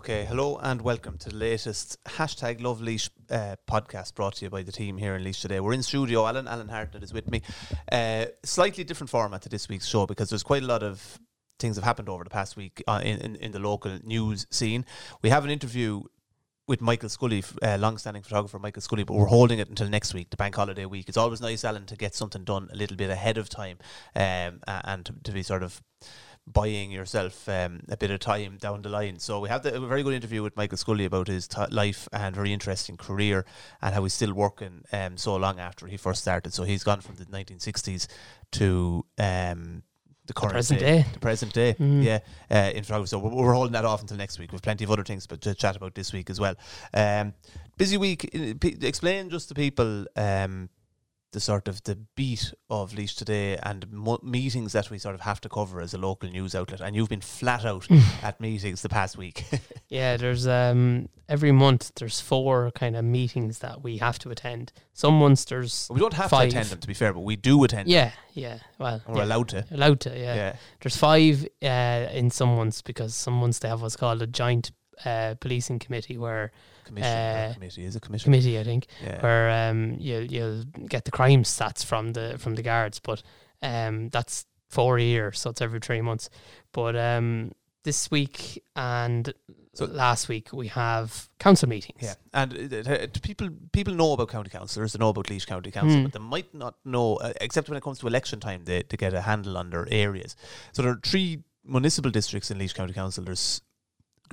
Okay, 0.00 0.24
hello 0.24 0.58
and 0.62 0.80
welcome 0.80 1.18
to 1.18 1.28
the 1.28 1.36
latest 1.36 2.02
hashtag 2.06 2.62
Love 2.62 2.80
Laois 2.80 3.10
uh, 3.30 3.56
podcast 3.70 4.14
brought 4.14 4.36
to 4.36 4.46
you 4.46 4.48
by 4.48 4.62
the 4.62 4.72
team 4.72 4.96
here 4.96 5.14
in 5.14 5.22
Laois 5.22 5.38
today. 5.38 5.60
We're 5.60 5.74
in 5.74 5.82
studio. 5.82 6.26
Alan 6.26 6.48
Alan 6.48 6.70
Hartnett 6.70 7.02
is 7.02 7.12
with 7.12 7.30
me. 7.30 7.42
Uh, 7.92 8.24
slightly 8.42 8.82
different 8.82 9.10
format 9.10 9.42
to 9.42 9.50
this 9.50 9.68
week's 9.68 9.86
show 9.86 10.06
because 10.06 10.30
there's 10.30 10.42
quite 10.42 10.62
a 10.62 10.66
lot 10.66 10.82
of 10.82 11.20
things 11.58 11.76
have 11.76 11.84
happened 11.84 12.08
over 12.08 12.24
the 12.24 12.30
past 12.30 12.56
week 12.56 12.82
uh, 12.88 13.02
in, 13.04 13.18
in, 13.18 13.36
in 13.36 13.52
the 13.52 13.58
local 13.58 13.98
news 14.02 14.46
scene. 14.50 14.86
We 15.20 15.28
have 15.28 15.44
an 15.44 15.50
interview 15.50 16.04
with 16.66 16.80
Michael 16.80 17.10
Scully, 17.10 17.44
uh, 17.62 17.76
long-standing 17.78 18.22
photographer 18.22 18.58
Michael 18.58 18.80
Scully, 18.80 19.04
but 19.04 19.12
we're 19.12 19.26
holding 19.26 19.58
it 19.58 19.68
until 19.68 19.90
next 19.90 20.14
week, 20.14 20.30
the 20.30 20.36
bank 20.38 20.54
holiday 20.54 20.86
week. 20.86 21.08
It's 21.08 21.18
always 21.18 21.42
nice, 21.42 21.62
Alan, 21.62 21.84
to 21.84 21.96
get 21.96 22.14
something 22.14 22.44
done 22.44 22.70
a 22.72 22.76
little 22.76 22.96
bit 22.96 23.10
ahead 23.10 23.36
of 23.36 23.50
time, 23.50 23.76
um, 24.16 24.60
and 24.66 25.04
to, 25.04 25.14
to 25.24 25.32
be 25.32 25.42
sort 25.42 25.62
of 25.62 25.82
buying 26.52 26.90
yourself 26.90 27.48
um, 27.48 27.80
a 27.88 27.96
bit 27.96 28.10
of 28.10 28.18
time 28.20 28.56
down 28.58 28.82
the 28.82 28.88
line. 28.88 29.18
So 29.18 29.40
we 29.40 29.48
have 29.48 29.62
the, 29.62 29.74
a 29.76 29.80
very 29.86 30.02
good 30.02 30.14
interview 30.14 30.42
with 30.42 30.56
Michael 30.56 30.78
Scully 30.78 31.04
about 31.04 31.28
his 31.28 31.46
t- 31.48 31.60
life 31.70 32.08
and 32.12 32.34
very 32.34 32.52
interesting 32.52 32.96
career 32.96 33.44
and 33.82 33.94
how 33.94 34.02
he's 34.02 34.14
still 34.14 34.32
working 34.34 34.82
um, 34.92 35.16
so 35.16 35.36
long 35.36 35.60
after 35.60 35.86
he 35.86 35.96
first 35.96 36.22
started. 36.22 36.52
So 36.52 36.64
he's 36.64 36.82
gone 36.84 37.00
from 37.00 37.16
the 37.16 37.24
1960s 37.26 38.06
to 38.52 39.04
um, 39.18 39.82
the 40.26 40.32
current 40.34 40.52
present 40.54 40.80
day, 40.80 41.02
day. 41.02 41.06
the 41.12 41.18
present 41.18 41.52
day, 41.52 41.74
Mm. 41.74 42.04
yeah, 42.04 42.18
uh, 42.50 42.70
in 42.74 42.84
photography. 42.84 43.08
So 43.08 43.18
we're, 43.18 43.30
we're 43.34 43.52
holding 43.52 43.72
that 43.72 43.84
off 43.84 44.00
until 44.00 44.16
next 44.16 44.38
week. 44.38 44.52
We've 44.52 44.62
plenty 44.62 44.84
of 44.84 44.90
other 44.90 45.04
things 45.04 45.26
but 45.26 45.40
to 45.42 45.54
chat 45.54 45.76
about 45.76 45.94
this 45.94 46.12
week 46.12 46.30
as 46.30 46.38
well. 46.40 46.54
Um, 46.94 47.34
busy 47.76 47.96
week. 47.96 48.30
Uh, 48.34 48.54
P- 48.60 48.76
Explain 48.82 49.30
just 49.30 49.48
to 49.48 49.54
people 49.54 50.06
um, 50.16 50.68
the 51.32 51.40
sort 51.40 51.68
of 51.68 51.82
the 51.84 51.96
beat 52.16 52.52
of 52.68 52.92
Laois 52.92 53.14
today 53.16 53.56
and 53.62 53.90
mo- 53.92 54.18
meetings 54.22 54.72
that 54.72 54.90
we 54.90 54.98
sort 54.98 55.14
of 55.14 55.20
have 55.20 55.40
to 55.42 55.48
cover 55.48 55.80
as 55.80 55.94
a 55.94 55.98
local 55.98 56.28
news 56.28 56.54
outlet. 56.54 56.80
And 56.80 56.96
you've 56.96 57.08
been 57.08 57.20
flat 57.20 57.64
out 57.64 57.86
at 58.22 58.40
meetings 58.40 58.82
the 58.82 58.88
past 58.88 59.16
week. 59.16 59.44
Yeah, 59.92 60.16
there's 60.18 60.46
um 60.46 61.08
every 61.28 61.50
month 61.50 61.90
there's 61.96 62.20
four 62.20 62.70
kind 62.76 62.94
of 62.94 63.04
meetings 63.04 63.58
that 63.58 63.82
we 63.82 63.98
have 63.98 64.20
to 64.20 64.30
attend. 64.30 64.72
Some 64.92 65.18
months 65.18 65.44
there's 65.46 65.88
we 65.90 65.98
don't 65.98 66.12
have 66.14 66.30
Five. 66.30 66.50
to 66.50 66.56
attend 66.56 66.68
them, 66.70 66.78
to 66.78 66.86
be 66.86 66.94
fair, 66.94 67.12
but 67.12 67.20
we 67.22 67.34
do 67.34 67.64
attend. 67.64 67.88
them. 67.88 67.92
yeah, 67.94 68.12
yeah. 68.32 68.58
Well, 68.78 69.02
We're 69.08 69.16
yeah, 69.16 69.24
allowed 69.24 69.48
to. 69.48 69.64
allowed 69.72 69.98
to. 70.02 70.10
Yeah. 70.10 70.34
Yeah. 70.36 70.56
there's 70.80 70.96
five 70.96 71.44
uh, 71.60 72.06
in 72.12 72.30
some 72.30 72.54
months 72.54 72.82
because 72.82 73.16
some 73.16 73.34
months 73.34 73.58
they 73.58 73.68
have 73.68 73.82
what's 73.82 73.96
called 73.96 74.22
a 74.22 74.28
joint 74.28 74.70
uh, 75.04 75.34
policing 75.40 75.80
committee 75.80 76.16
where 76.16 76.52
Commission. 76.90 77.16
Uh, 77.50 77.50
committee 77.54 77.84
is 77.84 77.96
a 77.96 78.00
commission. 78.00 78.24
committee 78.24 78.58
I 78.58 78.64
think 78.64 78.86
Yeah. 79.02 79.20
where 79.22 79.46
um 79.70 79.96
you 79.98 80.18
you'll 80.34 80.64
get 80.88 81.04
the 81.04 81.10
crime 81.10 81.42
stats 81.44 81.84
from 81.84 82.12
the 82.12 82.36
from 82.38 82.54
the 82.56 82.62
guards, 82.62 83.00
but 83.00 83.22
um 83.62 84.08
that's 84.10 84.46
four 84.68 84.98
a 84.98 85.02
year, 85.02 85.32
so 85.32 85.50
it's 85.50 85.60
every 85.62 85.80
three 85.80 86.00
months. 86.02 86.28
But 86.72 86.94
um 86.96 87.52
this 87.82 88.10
week 88.10 88.62
and 88.76 89.32
So- 89.72 89.86
last 89.86 90.28
week 90.28 90.52
we 90.52 90.68
have 90.68 91.28
council 91.38 91.68
meetings. 91.68 92.02
Yeah, 92.02 92.14
and 92.40 92.52
uh, 92.52 92.90
uh, 92.92 93.06
people 93.22 93.48
people 93.72 93.94
know 93.94 94.12
about 94.12 94.28
county 94.28 94.50
councillors, 94.50 94.92
they 94.92 94.98
know 94.98 95.10
about 95.10 95.30
Laois 95.30 95.46
County 95.46 95.70
Council, 95.70 95.96
Hmm. 95.98 96.04
but 96.04 96.12
they 96.12 96.18
might 96.36 96.52
not 96.54 96.74
know, 96.84 97.16
uh, 97.16 97.32
except 97.40 97.68
when 97.68 97.76
it 97.78 97.82
comes 97.82 97.98
to 98.00 98.06
election 98.06 98.38
time, 98.40 98.64
they, 98.64 98.82
to 98.82 98.96
get 98.96 99.14
a 99.14 99.22
handle 99.22 99.56
on 99.56 99.70
their 99.70 99.86
areas. 99.90 100.36
So 100.72 100.82
there 100.82 100.92
are 100.92 101.00
three 101.02 101.42
municipal 101.64 102.10
districts 102.10 102.50
in 102.50 102.58
Laois 102.58 102.74
County 102.74 102.92
Council. 102.92 103.24
There's 103.24 103.62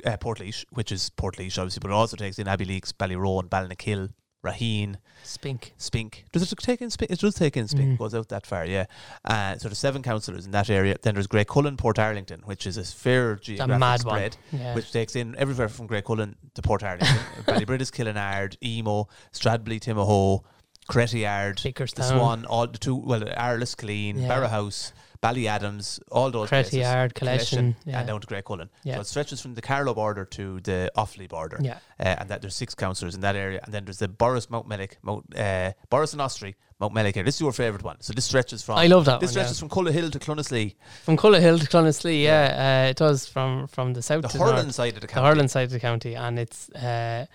uh, 0.05 0.17
Port 0.17 0.41
which 0.71 0.91
is 0.91 1.09
Port 1.11 1.35
obviously, 1.39 1.79
but 1.81 1.89
it 1.91 1.93
also 1.93 2.17
takes 2.17 2.39
in 2.39 2.47
Abbeyleix, 2.47 2.93
Ballyroan, 2.93 3.49
Ballinakill, 3.49 4.11
Raheen, 4.45 4.97
Spink. 5.23 5.73
Spink. 5.77 6.25
Does 6.31 6.49
it 6.51 6.57
take 6.59 6.81
in 6.81 6.89
Spink? 6.89 7.11
It 7.11 7.19
does 7.19 7.35
take 7.35 7.57
in 7.57 7.67
Spink. 7.67 7.95
Mm. 7.95 7.97
Goes 7.97 8.13
out 8.13 8.29
that 8.29 8.45
far, 8.45 8.65
yeah. 8.65 8.85
Uh, 9.25 9.57
so 9.57 9.67
there's 9.67 9.79
seven 9.79 10.03
councillors 10.03 10.45
in 10.45 10.51
that 10.51 10.69
area. 10.69 10.95
Then 11.01 11.15
there's 11.15 11.27
Graiguecullen, 11.27 11.77
Port 11.77 11.99
Arlington, 11.99 12.41
which 12.45 12.65
is 12.67 12.77
a 12.77 12.83
fair 12.83 13.35
geographic 13.35 14.01
spread. 14.01 14.37
Yeah. 14.51 14.75
which 14.75 14.91
takes 14.91 15.15
in 15.15 15.35
everywhere 15.37 15.69
from 15.69 15.87
Graiguecullen 15.87 16.35
to 16.53 16.61
Port 16.61 16.83
Arlington, 16.83 17.17
Ballybrittas, 17.45 17.91
Killenard, 17.91 18.55
Emo, 18.63 19.07
Stradbally, 19.33 19.79
Timahoe, 19.79 20.43
Crettyard, 20.87 21.57
the 21.57 22.03
Swan, 22.03 22.45
all 22.45 22.67
the 22.67 22.77
two, 22.77 22.95
well, 22.95 23.23
Arles, 23.35 23.75
Killeen, 23.75 24.21
Yeah. 24.21 24.29
Barrowhouse, 24.29 24.93
Ballyadams, 25.21 25.99
all 26.11 26.31
those 26.31 26.49
places. 26.49 27.11
Collection. 27.13 27.75
Yeah. 27.85 27.99
And 27.99 28.07
down 28.07 28.21
to 28.21 28.27
Graiguecullen. 28.27 28.69
Yeah. 28.83 28.95
So 28.95 29.01
it 29.01 29.07
stretches 29.07 29.41
from 29.41 29.53
the 29.55 29.61
Carlow 29.61 29.93
border 29.93 30.25
to 30.25 30.59
the 30.61 30.91
Offaly 30.97 31.27
border. 31.29 31.57
yeah. 31.61 31.79
Uh, 31.99 32.15
and 32.19 32.29
that 32.29 32.41
there's 32.41 32.55
six 32.55 32.75
councillors 32.75 33.15
in 33.15 33.21
that 33.21 33.35
area. 33.35 33.59
And 33.63 33.73
then 33.73 33.85
there's 33.85 33.99
the 33.99 34.07
Borris 34.07 34.49
Mount 34.49 34.67
Mellick, 34.69 34.93
Mount, 35.01 35.25
uh, 35.35 35.73
Borris 35.91 36.13
and 36.13 36.21
Ossory, 36.21 36.55
Mount 36.79 36.93
Mellick 36.93 37.15
area. 37.17 37.23
This 37.25 37.35
is 37.35 37.41
your 37.41 37.51
favourite 37.53 37.83
one. 37.83 37.99
So 38.01 38.13
this 38.13 38.25
stretches 38.25 38.61
from. 38.63 38.77
I 38.77 38.87
love 38.87 39.05
that 39.05 39.19
This 39.19 39.31
one. 39.31 39.37
yeah. 39.37 39.43
stretches 39.45 39.59
from 39.59 39.69
Cullohill 39.69 40.11
to 40.11 40.19
Clonaslee, 40.19 40.75
From 41.03 41.17
Cullohill 41.17 41.59
to 41.59 41.65
Clonaslee, 41.67 42.23
yeah, 42.23 42.83
Uh, 42.85 42.89
it 42.89 42.97
does 42.97 43.27
from 43.27 43.67
from 43.67 43.93
the 43.93 44.01
south 44.01 44.21
the 44.23 44.27
to 44.29 44.37
north, 44.37 44.73
side 44.73 44.93
of 44.95 45.01
the 45.01 45.07
county. 45.07 45.29
the 45.29 45.37
county. 45.37 45.47
Side 45.47 45.63
of 45.63 45.71
the 45.71 45.79
county, 45.79 46.15
and 46.15 46.37
it's 46.39 46.69
uh, 46.69 47.25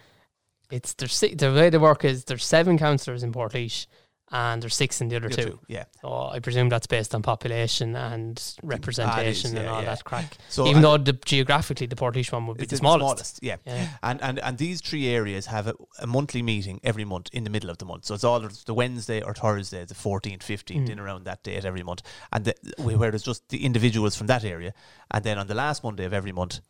it's 0.70 0.94
there's 0.94 1.18
the 1.20 1.52
way 1.52 1.68
they 1.70 1.78
work 1.78 2.04
is 2.04 2.24
there's 2.24 2.44
seven 2.44 2.78
councillors 2.78 3.22
in 3.22 3.32
Portlaoise, 3.32 3.86
and 4.32 4.62
there's 4.62 4.74
six 4.74 5.00
in 5.00 5.08
the 5.08 5.16
other 5.16 5.28
two. 5.28 5.42
two, 5.44 5.58
Yeah. 5.68 5.84
So 6.00 6.30
I 6.32 6.40
presume 6.40 6.68
that's 6.70 6.86
based 6.86 7.14
on 7.14 7.22
population 7.22 7.94
and 7.94 8.42
representation 8.62 9.56
and 9.56 9.66
yeah, 9.66 9.72
all 9.72 9.82
yeah. 9.82 9.90
that 9.94 10.04
crack. 10.04 10.36
So 10.48 10.66
Even 10.66 10.82
though 10.82 10.96
the, 10.98 11.12
geographically 11.12 11.86
the 11.86 11.96
Portlaoise 11.96 12.32
one 12.32 12.46
would 12.46 12.56
be 12.56 12.62
It's 12.64 12.70
the 12.70 12.76
smallest. 12.78 13.38
yeah. 13.42 13.56
Yeah. 13.66 13.88
And, 14.02 14.22
and 14.22 14.38
and 14.40 14.58
these 14.58 14.80
three 14.80 15.06
areas 15.08 15.46
have 15.46 15.66
a, 15.68 15.74
a 16.00 16.06
monthly 16.06 16.42
meeting 16.42 16.80
every 16.82 17.04
month 17.04 17.28
in 17.32 17.44
the 17.44 17.50
middle 17.50 17.70
of 17.70 17.78
the 17.78 17.84
month. 17.84 18.06
So 18.06 18.14
it's 18.14 18.24
all 18.24 18.40
the 18.40 18.74
Wednesday 18.74 19.20
or 19.22 19.34
Thursday, 19.34 19.84
the 19.84 19.94
14th, 19.94 20.40
15th, 20.40 20.72
Mm. 20.86 20.88
in 20.90 20.98
around 20.98 21.24
that 21.24 21.42
date 21.42 21.64
every 21.64 21.82
month. 21.82 22.02
And 22.32 22.44
the, 22.46 22.54
where 22.78 23.10
there's 23.10 23.22
just 23.22 23.48
the 23.50 23.64
individuals 23.64 24.16
from 24.16 24.26
that 24.28 24.44
area. 24.44 24.72
And 25.10 25.22
then 25.24 25.38
on 25.38 25.46
the 25.46 25.54
last 25.54 25.84
Monday 25.84 26.04
of 26.04 26.12
every 26.14 26.32
month, 26.32 26.60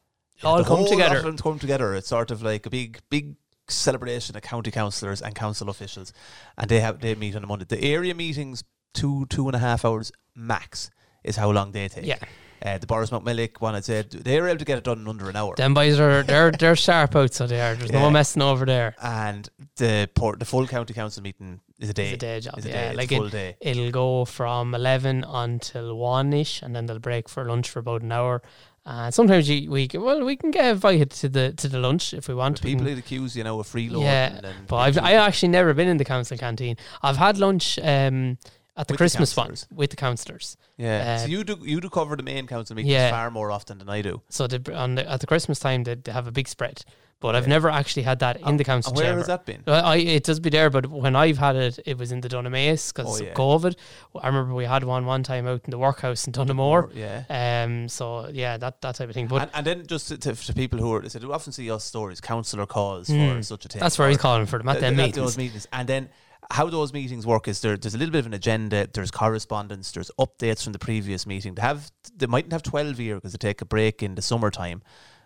All 0.42 0.58
the 0.58 0.64
come 0.64 0.84
together. 0.84 1.14
lot 1.14 1.16
of 1.18 1.22
them 1.24 1.36
come 1.38 1.58
together. 1.58 1.94
It's 1.94 2.08
sort 2.08 2.30
of 2.32 2.42
like 2.42 2.66
a 2.66 2.70
big, 2.70 2.98
big 3.10 3.36
celebration 3.68 4.36
of 4.36 4.42
county 4.42 4.70
councillors 4.70 5.22
and 5.22 5.34
council 5.34 5.68
officials. 5.70 6.12
And 6.58 6.68
they 6.68 6.80
have 6.80 7.00
they 7.00 7.14
meet 7.14 7.36
on 7.36 7.44
a 7.44 7.46
Monday. 7.46 7.64
The 7.64 7.82
area 7.82 8.14
meetings, 8.14 8.64
two, 8.94 9.26
two 9.26 9.46
and 9.48 9.54
a 9.56 9.58
half 9.58 9.84
hours 9.84 10.12
max, 10.34 10.90
is 11.24 11.36
how 11.36 11.50
long 11.50 11.72
they 11.72 11.88
take. 11.88 12.04
Yeah, 12.06 12.18
Uh, 12.64 12.78
the 12.78 12.86
Borris 12.86 13.10
Mountmellick 13.10 13.60
one, 13.60 13.74
I'd 13.74 13.84
say 13.84 14.02
they 14.02 14.40
were 14.40 14.48
able 14.48 14.58
to 14.60 14.64
get 14.64 14.78
it 14.78 14.84
done 14.84 15.00
in 15.00 15.08
under 15.08 15.28
an 15.28 15.36
hour. 15.36 15.54
them 15.56 15.74
boys 15.74 15.98
are 15.98 16.22
they're 16.22 16.50
they're 16.52 16.76
sharp 16.76 17.16
out, 17.16 17.32
so 17.34 17.46
they 17.46 17.60
are. 17.60 17.74
There's 17.74 17.90
Yeah. 17.90 18.02
no 18.02 18.10
messing 18.10 18.42
over 18.42 18.64
there. 18.66 18.94
and 19.02 19.48
the 19.76 20.08
port, 20.14 20.38
the 20.38 20.44
full 20.44 20.66
county 20.66 20.94
council 20.94 21.22
meeting 21.22 21.60
is 21.80 21.88
a 21.90 21.94
day. 21.94 22.06
It's 22.06 22.14
a 22.14 22.16
day 22.18 22.40
job. 22.40 22.58
A 22.58 22.60
yeah, 22.68 22.90
day. 22.90 22.96
Like 22.96 23.10
a 23.12 23.24
it, 23.24 23.30
day. 23.32 23.56
it'll 23.60 23.90
go 23.90 24.24
from 24.24 24.74
11 24.74 25.24
until 25.24 25.96
1 25.96 26.32
ish 26.32 26.62
and 26.62 26.74
then 26.76 26.86
they'll 26.86 26.98
break 27.00 27.28
for 27.28 27.44
lunch 27.44 27.68
for 27.70 27.80
about 27.80 28.02
an 28.02 28.12
hour 28.12 28.42
and 28.84 29.14
sometimes 29.14 29.48
you, 29.48 29.70
we 29.70 29.86
can, 29.88 30.02
well 30.02 30.24
we 30.24 30.36
can 30.36 30.50
get 30.50 30.64
invited 30.66 31.10
to 31.10 31.28
the 31.28 31.52
to 31.52 31.68
the 31.68 31.78
lunch 31.78 32.12
if 32.14 32.28
we 32.28 32.34
want 32.34 32.56
But 32.56 32.62
people 32.66 32.84
can- 32.84 32.94
would 32.94 32.98
accuse 33.04 33.36
you 33.36 33.44
know 33.44 33.60
of 33.60 33.66
freeloading. 33.68 34.02
Yeah, 34.02 34.40
and 34.42 34.66
but 34.66 34.76
I've 34.76 34.98
I 34.98 35.12
actually 35.14 35.50
never 35.50 35.72
been 35.74 35.88
in 35.88 35.98
the 35.98 36.04
council 36.04 36.36
canteen 36.36 36.76
I've 37.02 37.16
had 37.16 37.38
lunch 37.38 37.78
um 37.82 38.38
at 38.76 38.86
the 38.88 38.92
With 38.92 38.98
the 38.98 39.02
Christmas 39.02 39.36
one 39.36 39.46
councillors. 39.48 39.66
with 39.78 39.90
the 39.90 39.96
councillors 39.96 40.56
yeah. 40.78 41.14
uh, 41.14 41.18
so 41.18 41.26
you 41.26 41.44
do 41.44 41.58
you 41.62 41.80
do 41.80 41.90
cover 41.90 42.16
the 42.16 42.22
main 42.22 42.46
council 42.46 42.74
meetings 42.76 42.92
Yeah. 42.92 43.10
far 43.10 43.30
more 43.30 43.50
often 43.50 43.78
than 43.78 43.88
I 43.88 44.00
do. 44.02 44.22
so 44.30 44.46
the, 44.46 44.74
on 44.74 44.94
the, 44.94 45.08
at 45.10 45.20
the 45.20 45.26
Christmas 45.26 45.58
time 45.58 45.84
they, 45.84 45.94
they 45.96 46.12
have 46.12 46.26
a 46.26 46.32
big 46.32 46.48
spread 46.48 46.82
but 47.20 47.36
I've 47.36 47.46
never 47.46 47.70
actually 47.70 48.02
had 48.02 48.18
that 48.18 48.40
in 48.40 48.56
the 48.56 48.64
council 48.64 48.92
where 48.94 49.04
chamber 49.04 49.18
has 49.18 49.28
that 49.28 49.46
been? 49.46 49.62
I, 49.68 49.98
it 49.98 50.24
does 50.24 50.40
be 50.40 50.50
there, 50.50 50.70
but 50.70 50.86
when 50.88 51.14
I've 51.14 51.38
had 51.38 51.54
it, 51.54 51.78
it 51.86 51.96
was 51.96 52.10
in 52.10 52.20
the 52.20 52.28
Dunamace 52.28 52.92
because 52.92 53.20
Oh, 53.20 53.22
yeah. 53.24 53.30
of 53.30 53.36
COVID. 53.36 53.76
I 54.20 54.26
remember 54.26 54.54
we 54.54 54.64
had 54.64 54.82
one 54.82 55.06
one 55.06 55.22
time 55.22 55.46
out 55.46 55.60
in 55.64 55.70
the 55.70 55.78
workhouse 55.78 56.26
in 56.26 56.32
Donaghmore. 56.32 56.90
Yeah. 56.92 57.22
Um. 57.64 57.88
So 57.88 58.26
yeah, 58.32 58.56
that 58.56 58.80
that 58.80 58.96
type 58.96 59.08
of 59.08 59.14
thing. 59.14 59.28
But 59.28 59.42
and, 59.42 59.50
and 59.54 59.64
then 59.68 59.86
just 59.86 60.08
to, 60.08 60.18
to, 60.18 60.34
to 60.34 60.52
people 60.52 60.80
who 60.80 60.92
are, 60.94 61.00
they 61.00 61.24
often 61.28 61.52
see 61.52 61.70
us 61.70 61.84
stories, 61.84 62.20
councillor 62.20 62.66
calls 62.66 63.06
for 63.06 63.12
Mm. 63.14 63.44
such 63.44 63.66
a 63.66 63.68
thing. 63.68 63.78
that's 63.78 64.00
where 64.00 64.08
he's 64.08 64.18
calling 64.18 64.46
for 64.46 64.58
them 64.58 64.68
at 64.70 64.72
Th- 64.72 64.80
them 64.80 64.96
th- 64.96 65.06
meetings. 65.06 65.24
Those 65.24 65.38
meetings. 65.38 65.68
And 65.72 65.88
then 65.88 66.08
how 66.52 66.68
those 66.68 66.92
meetings 66.92 67.26
work 67.26 67.48
is 67.48 67.60
there, 67.60 67.76
there's 67.76 67.94
a 67.94 67.98
little 67.98 68.12
bit 68.12 68.20
of 68.20 68.26
an 68.26 68.34
agenda, 68.34 68.86
there's 68.92 69.10
correspondence, 69.10 69.90
there's 69.92 70.10
updates 70.18 70.62
from 70.62 70.72
the 70.72 70.78
previous 70.78 71.26
meeting. 71.26 71.54
They 71.54 71.62
have 71.62 71.90
they 72.16 72.26
mightn't 72.26 72.52
have 72.52 72.62
12 72.62 72.98
here 72.98 73.14
because 73.16 73.32
they 73.32 73.38
take 73.38 73.60
a 73.62 73.64
break 73.64 74.02
in 74.02 74.14
the 74.14 74.22
summertime. 74.22 74.82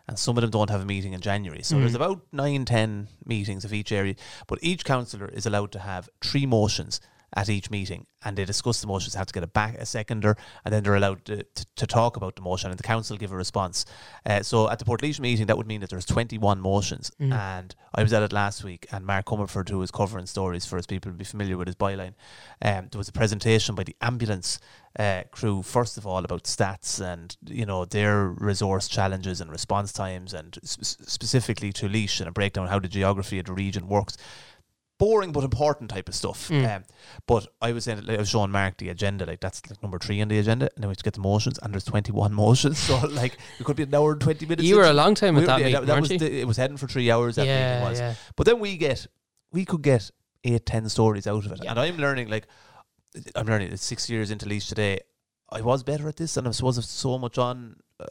And 0.08 0.16
some 0.16 0.36
of 0.38 0.42
them 0.42 0.50
don't 0.52 0.70
have 0.70 0.80
a 0.80 0.84
meeting 0.84 1.14
in 1.14 1.20
January. 1.20 1.64
So 1.64 1.74
Mm. 1.74 1.80
there's 1.80 1.96
about 1.96 2.20
nine, 2.32 2.64
ten 2.64 3.08
meetings 3.24 3.64
of 3.64 3.72
each 3.72 3.90
area. 3.90 4.14
But 4.46 4.60
each 4.62 4.84
councillor 4.84 5.28
is 5.28 5.46
allowed 5.46 5.72
to 5.72 5.80
have 5.80 6.08
three 6.22 6.46
motions 6.46 7.00
at 7.34 7.48
each 7.48 7.70
meeting 7.70 8.06
and 8.24 8.36
they 8.36 8.44
discuss 8.44 8.80
the 8.80 8.86
motions, 8.86 9.14
have 9.14 9.26
to 9.26 9.32
get 9.32 9.42
a 9.42 9.46
back 9.46 9.76
a 9.76 9.86
seconder, 9.86 10.36
and 10.64 10.74
then 10.74 10.82
they're 10.82 10.96
allowed 10.96 11.24
to, 11.24 11.44
to, 11.44 11.66
to 11.76 11.86
talk 11.86 12.16
about 12.16 12.34
the 12.34 12.42
motion 12.42 12.70
and 12.70 12.78
the 12.78 12.82
council 12.82 13.16
give 13.16 13.30
a 13.30 13.36
response. 13.36 13.84
Uh, 14.24 14.42
so 14.42 14.68
at 14.68 14.78
the 14.78 14.84
Portlaoise 14.84 15.20
meeting, 15.20 15.46
that 15.46 15.56
would 15.56 15.66
mean 15.66 15.80
that 15.80 15.90
there's 15.90 16.04
21 16.04 16.60
motions. 16.60 17.12
Mm. 17.20 17.32
And 17.32 17.74
I 17.94 18.02
was 18.02 18.12
at 18.12 18.22
it 18.22 18.32
last 18.32 18.64
week, 18.64 18.86
and 18.90 19.06
Mark 19.06 19.26
Comerford, 19.26 19.68
who 19.68 19.78
was 19.78 19.90
covering 19.90 20.26
stories 20.26 20.66
for 20.66 20.76
us, 20.76 20.86
people 20.86 21.12
will 21.12 21.18
be 21.18 21.24
familiar 21.24 21.56
with 21.56 21.68
his 21.68 21.76
byline. 21.76 22.14
Um, 22.62 22.88
there 22.90 22.98
was 22.98 23.08
a 23.08 23.12
presentation 23.12 23.74
by 23.74 23.84
the 23.84 23.96
ambulance 24.00 24.58
uh, 24.98 25.22
crew, 25.30 25.62
first 25.62 25.98
of 25.98 26.06
all, 26.06 26.24
about 26.24 26.44
stats 26.44 27.00
and 27.00 27.36
you 27.46 27.66
know 27.66 27.84
their 27.84 28.28
resource 28.28 28.88
challenges 28.88 29.40
and 29.40 29.50
response 29.50 29.92
times, 29.92 30.32
and 30.32 30.58
sp- 30.64 30.82
specifically 30.82 31.72
to 31.74 31.86
Laois 31.86 32.18
and 32.18 32.28
a 32.28 32.32
breakdown 32.32 32.64
of 32.64 32.70
how 32.70 32.78
the 32.78 32.88
geography 32.88 33.38
of 33.38 33.44
the 33.44 33.52
region 33.52 33.88
works. 33.88 34.16
Boring 34.98 35.32
but 35.32 35.44
important 35.44 35.90
type 35.90 36.08
of 36.08 36.14
stuff. 36.14 36.48
Mm. 36.48 36.76
Um, 36.76 36.84
but 37.26 37.46
I 37.60 37.72
was 37.72 37.84
saying, 37.84 38.06
like, 38.06 38.16
I 38.16 38.20
was 38.20 38.30
showing 38.30 38.50
Mark 38.50 38.78
the 38.78 38.88
agenda, 38.88 39.26
like 39.26 39.40
that's 39.40 39.60
like 39.68 39.82
number 39.82 39.98
three 39.98 40.22
on 40.22 40.28
the 40.28 40.38
agenda, 40.38 40.70
and 40.74 40.82
then 40.82 40.88
we 40.88 40.92
have 40.92 40.96
to 40.98 41.04
get 41.04 41.14
the 41.14 41.20
motions, 41.20 41.58
and 41.62 41.72
there's 41.72 41.84
21 41.84 42.32
motions, 42.44 42.78
so 42.78 42.96
like 43.08 43.36
it 43.60 43.64
could 43.64 43.76
be 43.76 43.82
an 43.82 43.94
hour 43.94 44.12
and 44.12 44.20
20 44.20 44.46
minutes. 44.46 44.66
You 44.66 44.76
were 44.76 44.84
a 44.84 44.94
long 44.94 45.14
time 45.14 45.34
with 45.34 45.42
we- 45.42 45.46
that 45.48 45.58
yeah, 45.60 45.66
meeting, 45.66 45.80
that, 45.80 45.86
that 45.86 46.00
was 46.00 46.10
you? 46.10 46.18
the, 46.18 46.40
it 46.40 46.46
was 46.46 46.56
heading 46.56 46.76
for 46.78 46.86
three 46.86 47.10
hours. 47.10 47.36
That 47.36 47.46
yeah, 47.46 47.74
meeting 47.74 47.88
was, 47.90 48.00
yeah. 48.00 48.14
but 48.36 48.46
then 48.46 48.58
we 48.58 48.76
get 48.78 49.06
we 49.52 49.64
could 49.64 49.82
get 49.82 50.10
eight, 50.44 50.64
ten 50.64 50.88
stories 50.88 51.26
out 51.26 51.44
of 51.44 51.52
it, 51.52 51.60
Yeah. 51.62 51.70
and 51.72 51.80
I'm 51.80 51.98
learning 51.98 52.28
like 52.28 52.46
I'm 53.34 53.46
learning. 53.46 53.72
It's 53.72 53.84
six 53.84 54.08
years 54.08 54.30
into 54.30 54.46
Laois 54.48 54.66
today. 54.66 55.00
I 55.50 55.60
was 55.60 55.82
better 55.82 56.08
at 56.08 56.16
this, 56.16 56.36
and 56.36 56.48
I 56.48 56.50
suppose 56.52 56.76
there's 56.76 56.88
so 56.88 57.18
much 57.18 57.38
on. 57.38 57.76
Uh, 58.00 58.06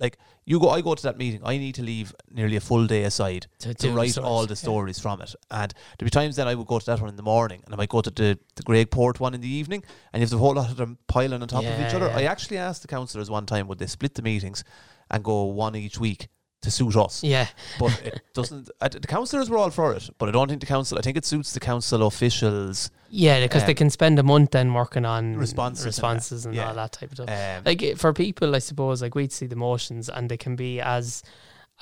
like 0.00 0.18
you 0.44 0.58
go, 0.60 0.70
I 0.70 0.80
go 0.80 0.94
to 0.94 1.02
that 1.04 1.16
meeting. 1.16 1.40
I 1.44 1.56
need 1.56 1.74
to 1.76 1.82
leave 1.82 2.14
nearly 2.30 2.56
a 2.56 2.60
full 2.60 2.86
day 2.86 3.04
aside 3.04 3.46
To, 3.60 3.72
to 3.74 3.90
write 3.92 4.10
stories, 4.10 4.18
all 4.18 4.42
the 4.46 4.50
yeah. 4.50 4.54
stories 4.56 4.98
from 4.98 5.22
it. 5.22 5.34
And 5.50 5.72
there'd 5.98 6.06
be 6.06 6.10
times 6.10 6.36
then 6.36 6.48
I 6.48 6.54
would 6.54 6.66
go 6.66 6.78
to 6.78 6.86
that 6.86 7.00
one 7.00 7.08
in 7.08 7.16
the 7.16 7.22
morning, 7.22 7.62
and 7.64 7.74
I 7.74 7.76
might 7.76 7.88
go 7.88 8.00
to 8.02 8.10
the 8.10 8.38
the 8.56 8.62
Greg 8.62 8.90
Port 8.90 9.20
one 9.20 9.34
in 9.34 9.40
the 9.40 9.48
evening, 9.48 9.82
and 10.12 10.20
you 10.20 10.24
have 10.24 10.30
the 10.30 10.38
whole 10.38 10.54
lot 10.54 10.70
of 10.70 10.76
them 10.76 10.98
piling 11.06 11.42
on 11.42 11.48
top 11.48 11.64
of 11.64 11.80
each 11.80 11.94
other. 11.94 12.06
yeah. 12.08 12.16
I 12.18 12.22
actually 12.24 12.58
asked 12.58 12.82
the 12.82 12.88
councillors 12.88 13.30
one 13.30 13.46
time 13.46 13.68
would 13.68 13.78
they 13.78 13.86
split 13.86 14.14
the 14.14 14.22
meetings 14.22 14.64
and 15.10 15.22
go 15.22 15.44
one 15.44 15.76
each 15.76 15.98
week 15.98 16.28
to 16.64 16.70
suit 16.70 16.96
us, 16.96 17.22
Yeah, 17.22 17.46
but 17.78 17.92
it 18.04 18.20
doesn't. 18.34 18.68
I, 18.80 18.88
the 18.88 19.00
councillors 19.06 19.48
were 19.48 19.58
all 19.58 19.70
for 19.70 19.92
it, 19.94 20.10
but 20.18 20.28
I 20.28 20.32
don't 20.32 20.48
think 20.48 20.60
the 20.60 20.66
council. 20.66 20.98
I 20.98 21.00
think 21.02 21.16
it 21.16 21.24
suits 21.24 21.52
the 21.52 21.60
council 21.60 22.06
officials. 22.06 22.90
yeah, 23.10 23.40
because 23.40 23.64
they 23.64 23.72
Um, 23.72 23.76
can 23.76 23.90
spend 23.90 24.18
a 24.18 24.22
month 24.22 24.50
then 24.50 24.74
working 24.74 25.04
on 25.04 25.36
Responses 25.36 25.84
and 25.86 25.94
that, 25.94 26.46
and 26.46 26.54
yeah. 26.56 26.68
all 26.68 26.74
that 26.74 26.92
type 26.92 27.10
of 27.12 27.16
stuff. 27.16 27.28
Um, 27.30 27.62
like 27.64 27.96
for 27.96 28.12
people, 28.12 28.54
I 28.54 28.58
suppose, 28.60 29.00
like 29.02 29.14
we'd 29.14 29.32
see 29.32 29.46
the 29.46 29.56
motions, 29.56 30.08
and 30.08 30.28
they 30.28 30.36
can 30.36 30.56
be 30.56 30.80
as 30.80 31.22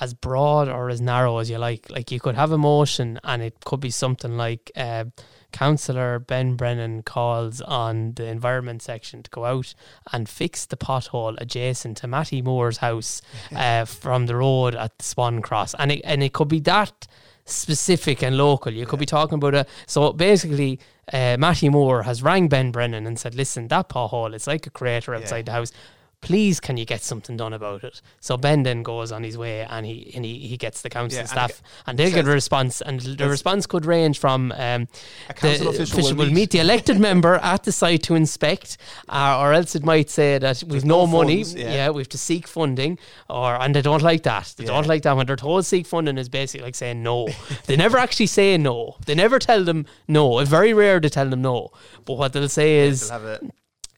as 0.00 0.14
broad 0.14 0.69
or 0.69 0.88
as 0.90 1.00
narrow 1.00 1.38
as 1.38 1.49
you 1.50 1.58
like. 1.58 1.88
Like 1.90 2.11
you 2.11 2.20
could 2.20 2.35
have 2.35 2.52
a 2.52 2.58
motion, 2.58 3.19
and 3.25 3.43
it 3.43 3.56
could 3.64 3.81
be 3.81 3.90
something 3.90 4.37
like 4.37 4.70
uh, 4.76 5.05
Councillor 5.52 6.19
Ben 6.19 6.56
Brennan 6.56 7.02
calls 7.02 7.60
on 7.60 8.14
the 8.14 8.26
environment 8.26 8.82
section 8.82 9.22
to 9.22 9.31
go 9.31 9.44
out 9.44 9.75
and 10.12 10.28
fix 10.28 10.66
the 10.66 10.76
pothole 10.76 11.40
adjacent 11.40 11.99
to 11.99 12.06
Matty 12.06 12.43
Moore's 12.43 12.78
house 12.78 13.22
uh, 13.54 13.84
from 13.84 14.26
the 14.26 14.37
road 14.37 14.75
at 14.75 14.99
the 14.99 15.04
Swan 15.04 15.43
Cross, 15.43 15.75
and 15.78 15.93
it 15.93 16.00
and 16.04 16.22
it 16.22 16.32
could 16.32 16.49
be 16.49 16.60
that 16.60 17.06
specific 17.44 18.22
and 18.22 18.37
local. 18.37 18.72
You 18.72 18.87
could 18.87 18.99
be 18.99 19.06
talking 19.06 19.37
about 19.37 19.54
a 19.54 19.66
so 19.87 20.12
basically. 20.12 20.81
Uh, 21.12 21.37
Matty 21.37 21.69
Moore 21.69 22.04
has 22.04 22.22
rang 22.22 22.46
Ben 22.46 22.70
Brennan 22.70 23.08
and 23.08 23.19
said, 23.19 23.34
"Listen, 23.34 23.66
that 23.69 23.88
pothole, 23.88 24.34
it's 24.34 24.46
like 24.46 24.69
a 24.69 24.70
crater 24.70 25.14
outside 25.14 25.46
the 25.46 25.52
house. 25.52 25.72
Please, 26.22 26.60
can 26.60 26.76
you 26.78 26.86
get 26.86 27.02
something 27.02 27.36
done 27.36 27.52
about 27.52 27.84
it?" 27.84 28.00
So 28.20 28.36
Ben 28.38 28.62
then 28.62 28.82
goes 28.82 29.12
on 29.12 29.22
his 29.22 29.36
way 29.36 29.66
and 29.69 29.84
he 29.84 30.10
and 30.14 30.24
he, 30.24 30.38
he 30.38 30.56
gets 30.56 30.80
the 30.82 30.88
council 30.88 31.16
Yeah, 31.16 31.22
and 31.22 31.28
staff, 31.28 31.50
it 31.50 31.62
and 31.86 31.98
they'll 31.98 32.10
get 32.10 32.26
a 32.26 32.30
response, 32.30 32.80
and 32.80 33.00
the 33.00 33.28
response 33.28 33.66
could 33.66 33.84
range 33.84 34.19
from 34.19 34.52
um, 34.52 34.88
a 35.28 35.34
council 35.34 35.72
the 35.72 35.82
official, 35.82 36.16
will 36.16 36.30
meet 36.30 36.50
the 36.50 36.60
elected 36.60 36.98
member 37.08 37.34
at 37.36 37.64
the 37.64 37.72
site 37.72 38.02
to 38.04 38.14
inspect, 38.14 38.78
uh, 39.08 39.38
or 39.40 39.52
else 39.52 39.74
it 39.74 39.84
might 39.84 40.08
say 40.08 40.38
that 40.38 40.62
we've 40.66 40.84
no, 40.84 41.04
no 41.04 41.06
money, 41.06 41.42
funds, 41.42 41.54
yeah. 41.54 41.74
yeah. 41.74 41.90
we 41.90 42.00
have 42.00 42.08
to 42.08 42.19
seek 42.19 42.46
funding, 42.46 42.98
or 43.28 43.60
and 43.60 43.75
they 43.75 43.82
don't 43.82 44.02
like 44.02 44.22
that. 44.22 44.54
They 44.56 44.64
don't 44.64 44.86
like 44.86 45.02
that 45.02 45.16
when 45.16 45.26
they're 45.26 45.36
told 45.36 45.66
seek 45.66 45.86
funding 45.86 46.18
is 46.18 46.28
basically 46.28 46.64
like 46.64 46.75
saying 46.75 47.02
no. 47.02 47.28
they 47.66 47.76
never 47.76 47.98
actually 47.98 48.26
say 48.26 48.56
no. 48.56 48.96
They 49.06 49.14
never 49.14 49.38
tell 49.38 49.64
them 49.64 49.86
no. 50.08 50.38
It's 50.38 50.50
very 50.50 50.72
rare 50.72 51.00
to 51.00 51.10
tell 51.10 51.28
them 51.28 51.42
no. 51.42 51.70
But 52.04 52.14
what 52.14 52.32
they'll 52.32 52.48
say 52.48 52.80
is, 52.80 53.08
They'll 53.08 53.20
have 53.20 53.42
a, 53.42 53.50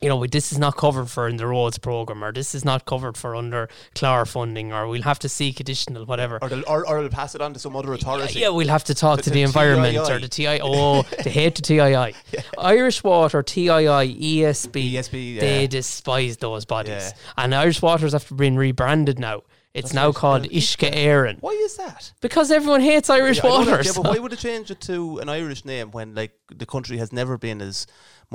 you 0.05 0.11
know, 0.11 0.25
this 0.27 0.53
is 0.53 0.59
not 0.59 0.77
covered 0.77 1.07
for 1.11 1.27
in 1.29 1.37
the 1.39 1.47
roads 1.47 1.79
program, 1.79 2.23
or 2.23 2.31
this 2.33 2.55
is 2.55 2.65
not 2.65 2.85
covered 2.85 3.17
for 3.17 3.35
under 3.35 3.69
CLAR 3.95 4.27
funding, 4.27 4.73
or 4.73 4.87
we'll 4.87 5.03
have 5.03 5.19
to 5.21 5.29
seek 5.29 5.61
additional 5.61 6.05
whatever. 6.05 6.39
or, 6.43 6.49
they'll, 6.51 6.63
or, 6.69 6.87
or 6.87 7.01
they'll 7.01 7.09
pass 7.11 7.35
it 7.35 7.41
on 7.41 7.53
to 7.55 7.59
some 7.59 7.75
other 7.75 7.93
authority. 7.95 8.39
Yeah, 8.39 8.51
we'll 8.51 8.69
have 8.69 8.85
to 8.85 8.95
talk 8.95 9.17
The- 9.17 9.23
to 9.25 9.31
the 9.31 9.35
the 9.35 9.43
environment 9.43 9.95
TII. 9.97 10.13
or 10.13 10.19
the 10.21 10.29
TI. 10.29 10.61
Oh, 10.63 11.03
they 11.25 11.31
hate 11.31 11.55
the 11.57 11.63
TII. 11.63 12.15
Irish 12.59 13.03
Water, 13.03 13.43
TII, 13.43 13.69
ESB, 13.69 14.93
ESB, 14.93 15.41
they 15.41 15.67
despise 15.67 16.37
those 16.37 16.65
bodies. 16.65 16.93
Yeah. 17.13 17.13
And 17.39 17.55
Irish 17.55 17.81
Waters 17.83 18.13
have 18.13 18.29
been 18.37 18.57
rebranded 18.57 19.19
now. 19.19 19.43
It's 19.75 19.89
That's 19.89 19.95
now 19.95 20.13
called 20.13 20.45
Uisce 20.51 20.89
Éireann 20.93 21.39
Why 21.41 21.51
is 21.51 21.77
that? 21.79 22.13
because 22.21 22.53
everyone 22.53 22.81
hates 22.81 23.11
Irish 23.11 23.39
Yeah, 23.39 23.47
I 23.47 23.49
know 23.49 23.65
that, 23.65 23.71
Waters. 23.73 23.87
yeah, 23.87 23.93
but 23.97 24.05
why 24.09 24.19
would 24.23 24.31
they 24.31 24.37
change 24.37 24.71
it 24.71 24.81
to 24.83 25.19
an 25.19 25.29
Irish 25.29 25.65
name 25.65 25.91
when 25.91 26.15
like 26.15 26.31
the 26.55 26.65
country 26.65 26.99
has 26.99 27.13
never 27.13 27.37
been 27.39 27.61
as 27.61 27.85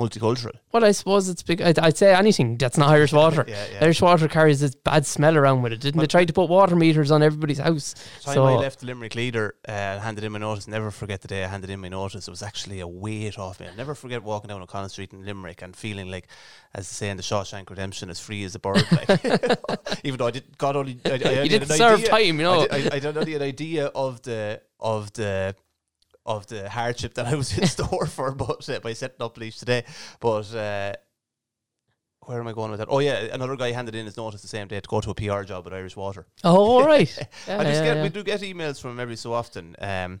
multicultural? 0.00 0.56
well, 0.72 0.84
I 0.84 0.92
suppose 0.92 1.28
it's 1.28 1.42
big. 1.42 1.60
I'd, 1.60 1.78
I'd 1.78 1.96
say 1.96 2.14
anything 2.14 2.56
that's 2.56 2.78
not 2.78 2.88
Irish 2.90 3.12
Water. 3.20 3.44
Yeah, 3.46 3.64
yeah. 3.72 3.84
Irish 3.84 4.00
Water 4.00 4.28
carries 4.28 4.60
this 4.60 4.74
bad 4.74 5.04
smell 5.06 5.36
around 5.36 5.62
with 5.62 5.72
it. 5.72 5.80
Didn't 5.80 6.00
they 6.00 6.06
try 6.06 6.24
to 6.24 6.32
put 6.32 6.48
water 6.48 6.74
meters 6.76 7.10
on 7.10 7.22
everybody's 7.22 7.58
house? 7.58 7.94
time 8.22 8.34
so 8.34 8.44
I 8.44 8.56
left 8.56 8.80
the 8.80 8.86
Limerick 8.86 9.14
leader, 9.14 9.54
uh, 9.68 9.98
handed 9.98 10.24
in 10.24 10.32
my 10.32 10.38
notice. 10.38 10.66
Never 10.66 10.90
forget 10.90 11.20
the 11.20 11.28
day 11.28 11.44
I 11.44 11.48
handed 11.48 11.70
in 11.70 11.80
my 11.80 11.88
notice. 11.88 12.26
It 12.26 12.30
was 12.30 12.42
actually 12.42 12.80
a 12.80 12.88
weight 12.88 13.38
off 13.38 13.60
me. 13.60 13.66
I'll 13.68 13.76
never 13.76 13.94
forget 13.94 14.22
walking 14.22 14.48
down 14.48 14.62
O'Connell 14.62 14.88
Street 14.88 15.12
in 15.12 15.24
Limerick 15.24 15.62
and 15.62 15.76
feeling 15.76 16.10
like, 16.10 16.28
as 16.74 16.88
they 16.88 16.94
say 16.94 17.10
in 17.10 17.16
the 17.16 17.22
Shawshank 17.22 17.68
Redemption, 17.68 18.10
as 18.10 18.20
free 18.20 18.44
as 18.44 18.54
a 18.54 18.58
bird. 18.58 18.84
Like, 18.92 19.08
even 20.04 20.18
though 20.18 20.26
I 20.28 20.30
did, 20.30 20.56
God 20.58 20.76
only, 20.76 20.98
I, 21.04 21.10
I 21.10 21.12
only 21.12 21.42
you 21.42 21.48
didn't 21.48 21.68
serve 21.68 21.98
idea- 22.00 22.08
time, 22.08 22.38
you 22.38 22.44
know. 22.44 22.66
I, 22.70 22.80
did, 22.80 22.92
I, 22.92 22.96
I 22.96 22.98
don't 23.00 23.14
know 23.14 23.24
the 23.24 23.36
idea 23.42 23.86
of 23.86 24.22
the 24.22 24.62
of 24.78 25.12
the 25.12 25.54
of 26.36 26.46
the 26.46 26.68
hardship 26.68 27.14
that 27.14 27.26
I 27.26 27.34
was 27.34 27.56
in 27.56 27.66
store 27.76 28.06
for, 28.06 28.32
but 28.32 28.68
uh, 28.68 28.80
by 28.80 28.92
setting 28.92 29.20
up 29.20 29.36
Leash 29.36 29.58
today. 29.58 29.84
But 30.20 30.54
uh, 30.54 30.94
where 32.26 32.40
am 32.40 32.46
I 32.46 32.52
going 32.52 32.70
with 32.70 32.80
that? 32.80 32.88
Oh 32.90 32.98
yeah, 32.98 33.18
another 33.32 33.56
guy 33.56 33.72
handed 33.72 33.94
in 33.94 34.06
his 34.06 34.16
notice 34.16 34.42
the 34.42 34.48
same 34.48 34.68
day 34.68 34.80
to 34.80 34.88
go 34.88 35.00
to 35.00 35.10
a 35.10 35.14
PR 35.14 35.42
job 35.42 35.66
at 35.66 35.72
Irish 35.72 35.96
Water. 35.96 36.26
oh, 36.44 36.56
all 36.56 36.86
right. 36.94 37.14
Yeah, 37.46 37.58
I 37.58 37.64
just 37.64 37.76
yeah, 37.76 37.84
get 37.84 37.96
yeah. 37.96 38.02
we 38.02 38.08
do 38.08 38.22
get 38.22 38.40
emails 38.40 38.80
from 38.80 38.92
him 38.92 39.00
every 39.00 39.16
so 39.16 39.32
often. 39.32 39.76
Um, 39.78 40.20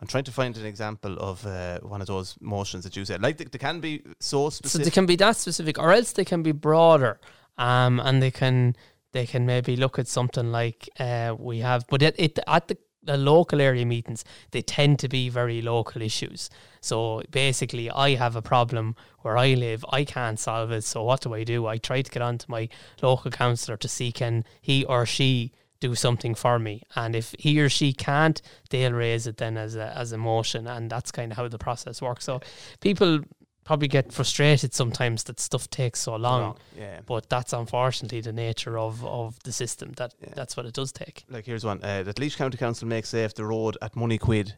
I'm 0.00 0.08
trying 0.08 0.24
to 0.24 0.32
find 0.32 0.56
an 0.56 0.66
example 0.66 1.16
of 1.18 1.46
uh, 1.46 1.78
one 1.80 2.00
of 2.00 2.06
those 2.06 2.36
motions 2.40 2.84
that 2.84 2.96
you 2.96 3.04
said. 3.04 3.22
Like 3.22 3.38
they, 3.38 3.44
they 3.44 3.58
can 3.58 3.80
be 3.80 4.02
so 4.20 4.50
specific. 4.50 4.84
so 4.84 4.84
they 4.84 4.90
can 4.90 5.06
be 5.06 5.16
that 5.16 5.36
specific, 5.36 5.78
or 5.78 5.92
else 5.92 6.12
they 6.12 6.24
can 6.24 6.42
be 6.42 6.52
broader, 6.52 7.20
um, 7.56 8.00
and 8.00 8.22
they 8.22 8.30
can 8.30 8.76
they 9.12 9.26
can 9.26 9.46
maybe 9.46 9.76
look 9.76 9.98
at 9.98 10.08
something 10.08 10.50
like 10.50 10.88
uh, 10.98 11.34
we 11.38 11.60
have, 11.60 11.86
but 11.88 12.02
it, 12.02 12.16
it 12.18 12.38
at 12.46 12.68
the, 12.68 12.76
the 13.04 13.16
local 13.16 13.60
area 13.60 13.84
meetings 13.84 14.24
they 14.50 14.62
tend 14.62 14.98
to 15.00 15.08
be 15.08 15.28
very 15.28 15.62
local 15.62 16.02
issues. 16.02 16.50
So 16.80 17.22
basically, 17.30 17.90
I 17.90 18.14
have 18.14 18.36
a 18.36 18.42
problem 18.42 18.96
where 19.20 19.38
I 19.38 19.54
live, 19.54 19.84
I 19.90 20.04
can't 20.04 20.38
solve 20.38 20.70
it. 20.70 20.84
So 20.84 21.02
what 21.02 21.22
do 21.22 21.34
I 21.34 21.44
do? 21.44 21.66
I 21.66 21.78
try 21.78 22.02
to 22.02 22.10
get 22.10 22.22
onto 22.22 22.46
my 22.48 22.68
local 23.02 23.30
councillor 23.30 23.76
to 23.78 23.88
see 23.88 24.12
can 24.12 24.44
he 24.60 24.84
or 24.84 25.06
she 25.06 25.52
do 25.80 25.94
something 25.94 26.34
for 26.34 26.58
me, 26.58 26.82
and 26.96 27.14
if 27.14 27.34
he 27.38 27.60
or 27.60 27.68
she 27.68 27.92
can't, 27.92 28.40
they'll 28.70 28.92
raise 28.92 29.26
it 29.26 29.36
then 29.36 29.58
as 29.58 29.76
a 29.76 29.96
as 29.96 30.12
a 30.12 30.18
motion, 30.18 30.66
and 30.66 30.88
that's 30.88 31.10
kind 31.10 31.30
of 31.32 31.36
how 31.36 31.48
the 31.48 31.58
process 31.58 32.00
works. 32.00 32.24
So 32.24 32.40
people 32.80 33.20
probably 33.64 33.88
get 33.88 34.12
frustrated 34.12 34.74
sometimes 34.74 35.24
that 35.24 35.40
stuff 35.40 35.68
takes 35.70 36.00
so 36.02 36.16
long. 36.16 36.56
Yeah. 36.78 37.00
But 37.06 37.28
that's 37.28 37.52
unfortunately 37.52 38.20
the 38.20 38.32
nature 38.32 38.78
of, 38.78 39.04
of 39.04 39.38
the 39.44 39.52
system. 39.52 39.92
That 39.96 40.14
Yeah. 40.20 40.34
that's 40.34 40.56
what 40.56 40.66
it 40.66 40.74
does 40.74 40.92
take. 40.92 41.24
Like 41.28 41.46
here's 41.46 41.64
one. 41.64 41.82
Uh, 41.82 42.02
that 42.02 42.18
Laois 42.18 42.36
County 42.36 42.56
Council 42.58 42.86
makes 42.88 43.08
safe 43.08 43.34
the 43.34 43.44
road 43.44 43.76
at 43.82 43.96
Money 43.96 44.18
Quid, 44.18 44.54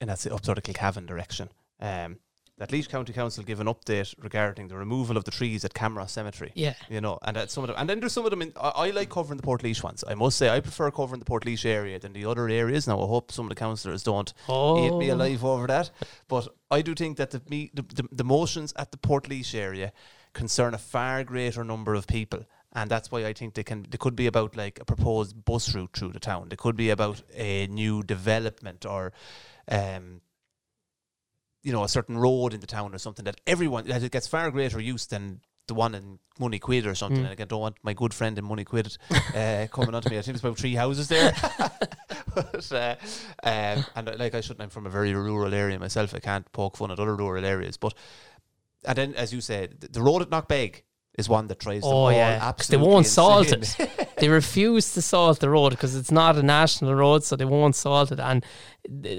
and 0.00 0.10
that's 0.10 0.26
up 0.26 0.44
sort 0.44 0.58
of 0.58 0.64
Kilcavan 0.64 1.06
direction. 1.06 1.48
Um, 1.80 2.18
that 2.58 2.72
Laois 2.72 2.88
County 2.88 3.12
Council 3.12 3.44
give 3.44 3.60
an 3.60 3.66
update 3.66 4.14
regarding 4.18 4.68
the 4.68 4.76
removal 4.76 5.16
of 5.16 5.24
the 5.24 5.30
trees 5.30 5.64
at 5.64 5.74
Camera 5.74 6.08
Cemetery. 6.08 6.52
Yeah. 6.54 6.74
You 6.88 7.00
know, 7.00 7.18
and 7.22 7.36
at 7.36 7.50
some 7.50 7.64
of 7.64 7.68
them, 7.68 7.76
and 7.78 7.88
then 7.88 8.00
there's 8.00 8.12
some 8.12 8.24
of 8.24 8.30
them. 8.30 8.42
In, 8.42 8.52
I, 8.60 8.68
I 8.68 8.90
like 8.90 9.10
covering 9.10 9.36
the 9.36 9.42
Port 9.42 9.62
ones. 9.82 10.04
I 10.08 10.14
must 10.14 10.38
say, 10.38 10.48
I 10.48 10.60
prefer 10.60 10.90
covering 10.90 11.18
the 11.18 11.26
Port 11.26 11.46
area 11.64 11.98
than 11.98 12.12
the 12.12 12.24
other 12.24 12.48
areas. 12.48 12.88
Now, 12.88 13.00
I 13.02 13.06
hope 13.06 13.30
some 13.30 13.46
of 13.46 13.50
the 13.50 13.54
councillors 13.54 14.02
don't 14.02 14.32
Oh, 14.48 14.86
eat 14.86 14.98
me 14.98 15.10
alive 15.10 15.44
over 15.44 15.66
that. 15.66 15.90
But 16.28 16.48
I 16.70 16.82
do 16.82 16.94
think 16.94 17.18
that 17.18 17.30
the, 17.30 17.42
me, 17.48 17.70
the, 17.74 17.82
the, 17.82 18.08
the 18.10 18.24
motions 18.24 18.72
at 18.76 18.90
the 18.90 18.98
Port 18.98 19.28
area 19.54 19.92
concern 20.32 20.74
a 20.74 20.78
far 20.78 21.24
greater 21.24 21.64
number 21.64 21.94
of 21.94 22.06
people. 22.06 22.46
And 22.72 22.90
that's 22.90 23.10
why 23.10 23.24
I 23.24 23.32
think 23.32 23.54
they 23.54 23.64
can. 23.64 23.86
They 23.88 23.96
could 23.96 24.14
be 24.16 24.26
about 24.26 24.54
like 24.54 24.78
a 24.80 24.84
proposed 24.84 25.44
bus 25.44 25.74
route 25.74 25.96
through 25.96 26.12
the 26.12 26.20
town. 26.20 26.50
They 26.50 26.56
could 26.56 26.76
be 26.76 26.90
about 26.90 27.22
a 27.34 27.66
new 27.68 28.02
development 28.02 28.84
or, 28.84 29.12
um, 29.68 30.20
you 31.66 31.72
know, 31.72 31.82
a 31.82 31.88
certain 31.88 32.16
road 32.16 32.54
in 32.54 32.60
the 32.60 32.66
town 32.66 32.94
or 32.94 32.98
something 32.98 33.24
that 33.24 33.40
everyone 33.44 33.88
that 33.88 34.00
it 34.00 34.12
gets 34.12 34.28
far 34.28 34.52
greater 34.52 34.80
use 34.80 35.06
than 35.06 35.40
the 35.66 35.74
one 35.74 35.96
in 35.96 36.20
Money 36.38 36.60
Quid 36.60 36.86
or 36.86 36.94
something. 36.94 37.22
Mm. 37.22 37.24
And 37.24 37.32
again, 37.32 37.48
don't 37.48 37.60
want 37.60 37.76
my 37.82 37.92
good 37.92 38.14
friend 38.14 38.38
in 38.38 38.44
Money 38.44 38.62
Quid 38.62 38.96
uh, 39.34 39.66
coming 39.72 39.92
on 39.92 40.02
to 40.02 40.08
me. 40.08 40.16
I 40.16 40.22
think 40.22 40.36
there's 40.36 40.44
about 40.44 40.58
three 40.58 40.76
houses 40.76 41.08
there. 41.08 41.32
but, 42.36 42.72
uh, 42.72 42.94
um, 43.42 43.84
and 43.96 44.08
uh, 44.08 44.14
like 44.16 44.36
I 44.36 44.40
shouldn't. 44.42 44.62
I'm 44.62 44.70
from 44.70 44.86
a 44.86 44.90
very 44.90 45.12
rural 45.12 45.52
area 45.52 45.76
myself. 45.80 46.14
I 46.14 46.20
can't 46.20 46.50
poke 46.52 46.76
fun 46.76 46.92
at 46.92 47.00
other 47.00 47.16
rural 47.16 47.44
areas. 47.44 47.76
But 47.76 47.94
and 48.84 48.96
then, 48.96 49.14
as 49.14 49.32
you 49.32 49.40
said, 49.40 49.80
the, 49.80 50.00
road 50.00 50.22
at 50.22 50.30
Knockbeg 50.30 50.82
is 51.18 51.28
one 51.28 51.48
that 51.48 51.58
tries. 51.58 51.82
Oh 51.84 52.10
yeah, 52.10 52.38
absolutely. 52.40 52.86
they 52.86 52.92
won't 52.92 53.06
salt 53.06 53.50
it. 53.50 53.76
they 54.18 54.28
refuse 54.28 54.94
to 54.94 55.02
salt 55.02 55.40
the 55.40 55.50
road 55.50 55.70
because 55.70 55.96
it's 55.96 56.12
not 56.12 56.36
a 56.36 56.42
national 56.44 56.94
road, 56.94 57.24
so 57.24 57.34
they 57.34 57.44
won't 57.44 57.74
salt 57.74 58.12
it. 58.12 58.20
And 58.20 58.44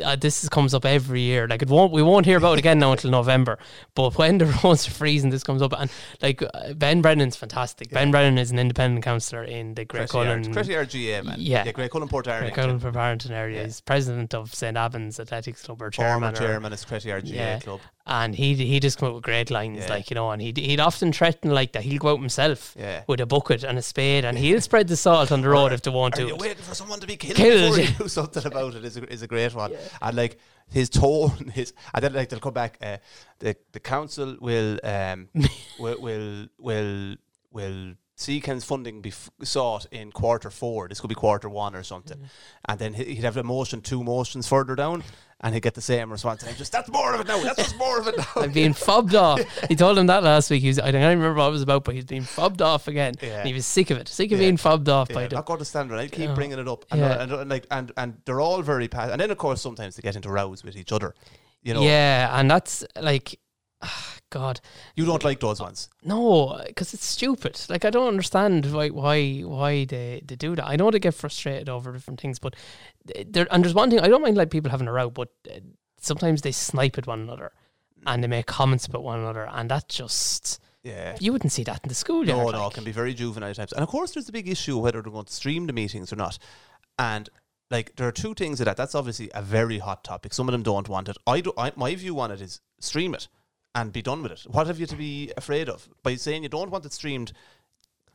uh, 0.04 0.16
this 0.16 0.44
is- 0.44 0.50
comes 0.50 0.74
up 0.74 0.86
every 0.86 1.22
year. 1.22 1.48
Like 1.48 1.62
it 1.62 1.70
won't, 1.70 1.92
we 1.92 2.02
won't 2.02 2.26
hear 2.26 2.38
about 2.38 2.54
it 2.54 2.60
again 2.60 2.80
now 2.80 2.92
until 2.92 3.12
November. 3.22 3.58
But 3.96 4.18
when 4.18 4.38
the 4.38 4.46
roads 4.64 4.88
are 4.88 4.92
freezing, 4.92 5.30
this 5.30 5.44
comes 5.44 5.62
up, 5.62 5.74
and 5.78 5.90
like 6.22 6.42
uh, 6.42 6.74
Ben 6.74 7.02
Brennan's 7.02 7.36
fantastic. 7.36 7.90
Ben 7.92 8.12
Brennan 8.12 8.38
is 8.38 8.52
an 8.52 8.60
independent 8.60 9.04
councillor 9.04 9.44
in 9.44 9.74
the 9.76 9.86
Graiguecullen. 9.86 10.46
RGA, 10.54 11.24
man. 11.24 11.36
Yeah. 11.40 11.64
Yeah, 11.66 11.72
Graiguecullen 11.72 12.10
Port 12.10 12.26
Graiguecullen 12.28 12.80
for 12.82 12.92
Barrington 12.92 13.32
area. 13.32 13.60
Yeah. 13.60 13.66
He's 13.66 13.82
president 13.82 14.34
of 14.34 14.54
St 14.54 14.76
Abban's 14.78 15.20
Athletics 15.20 15.64
Club 15.64 15.82
or 15.82 15.90
chairman. 15.90 16.34
or- 16.34 16.38
chairman 16.38 16.74
is 16.74 16.86
Cretty 16.86 17.10
RGA 17.10 17.34
Yeah. 17.34 17.60
Club. 17.60 17.80
and 18.10 18.36
he 18.36 18.54
he 18.56 18.80
just 18.80 18.98
come 18.98 19.10
up 19.10 19.16
with 19.16 19.24
great 19.24 19.52
lines, 19.52 19.80
Yeah. 19.80 19.90
like 19.90 20.10
you 20.10 20.16
know, 20.16 20.32
and 20.32 20.42
he'd 20.42 20.58
he'd 20.58 20.80
often 20.80 21.12
threaten 21.12 21.52
like 21.52 21.74
that 21.74 21.84
he'll 21.84 22.00
go 22.00 22.10
out 22.14 22.20
himself 22.20 22.74
Yeah. 22.80 23.04
with 23.08 23.20
a 23.20 23.26
bucket 23.26 23.64
and 23.64 23.78
a 23.78 23.82
spade, 23.82 24.24
and 24.24 24.38
he'll 24.38 24.62
spread 24.62 24.88
the 24.88 24.96
salt 24.96 25.32
on 25.32 25.42
the 25.42 25.50
road 25.50 25.74
if 25.78 25.82
they 25.82 25.92
want 25.92 26.16
Are 26.16 26.22
to. 26.22 26.28
you 26.28 26.36
waiting 26.38 26.64
for 26.64 26.74
someone 26.76 27.00
to 27.02 27.08
be 27.08 27.18
killed, 27.18 27.36
Killed, 27.36 27.76
before 27.76 27.92
you 27.92 27.98
do 28.04 28.08
something 28.08 28.46
about 28.46 28.76
it? 28.76 28.86
Is 28.86 28.96
a, 28.98 29.12
is 29.12 29.22
a 29.24 29.28
great 29.28 29.54
one. 29.58 29.74
And 30.02 30.16
like 30.16 30.38
his 30.70 30.90
tone, 30.90 31.52
his 31.54 31.74
and 31.94 32.04
then 32.04 32.14
like 32.14 32.30
they'll 32.30 32.40
come 32.40 32.54
back. 32.54 32.78
Uh, 32.82 32.98
the 33.40 33.56
the 33.72 33.80
council 33.80 34.38
will 34.40 34.80
um 34.84 35.30
will 35.80 36.00
will 36.02 36.48
will 36.58 37.16
will 37.52 37.94
see 38.16 38.42
Ken's 38.42 38.66
funding 38.66 39.02
be 39.02 39.10
f- 39.10 39.30
sought 39.44 39.86
in 39.92 40.12
quarter 40.12 40.50
four. 40.50 40.88
This 40.88 41.00
could 41.00 41.08
be 41.10 41.16
quarter 41.16 41.50
one 41.50 41.76
or 41.76 41.84
something, 41.84 42.20
and 42.68 42.80
then 42.80 42.94
he- 42.96 43.16
he'd 43.16 43.24
have 43.24 43.38
a 43.38 43.44
motion 43.44 43.82
two 43.82 44.04
motions 44.04 44.48
further 44.48 44.76
down. 44.76 45.04
And 45.42 45.54
he'd 45.54 45.62
get 45.62 45.76
the 45.76 45.82
same 45.82 46.12
response. 46.12 46.42
And 46.42 46.50
he'd 46.52 46.58
just, 46.58 46.72
that's 46.72 46.90
more 46.90 47.14
of 47.14 47.22
it 47.22 47.28
now. 47.28 47.40
That's 47.44 47.58
just 47.62 47.78
more 47.78 48.00
of 48.00 48.08
it 48.08 48.18
now. 48.18 48.26
I'm 48.38 48.52
being 48.52 48.74
fobbed 48.74 49.14
off. 49.14 49.40
He 49.68 49.76
told 49.76 49.96
him 49.96 50.08
that 50.08 50.24
last 50.24 50.50
week. 50.50 50.62
He 50.64 50.68
was, 50.68 50.80
I 50.80 50.90
don't 50.90 51.02
remember 51.04 51.36
what 51.36 51.50
it 51.50 51.52
was 51.52 51.62
about, 51.62 51.84
but 51.84 51.94
he's 51.94 52.06
been 52.06 52.24
fobbed 52.24 52.60
off 52.64 52.88
again. 52.88 53.14
Yeah. 53.22 53.40
And 53.40 53.48
he 53.48 53.54
was 53.54 53.68
sick 53.68 53.92
of 53.92 54.00
it, 54.00 54.08
sick 54.08 54.32
of 54.32 54.40
Yeah. 54.40 54.46
being 54.46 54.58
fobbed 54.58 54.90
off 54.90 55.10
by 55.10 55.22
Yeah, 55.22 55.28
them. 55.28 55.36
not 55.38 55.46
going 55.46 55.60
to 55.60 55.66
stand. 55.66 55.94
I 55.94 56.08
keep 56.08 56.20
Yeah. 56.30 56.34
bringing 56.34 56.58
it 56.58 56.68
up, 56.68 56.86
and, 56.90 57.00
Yeah. 57.02 57.22
and, 57.22 57.32
and 57.32 57.50
like 57.52 57.68
and 57.70 57.92
and 57.98 58.18
they're 58.26 58.42
all 58.42 58.64
very 58.64 58.88
pa- 58.88 59.10
and 59.12 59.22
then 59.22 59.30
of 59.30 59.38
course 59.38 59.62
sometimes 59.62 59.96
they 59.96 60.02
get 60.02 60.16
into 60.16 60.30
rows 60.32 60.64
with 60.64 60.76
each 60.76 60.92
other. 60.92 61.14
You 61.62 61.76
know, 61.76 61.82
Yeah, 61.84 62.40
and 62.40 62.50
that's 62.50 62.84
like, 63.00 63.40
God, 64.30 64.60
you 64.96 65.06
don't 65.06 65.24
like 65.24 65.40
those 65.40 65.62
ones. 65.62 65.90
no, 66.04 66.62
because 66.68 66.94
it's 66.94 67.06
stupid. 67.06 67.60
Like 67.70 67.86
I 67.86 67.90
don't 67.90 68.08
understand 68.08 68.66
why 68.74 68.90
why 68.90 69.40
why 69.40 69.86
they, 69.86 70.22
they 70.26 70.36
do 70.36 70.56
that. 70.56 70.68
I 70.68 70.76
know 70.76 70.92
they 70.92 71.00
get 71.00 71.14
frustrated 71.14 71.70
over 71.70 71.92
different 71.94 72.20
things, 72.20 72.40
but 72.40 72.56
there 73.26 73.48
and 73.52 73.64
there's 73.64 73.74
one 73.76 73.90
thing 73.90 74.00
I 74.00 74.08
don't 74.08 74.22
mind 74.22 74.36
like 74.38 74.50
people 74.50 74.72
having 74.72 74.88
a 74.88 74.92
row, 74.92 75.10
but 75.10 75.30
uh, 75.50 75.60
sometimes 76.00 76.42
they 76.42 76.52
snipe 76.52 76.98
at 76.98 77.08
one 77.08 77.22
another 77.22 77.52
and 78.06 78.24
they 78.24 78.28
make 78.28 78.46
comments 78.48 78.86
about 78.86 79.04
one 79.04 79.20
another, 79.20 79.48
and 79.52 79.70
that 79.72 79.88
just 79.90 80.60
Yeah. 80.84 81.16
you 81.20 81.32
wouldn't 81.32 81.52
see 81.52 81.64
that 81.64 81.82
in 81.84 81.90
the 81.90 81.96
school. 81.96 82.24
No, 82.24 82.50
no, 82.50 82.68
it 82.68 82.74
can 82.74 82.84
be 82.84 82.92
very 82.92 83.14
juvenile 83.14 83.54
types. 83.54 83.72
And 83.74 83.82
of 83.84 83.90
course, 83.90 84.12
there's 84.12 84.26
the 84.26 84.32
big 84.32 84.48
issue 84.50 84.78
whether 84.78 85.02
they're 85.02 85.12
going 85.12 85.26
to 85.26 85.34
stream 85.34 85.68
the 85.68 85.74
meetings 85.74 86.12
or 86.14 86.16
not. 86.16 86.38
And 87.00 87.30
like, 87.70 87.96
there 87.96 88.08
are 88.08 88.14
two 88.14 88.34
things 88.34 88.60
of 88.62 88.66
that. 88.66 88.78
That's 88.78 88.96
obviously 88.96 89.30
a 89.34 89.42
very 89.42 89.80
hot 89.80 90.04
topic. 90.04 90.34
Some 90.34 90.48
of 90.48 90.54
them 90.54 90.64
don't 90.64 90.88
want 90.88 91.10
it. 91.10 91.18
I 91.28 91.42
do. 91.42 91.54
I, 91.58 91.72
my 91.76 91.96
view 91.96 92.20
on 92.20 92.32
it 92.32 92.40
is 92.42 92.62
stream 92.80 93.14
it 93.14 93.28
and 93.78 93.94
be 93.94 94.02
done 94.02 94.24
with 94.24 94.32
it. 94.32 94.42
What 94.48 94.68
have 94.68 94.80
you 94.80 94.88
to 94.88 94.96
be 94.96 95.32
afraid 95.38 95.70
of 95.70 95.88
by 96.02 96.16
saying 96.16 96.44
you 96.44 96.50
don't 96.50 96.72
want 96.72 96.86
it 96.86 96.94
streamed? 96.94 97.32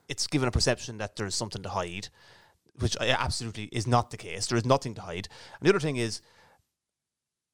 It's 0.08 0.26
given 0.26 0.48
a 0.48 0.52
perception 0.52 0.98
that 0.98 1.14
there's 1.14 1.36
something 1.36 1.62
to 1.62 1.68
hide, 1.68 2.08
which 2.80 2.96
uh, 3.00 3.04
absolutely 3.04 3.64
is 3.64 3.86
not 3.86 4.10
the 4.10 4.16
case. 4.16 4.46
There 4.46 4.58
is 4.58 4.66
nothing 4.66 4.94
to 4.94 5.02
hide. 5.02 5.28
And 5.58 5.66
the 5.66 5.70
other 5.70 5.80
thing 5.80 5.96
is. 5.96 6.20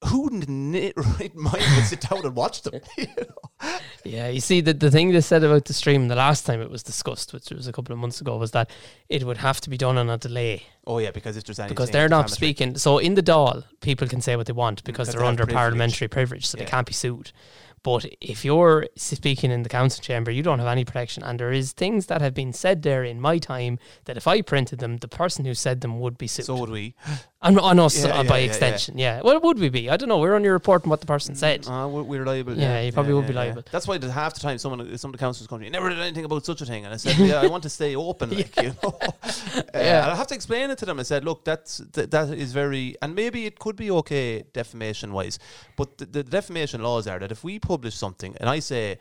Who 0.04 0.28
right 0.30 1.34
mind 1.34 1.64
would 1.74 1.84
sit 1.84 2.02
down 2.02 2.24
and 2.24 2.36
watch 2.36 2.62
them? 2.62 2.80
Yeah, 4.04 4.28
you 4.28 4.40
see, 4.40 4.60
the, 4.60 4.72
the 4.72 4.90
thing 4.90 5.10
they 5.10 5.20
said 5.20 5.42
about 5.42 5.64
the 5.64 5.74
stream 5.74 6.08
the 6.08 6.14
last 6.14 6.46
time 6.46 6.62
it 6.62 6.70
was 6.70 6.82
discussed, 6.82 7.32
which 7.32 7.50
was 7.50 7.66
a 7.66 7.72
couple 7.72 7.92
of 7.92 7.98
months 7.98 8.20
ago, 8.20 8.36
was 8.36 8.52
that 8.52 8.70
it 9.08 9.24
would 9.24 9.38
have 9.38 9.60
to 9.62 9.70
be 9.70 9.76
done 9.76 9.98
on 9.98 10.08
a 10.08 10.16
delay 10.16 10.62
Oh 10.88 10.98
yeah, 10.98 11.10
because 11.10 11.36
if 11.36 11.44
there's 11.44 11.58
anything 11.58 11.74
because 11.74 11.90
they're 11.90 12.08
not 12.08 12.30
speaking. 12.30 12.76
So 12.78 12.96
in 12.98 13.14
the 13.14 13.22
Dáil, 13.22 13.64
people 13.82 14.08
can 14.08 14.22
say 14.22 14.36
what 14.36 14.46
they 14.46 14.54
want 14.54 14.82
because 14.82 15.06
Because 15.08 15.08
they're 15.14 15.20
they 15.20 15.28
under 15.28 15.44
privilege. 15.44 15.56
parliamentary 15.62 16.08
privilege, 16.08 16.46
so 16.46 16.56
Yeah. 16.56 16.64
they 16.64 16.70
can't 16.70 16.86
be 16.86 16.94
sued. 16.94 17.30
But 17.84 18.06
if 18.20 18.44
you're 18.44 18.86
speaking 18.96 19.50
in 19.50 19.62
the 19.62 19.68
council 19.68 20.02
chamber, 20.02 20.30
you 20.30 20.42
don't 20.42 20.58
have 20.58 20.68
any 20.68 20.84
protection, 20.84 21.22
and 21.22 21.38
there 21.38 21.52
is 21.52 21.72
things 21.72 22.06
that 22.06 22.20
have 22.20 22.34
been 22.34 22.52
said 22.52 22.82
there 22.82 23.04
in 23.04 23.20
my 23.20 23.38
time 23.38 23.78
that 24.06 24.16
if 24.16 24.26
I 24.26 24.42
printed 24.42 24.80
them, 24.80 24.96
the 24.96 25.08
person 25.08 25.44
who 25.44 25.54
said 25.54 25.80
them 25.80 26.00
would 26.00 26.18
be 26.18 26.26
sued. 26.26 26.46
So 26.46 26.56
would 26.56 26.70
we. 26.70 26.94
and 27.42 27.58
on 27.60 27.78
us 27.78 28.04
Yeah, 28.04 28.18
uh, 28.18 28.22
yeah, 28.24 28.28
by 28.28 28.38
extension, 28.40 28.98
yeah. 28.98 29.20
Well, 29.22 29.40
would 29.40 29.58
we 29.60 29.68
be? 29.68 29.88
I 29.88 29.96
don't 29.96 30.08
know. 30.08 30.18
We're 30.18 30.34
only 30.34 30.48
reporting 30.48 30.90
what 30.90 31.00
the 31.00 31.06
person 31.06 31.36
said. 31.36 31.68
Uh, 31.68 31.88
we're, 31.88 32.24
liable. 32.24 32.54
Yeah, 32.58 32.80
you 32.80 32.90
probably 32.92 33.14
would 33.14 33.28
be 33.28 33.32
liable. 33.32 33.62
That's 33.70 33.86
why 33.86 33.98
half 34.10 34.34
the 34.34 34.40
time 34.40 34.58
someone, 34.58 34.98
some 34.98 35.10
of 35.10 35.12
the 35.12 35.18
councils 35.18 35.46
come 35.46 35.60
to 35.60 35.64
me, 35.64 35.70
never 35.70 35.88
did 35.88 36.00
anything 36.00 36.24
about 36.24 36.44
such 36.44 36.60
a 36.60 36.66
thing. 36.66 36.84
And 36.84 36.92
I 36.92 36.96
said, 36.96 37.16
yeah, 37.18 37.40
I 37.40 37.46
want 37.46 37.62
to 37.62 37.70
stay 37.70 37.94
open, 37.94 38.30
like, 38.30 38.56
you 38.60 38.74
know. 38.82 38.98
Uh, 39.58 39.62
Yeah. 39.74 40.10
I 40.12 40.14
have 40.16 40.26
to 40.28 40.34
explain 40.34 40.70
it 40.70 40.77
to 40.78 40.86
them. 40.86 40.98
I 40.98 41.02
said, 41.04 41.24
look, 41.24 41.44
that's, 41.44 41.80
th- 41.92 42.10
that 42.10 42.30
is 42.30 42.52
very, 42.52 42.96
and 43.02 43.14
maybe 43.14 43.46
it 43.46 43.58
could 43.58 43.76
be 43.76 43.90
okay 43.90 44.44
defamation 44.52 45.12
wise, 45.12 45.38
but 45.76 45.98
the, 45.98 46.06
the 46.06 46.22
defamation 46.24 46.82
laws 46.82 47.06
are 47.06 47.18
that 47.18 47.30
if 47.32 47.44
we 47.44 47.58
publish 47.58 47.94
something 47.94 48.34
and 48.40 48.48
I 48.48 48.58
say, 48.60 48.98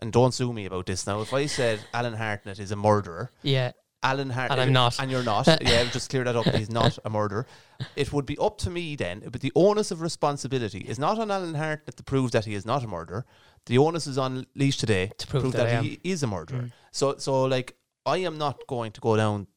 and 0.00 0.12
don't 0.12 0.32
sue 0.34 0.52
me 0.52 0.66
about 0.66 0.86
this 0.86 1.06
now, 1.06 1.20
if 1.20 1.32
I 1.34 1.46
said 1.46 1.80
Alan 1.92 2.14
Hartnett 2.14 2.58
is 2.58 2.70
a 2.72 2.76
murderer, 2.76 3.30
Yeah, 3.42 3.72
Alan 4.02 4.30
Hart, 4.30 4.52
And 4.52 4.60
I'm 4.60 4.72
not. 4.72 5.00
and 5.00 5.10
you're 5.10 5.24
not. 5.24 5.46
yeah, 5.60 5.82
just 5.90 6.08
clear 6.10 6.22
that 6.24 6.36
up. 6.36 6.46
He's 6.46 6.70
not 6.70 6.98
a 7.04 7.10
murderer. 7.10 7.46
It 7.96 8.12
would 8.12 8.26
be 8.26 8.38
up 8.38 8.58
to 8.58 8.70
me 8.70 8.94
then, 8.96 9.22
but 9.32 9.40
the 9.40 9.52
onus 9.56 9.90
of 9.90 10.00
responsibility 10.00 10.78
is 10.80 10.98
not 10.98 11.18
on 11.18 11.30
Alan 11.30 11.54
Hartnett 11.54 11.96
to 11.96 12.02
prove 12.04 12.30
that 12.30 12.44
he 12.44 12.54
is 12.54 12.64
not 12.64 12.84
a 12.84 12.86
murderer. 12.86 13.24
The 13.66 13.78
onus 13.78 14.06
is 14.06 14.16
on 14.18 14.46
Laois 14.56 14.76
today 14.78 15.10
To 15.18 15.26
prove 15.26 15.52
that 15.52 15.66
I 15.66 15.70
am. 15.70 15.84
he 15.84 15.98
is 16.04 16.22
a 16.22 16.26
murderer. 16.28 16.62
Mm. 16.62 16.72
So, 16.92 17.16
so 17.18 17.42
like, 17.44 17.76
I 18.06 18.18
am 18.18 18.38
not 18.38 18.60
going 18.68 18.92
to 18.92 19.00
go 19.00 19.16
down 19.16 19.46
that 19.46 19.48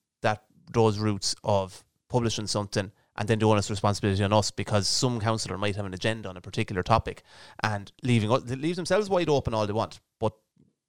those 0.72 1.00
routes 1.00 1.36
of 1.44 1.84
publishing 2.10 2.48
something 2.48 2.92
and 3.18 3.28
then 3.28 3.40
the 3.40 3.46
onus 3.46 3.70
responsibility 3.70 4.24
on 4.24 4.34
us 4.34 4.52
because 4.52 4.88
some 4.88 5.20
councillor 5.20 5.58
might 5.58 5.76
have 5.76 5.86
an 5.86 5.94
agenda 5.94 6.30
on 6.30 6.38
a 6.38 6.42
particular 6.42 6.82
topic 6.84 7.24
and 7.64 7.92
leaving 8.04 8.32
us, 8.32 8.44
they 8.44 8.56
leave 8.56 8.76
themselves 8.76 9.10
wide 9.10 9.30
open 9.30 9.54
all 9.54 9.68
they 9.68 9.74
want, 9.74 10.00
but 10.20 10.34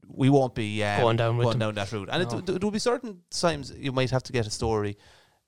we 0.09 0.29
won't 0.31 0.55
be 0.55 0.83
um, 0.85 1.01
Going 1.01 1.17
down 1.17 1.39
going 1.39 1.59
down 1.59 1.75
that 1.75 1.93
route. 1.93 2.09
And 2.11 2.31
No. 2.31 2.39
it, 2.39 2.47
there 2.47 2.59
will 2.61 2.71
be 2.71 2.79
certain 2.79 3.19
times 3.31 3.73
you 3.77 3.93
might 3.93 4.11
have 4.11 4.23
to 4.25 4.33
get 4.33 4.47
a 4.47 4.51
story 4.51 4.97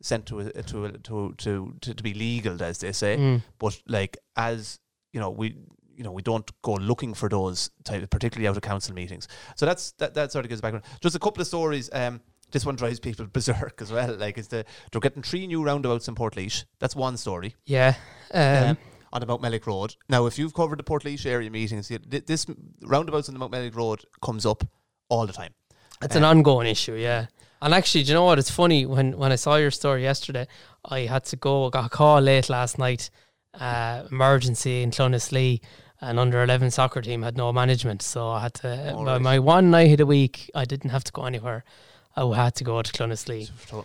sent 0.01 0.27
to 0.27 0.41
a, 0.41 0.63
to, 0.63 0.85
a, 0.87 0.93
to 0.93 1.35
to 1.39 1.75
to 1.81 1.95
to 1.95 2.03
be 2.03 2.15
legal, 2.15 2.63
as 2.63 2.79
they 2.79 2.93
say. 2.93 3.17
Mm. 3.17 3.43
But 3.59 3.81
like 3.87 4.19
as 4.37 4.79
you 5.13 5.21
know, 5.21 5.31
we 5.31 5.57
you 5.97 6.05
know 6.05 6.13
we 6.13 6.23
don't 6.23 6.51
go 6.63 6.75
looking 6.75 7.15
for 7.15 7.29
those 7.29 7.71
type, 7.85 8.09
particularly 8.11 8.49
out 8.49 8.57
of 8.57 8.63
council 8.63 8.95
meetings. 8.95 9.29
So 9.57 9.67
that's 9.67 9.93
that 9.93 10.15
that 10.15 10.33
sort 10.33 10.45
of 10.45 10.49
gives 10.49 10.61
background. 10.61 10.85
Just 11.01 11.17
a 11.17 11.21
couple 11.21 11.41
of 11.41 11.47
stories. 11.47 11.89
Um, 11.93 12.21
this 12.55 12.65
one 12.65 12.77
drives 12.77 13.01
people 13.01 13.27
berserk 13.33 13.83
as 13.83 13.93
well. 13.93 14.15
Like 14.15 14.39
it's 14.39 14.49
the 14.49 14.65
they're 14.91 15.01
getting 15.03 15.23
three 15.23 15.47
new 15.47 15.63
roundabouts 15.63 16.09
in 16.09 16.15
Portlaoise. 16.15 16.65
That's 16.79 16.97
one 16.97 17.19
story. 17.19 17.55
yeah. 17.67 17.97
Um, 18.33 18.71
Um, 18.71 18.79
on 19.13 19.21
the 19.21 19.27
Mount 19.27 19.43
Mellick 19.43 19.67
Road. 19.67 19.95
Now, 20.09 20.27
if 20.27 20.41
you've 20.41 20.55
covered 20.55 20.79
the 20.79 20.83
Portlaoise 20.83 21.25
area 21.25 21.49
meetings, 21.49 21.89
this 22.09 22.47
roundabouts 22.83 23.29
on 23.29 23.35
the 23.35 23.39
Mount 23.39 23.53
Mellick 23.53 23.77
Road 23.77 24.05
comes 24.21 24.45
up 24.45 24.65
all 25.09 25.25
the 25.25 25.33
time. 25.33 25.55
It's 26.03 26.17
an 26.17 26.25
ongoing 26.25 26.67
issue, 26.67 26.95
yeah. 26.95 27.27
And 27.63 27.73
actually, 27.73 28.03
do 28.03 28.09
you 28.09 28.15
know 28.15 28.25
what? 28.25 28.39
It's 28.39 28.51
funny 28.51 28.87
when 28.87 29.17
when 29.17 29.33
I 29.33 29.37
saw 29.37 29.57
your 29.57 29.71
story 29.71 30.03
yesterday, 30.03 30.47
I 30.85 31.01
had 31.01 31.25
to 31.27 31.37
go. 31.37 31.71
Got 31.71 31.87
a 31.87 31.89
call 31.89 32.21
late 32.21 32.49
last 32.51 32.79
night, 32.79 33.11
uh, 33.55 34.03
emergency 34.11 34.83
in 34.83 34.91
Clonaslee. 34.91 35.61
An 36.01 36.19
under 36.19 36.43
eleven 36.43 36.71
soccer 36.71 37.01
team 37.01 37.23
had 37.23 37.37
no 37.37 37.53
management, 37.53 38.03
so 38.03 38.29
I 38.29 38.41
had 38.41 38.55
to. 38.55 38.93
My, 38.97 39.13
right. 39.13 39.23
my 39.23 39.39
one 39.39 39.71
night 39.71 39.93
of 39.93 39.99
the 39.99 40.07
week, 40.07 40.51
I 40.55 40.65
didn't 40.65 40.91
have 40.91 41.05
to 41.05 41.13
go 41.13 41.25
anywhere. 41.25 41.65
Oh, 42.17 42.33
I 42.33 42.45
had 42.45 42.55
to 42.57 42.65
go 42.65 42.81
to 42.81 42.93
Clonaslee. 42.93 43.51
So 43.69 43.83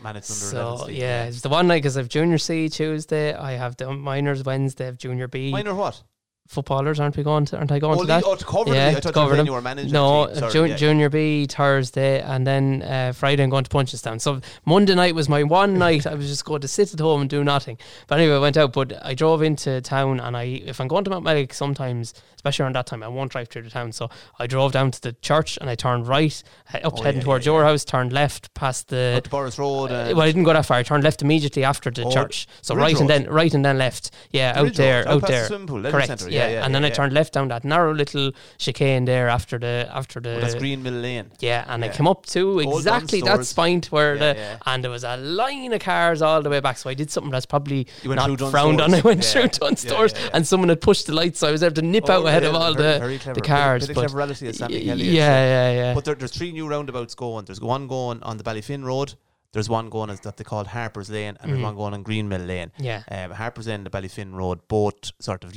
So 0.77 0.87
yeah, 0.87 1.25
it's 1.25 1.41
the 1.41 1.49
one 1.49 1.67
night 1.67 1.77
because 1.77 1.97
I've 1.97 2.09
junior 2.09 2.37
C 2.37 2.69
Tuesday. 2.69 3.33
I 3.33 3.53
have 3.53 3.75
the 3.77 3.91
minors 3.91 4.43
Wednesday. 4.43 4.83
I 4.83 4.87
have 4.87 4.97
junior 4.97 5.27
B. 5.27 5.51
Minor 5.51 5.73
what? 5.73 6.03
Footballers 6.49 6.99
aren't 6.99 7.15
we 7.15 7.21
going 7.21 7.45
to? 7.45 7.57
Aren't 7.59 7.71
I 7.71 7.77
going 7.77 7.99
Oh, 7.99 8.01
to 8.01 8.07
that? 8.07 8.23
oh, 8.25 8.33
to 8.33 8.43
cover 8.43 8.73
Yeah, 8.73 8.89
the, 8.89 8.97
I 8.97 8.99
to 9.01 9.11
cover 9.13 9.19
you 9.19 9.29
were 9.29 9.29
saying 9.35 9.37
them. 9.37 9.45
you 9.45 9.51
were 9.53 9.61
managing 9.61 9.91
No, 9.91 10.25
the. 10.25 10.35
Sorry, 10.39 10.51
jun- 10.51 10.69
yeah. 10.69 10.75
junior 10.77 11.07
B 11.09 11.45
Thursday, 11.45 12.21
and 12.21 12.47
then 12.47 12.81
uh, 12.81 13.13
Friday 13.15 13.43
I'm 13.43 13.51
going 13.51 13.65
to 13.65 13.69
Punchestown. 13.69 14.19
So 14.19 14.41
Monday 14.65 14.95
night 14.95 15.13
was 15.13 15.29
my 15.29 15.43
one 15.43 15.77
night. 15.77 16.07
I 16.07 16.15
was 16.15 16.27
just 16.27 16.45
going 16.45 16.61
to 16.61 16.67
sit 16.67 16.91
at 16.91 16.99
home 16.99 17.21
and 17.21 17.29
do 17.29 17.43
nothing. 17.43 17.77
But 18.07 18.17
anyway, 18.19 18.33
I 18.35 18.39
went 18.39 18.57
out. 18.57 18.73
But 18.73 18.93
I 19.05 19.13
drove 19.13 19.43
into 19.43 19.79
town, 19.81 20.19
and 20.19 20.35
I 20.35 20.43
if 20.65 20.81
I'm 20.81 20.87
going 20.87 21.03
to 21.03 21.11
Mount 21.11 21.23
Mellick, 21.23 21.53
sometimes, 21.53 22.15
especially 22.35 22.63
around 22.63 22.73
that 22.77 22.87
time, 22.87 23.03
I 23.03 23.09
won't 23.09 23.31
drive 23.31 23.49
through 23.49 23.61
the 23.61 23.69
town. 23.69 23.91
So 23.91 24.09
I 24.39 24.47
drove 24.47 24.71
down 24.71 24.89
to 24.89 24.99
the 25.03 25.13
church, 25.21 25.59
and 25.61 25.69
I 25.69 25.75
turned 25.75 26.07
right 26.07 26.41
up 26.83 26.97
Oh, 26.97 27.03
heading 27.03 27.21
yeah, 27.21 27.25
towards 27.25 27.45
your 27.45 27.63
house. 27.63 27.85
Turned 27.85 28.11
left 28.11 28.51
past 28.55 28.87
the. 28.87 29.21
Borris 29.29 29.59
Road. 29.59 29.91
Uh, 29.91 30.13
well, 30.15 30.21
I 30.21 30.25
didn't 30.25 30.45
go 30.45 30.53
that 30.53 30.65
far. 30.65 30.77
I 30.77 30.83
turned 30.83 31.03
left 31.03 31.21
immediately 31.21 31.63
after 31.63 31.91
the 31.91 32.05
Oh, 32.05 32.11
church. 32.11 32.47
So 32.63 32.73
Ridge 32.73 32.81
right 32.93 32.99
and 33.01 33.07
then 33.07 33.25
right 33.29 33.53
and 33.53 33.63
then 33.63 33.77
left. 33.77 34.09
Yeah, 34.31 34.53
The 34.53 34.59
out 34.59 34.63
Ridge 34.65 34.77
there, 34.77 35.03
Road, 35.05 35.07
out 35.11 35.21
the 35.21 35.27
there. 35.27 35.49
leisure 35.49 35.91
Correct. 35.91 36.09
Yeah, 36.39 36.49
yeah, 36.49 36.65
and 36.65 36.73
then 36.73 36.83
I 36.85 36.89
turned 36.89 37.13
left 37.13 37.33
down 37.33 37.47
that 37.49 37.63
narrow 37.63 37.93
little 37.93 38.31
chicane 38.57 39.05
there 39.05 39.29
after 39.29 39.57
the 39.59 39.87
after 39.91 40.19
the. 40.19 40.37
Oh, 40.37 40.39
that's 40.41 40.55
Green 40.55 40.81
Mill 40.83 40.93
Lane. 40.93 41.31
Yeah, 41.39 41.65
and 41.67 41.83
I 41.85 41.89
came 41.89 42.07
up 42.07 42.25
to 42.27 42.61
Old 42.61 42.77
exactly 42.77 43.21
that 43.21 43.45
spine 43.45 43.81
where 43.89 44.17
the 44.17 44.57
and 44.65 44.83
there 44.83 44.91
was 44.91 45.03
a 45.03 45.17
line 45.17 45.71
of 45.73 45.79
cars 45.81 46.21
all 46.21 46.41
the 46.41 46.49
way 46.49 46.59
back. 46.59 46.77
So 46.77 46.89
I 46.89 46.93
did 46.93 47.11
something 47.11 47.31
that's 47.31 47.45
probably 47.45 47.87
not 48.05 48.39
frowned 48.51 48.81
on. 48.81 48.93
I 48.99 49.01
went 49.01 49.23
through 49.23 49.47
Dunnes 49.49 49.81
Stores, 49.81 50.13
and 50.33 50.45
someone 50.47 50.69
had 50.69 50.81
pushed 50.81 51.07
the 51.07 51.13
lights, 51.13 51.39
so 51.39 51.47
I 51.47 51.51
was 51.51 51.63
able 51.63 51.75
to 51.75 51.81
nip 51.81 52.09
out 52.09 52.23
Oh, 52.23 52.27
ahead 52.27 52.43
yeah, 52.43 52.49
of 52.49 52.55
all 52.55 52.73
very, 52.73 52.93
the 52.93 52.99
very 52.99 53.17
clever. 53.19 53.35
the 53.39 53.41
cars. 53.47 53.87
Bit, 53.87 53.97
of 53.97 54.03
but 54.03 54.11
cleverality 54.11 54.47
at 54.49 54.55
Sammy 54.55 54.83
Kelly. 54.83 55.03
yeah, 55.09 55.71
yeah, 55.71 55.71
yeah. 55.71 55.93
But 55.93 56.05
there, 56.05 56.15
there's 56.15 56.31
three 56.31 56.51
new 56.51 56.67
roundabouts 56.67 57.15
going. 57.15 57.45
There's 57.45 57.61
one 57.61 57.87
going 57.87 58.21
on 58.23 58.37
the 58.37 58.43
Ballyfin 58.43 58.83
Road. 58.83 59.13
There's 59.51 59.67
one 59.69 59.89
going 59.89 60.09
as 60.11 60.19
that 60.21 60.37
they 60.37 60.43
call 60.43 60.63
Harper's 60.65 61.09
Lane, 61.09 61.35
and 61.41 61.49
there's 61.51 61.59
Mhm. 61.59 61.63
one 61.63 61.75
going 61.75 61.93
on 61.95 62.03
Greenmill 62.03 62.45
Lane. 62.47 62.71
Yeah. 62.77 63.01
Um, 63.09 63.31
Harper's 63.31 63.65
Lane, 63.67 63.77
and 63.77 63.85
the 63.85 63.89
Ballyfin 63.89 64.33
Road 64.33 64.59
both 64.67 65.11
sort 65.19 65.43
of 65.43 65.53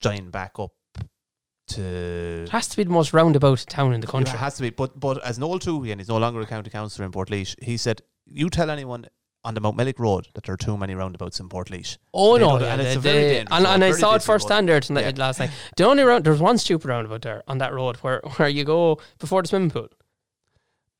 join 0.00 0.30
back 0.30 0.52
up 0.58 0.72
to. 1.68 2.42
It 2.44 2.48
has 2.50 2.68
to 2.68 2.76
be 2.76 2.84
the 2.84 2.90
most 2.90 3.12
roundabout 3.12 3.64
town 3.68 3.92
in 3.92 4.00
the 4.00 4.06
country. 4.06 4.32
It 4.34 4.38
has 4.38 4.56
to 4.56 4.62
be, 4.62 4.70
but 4.70 4.98
but 4.98 5.22
as 5.24 5.38
Noel 5.38 5.58
Tuohy, 5.58 5.90
and 5.92 6.00
he's 6.00 6.08
no 6.08 6.16
longer 6.18 6.40
a 6.40 6.46
county 6.46 6.70
councillor 6.70 7.06
in 7.06 7.12
Portlaoise, 7.12 7.54
he 7.62 7.76
said, 7.76 8.02
"You 8.26 8.48
tell 8.50 8.70
anyone 8.70 9.06
on 9.44 9.54
the 9.54 9.60
Mountmellick 9.60 9.98
Road 9.98 10.28
that 10.34 10.44
there 10.44 10.54
are 10.54 10.56
too 10.58 10.76
many 10.76 10.94
roundabouts 10.94 11.40
in 11.40 11.48
Portlaoise." 11.48 11.98
Oh 12.14 12.38
They 12.38 12.44
no, 12.44 12.58
yeah, 12.58 12.72
and 12.72 12.80
it's 12.80 12.92
the- 12.94 12.98
a 12.98 13.00
very 13.02 13.20
the- 13.20 13.38
and, 13.40 13.50
road, 13.64 13.66
and 13.66 13.84
I 13.84 13.90
saw 13.92 14.14
it 14.14 14.22
firsthand 14.22 14.68
there 14.68 14.80
Yeah. 14.88 15.12
last 15.16 15.40
night. 15.40 15.50
The 15.76 15.84
only 15.84 16.02
round, 16.04 16.24
there's 16.24 16.40
one 16.40 16.58
stupid 16.58 16.88
roundabout 16.88 17.22
there 17.22 17.42
on 17.46 17.58
that 17.58 17.72
road 17.74 17.96
where, 17.96 18.20
where 18.36 18.48
you 18.48 18.64
go 18.64 18.98
before 19.18 19.42
the 19.42 19.48
swimming 19.48 19.70
pool. 19.70 19.88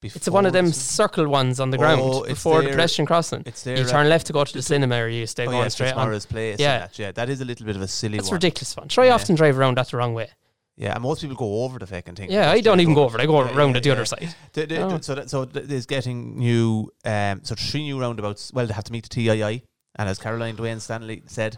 It's 0.00 0.28
one 0.28 0.46
of 0.46 0.52
them 0.52 0.70
circle 0.72 1.26
ones 1.28 1.58
on 1.58 1.70
the 1.70 1.78
ground 1.78 2.00
Oh, 2.04 2.24
before 2.24 2.62
the 2.62 2.68
pedestrian 2.70 3.06
crossing. 3.06 3.42
It's 3.46 3.62
there. 3.64 3.76
You 3.76 3.84
turn 3.84 4.08
left 4.08 4.28
to 4.28 4.32
go 4.32 4.44
to 4.44 4.52
the 4.52 4.62
cinema, 4.62 4.96
or 5.02 5.08
you 5.08 5.26
stay 5.26 5.44
oh, 5.46 5.50
going 5.50 5.62
yes, 5.64 5.74
straight 5.74 5.92
on. 5.94 6.08
Place. 6.20 6.56
Yeah. 6.60 6.66
Yeah, 6.68 6.78
that, 6.78 6.98
yeah, 6.98 7.12
that 7.12 7.28
is 7.28 7.40
a 7.40 7.44
little 7.44 7.66
bit 7.66 7.74
of 7.74 7.82
a 7.82 7.88
silly 7.88 8.18
That's 8.18 8.28
one. 8.28 8.36
ridiculous 8.36 8.72
fun. 8.74 8.86
Try 8.88 9.06
Yeah. 9.06 9.14
often 9.14 9.34
drive 9.34 9.58
around 9.58 9.76
that 9.78 9.88
the 9.88 9.96
wrong 9.96 10.14
way. 10.14 10.28
Yeah, 10.76 10.94
and 10.94 11.02
most 11.02 11.20
people 11.22 11.36
go 11.36 11.64
over 11.64 11.80
the 11.80 11.88
fucking 11.88 12.14
thing. 12.14 12.30
Yeah, 12.30 12.52
I 12.52 12.60
don't 12.60 12.78
even 12.78 12.94
go 12.94 13.02
over. 13.02 13.20
I 13.20 13.26
go 13.26 13.42
Yeah, 13.44 13.56
around 13.56 13.70
yeah, 13.70 13.76
at 13.78 13.82
the 13.82 13.88
yeah. 13.88 13.92
other 13.94 14.04
side. 14.04 14.34
The- 14.52 14.66
the- 14.66 14.78
Oh. 14.80 14.98
So, 15.00 15.14
that, 15.16 15.28
so 15.28 15.44
th- 15.44 15.66
there's 15.66 15.86
getting 15.86 16.38
new, 16.38 16.92
um, 17.04 17.40
so 17.42 17.56
three 17.56 17.82
new 17.82 18.00
roundabouts. 18.00 18.52
Well, 18.52 18.68
they 18.68 18.74
have 18.74 18.84
to 18.84 18.92
meet 18.92 19.02
the 19.02 19.08
TII, 19.08 19.64
and 19.98 20.08
as 20.08 20.18
Caroline 20.18 20.56
Dwane 20.56 20.80
Stanley 20.80 21.22
said, 21.26 21.56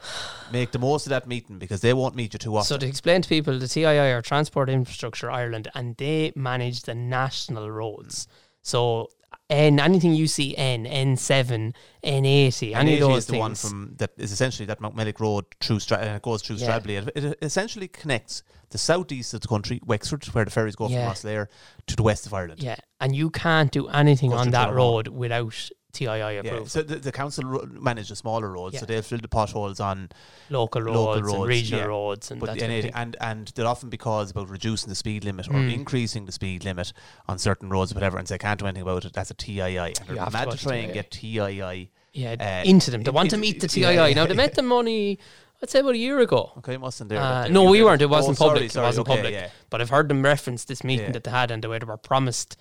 make 0.51 0.71
the 0.73 0.79
most 0.79 1.07
of 1.07 1.11
that 1.11 1.27
meeting 1.29 1.59
because 1.59 1.81
they 1.83 1.93
won't 1.93 2.15
meet 2.17 2.33
you 2.33 2.39
too 2.39 2.57
often. 2.57 2.67
So 2.67 2.79
to 2.79 2.87
explain 2.87 3.23
to 3.23 3.29
people, 3.29 3.59
the 3.59 3.69
TII 3.69 3.85
are 3.85 4.23
Transport 4.23 4.69
Infrastructure 4.71 5.31
Ireland, 5.31 5.69
and 5.75 5.97
they 5.97 6.33
manage 6.35 6.83
the 6.83 6.95
national 6.95 7.71
roads. 7.71 8.27
So 8.63 9.11
N 9.49 9.81
anything 9.81 10.15
you 10.15 10.27
see 10.29 10.57
N 10.57 10.87
N 10.87 11.17
seven 11.17 11.75
N 12.05 12.25
eighty 12.25 12.73
any 12.75 12.93
of 12.95 12.97
80 12.99 13.01
those 13.01 13.19
is 13.19 13.27
the 13.27 13.31
things. 13.33 13.41
one 13.41 13.55
from 13.57 13.95
that 13.99 14.11
is 14.17 14.31
essentially 14.33 14.67
that 14.67 14.81
Mountmellick 14.81 15.19
Road 15.21 15.45
through 15.61 15.81
Stra- 15.81 15.99
and 15.99 16.17
it 16.17 16.23
goes 16.23 16.43
through 16.43 16.57
Yeah. 16.57 16.79
Stradbally. 16.79 17.09
It, 17.17 17.25
it 17.25 17.39
essentially 17.43 17.89
connects 17.89 18.43
the 18.71 18.79
southeast 18.79 19.35
of 19.35 19.41
the 19.41 19.49
country, 19.49 19.81
Wexford, 19.85 20.25
where 20.27 20.45
the 20.45 20.51
ferries 20.53 20.77
go 20.77 20.89
Yeah. 20.89 21.05
from 21.13 21.15
Rosslare, 21.15 21.47
to 21.89 21.97
the 21.97 22.03
west 22.05 22.27
of 22.27 22.33
Ireland. 22.35 22.63
yeah, 22.63 22.77
and 23.01 23.15
you 23.17 23.29
can't 23.31 23.73
do 23.73 23.89
anything 23.89 24.33
on 24.33 24.51
that 24.51 24.73
road 24.73 25.09
without 25.09 25.69
TII 25.93 26.07
Yeah, 26.45 26.65
so 26.67 26.83
the, 26.83 26.97
the 26.97 27.13
council 27.13 27.45
ro- 27.45 27.67
manage 27.71 28.09
the 28.09 28.17
smaller 28.17 28.49
roads, 28.51 28.79
so 28.79 28.87
they'll 28.87 29.03
fill 29.03 29.19
the 29.19 29.29
potholes 29.29 29.81
on 29.81 30.09
local 30.49 30.83
roads, 30.83 30.97
local 31.23 31.43
and 31.43 31.49
regional 31.49 31.81
yeah. 31.81 31.87
roads, 31.87 32.31
and 32.31 32.41
But 32.41 32.47
that 32.47 32.59
the 32.59 32.67
type 32.67 32.83
thing. 32.83 32.93
and 32.95 33.17
and 33.21 33.49
they're 33.55 33.67
often 33.67 33.89
because 33.91 34.31
about 34.31 34.49
reducing 34.51 34.89
the 34.89 34.95
speed 34.95 35.25
limit 35.25 35.49
or 35.49 35.53
Mm. 35.55 35.73
increasing 35.75 36.27
the 36.27 36.33
speed 36.33 36.65
limit 36.65 36.93
on 37.29 37.39
certain 37.39 37.69
roads, 37.71 37.93
or 37.93 37.95
whatever, 37.97 38.19
and 38.19 38.27
they 38.27 38.39
can't 38.39 38.59
do 38.61 38.67
anything 38.67 38.83
about 38.83 39.05
it. 39.05 39.13
That's 39.13 39.31
a 39.31 39.35
TII, 39.35 39.61
and 39.79 39.99
You 40.09 40.15
they're 40.17 40.25
to 40.25 40.31
mad 40.31 40.51
to 40.51 40.57
to 40.57 40.63
try 40.63 40.77
and 40.77 40.93
get 40.93 41.11
TII. 41.11 41.91
yeah, 42.13 42.37
uh, 42.41 42.69
into 42.69 42.91
them. 42.91 43.03
They 43.03 43.11
want 43.11 43.31
to 43.31 43.37
meet 43.37 43.61
the 43.61 43.69
TII. 43.69 43.83
yeah, 43.83 43.95
now 43.95 44.07
yeah, 44.07 44.27
they 44.27 44.35
met 44.35 44.55
them 44.55 44.73
only, 44.73 45.19
I'd 45.63 45.71
say 45.71 45.81
about 45.81 45.95
a 45.95 45.99
year 45.99 46.19
ago. 46.21 46.53
Okay, 46.59 46.73
it 46.75 46.81
wasn't 46.81 47.11
there? 47.11 47.21
Uh, 47.21 47.49
no, 47.49 47.65
we 47.65 47.83
weren't. 47.85 48.01
It 48.03 48.09
wasn't 48.11 48.37
oh, 48.41 48.47
sorry, 48.47 48.51
public. 48.61 48.75
It 48.77 48.81
wasn't 48.81 49.09
okay, 49.09 49.17
public. 49.17 49.33
Yeah, 49.35 49.49
But 49.69 49.81
I've 49.81 49.91
heard 49.91 50.09
them 50.09 50.23
reference 50.23 50.65
this 50.65 50.83
meeting 50.83 51.07
Yeah. 51.07 51.13
that 51.13 51.25
they 51.25 51.31
had, 51.31 51.51
and 51.51 51.63
the 51.63 51.69
way 51.69 51.79
they 51.79 51.85
were 51.87 51.97
promised 51.97 52.57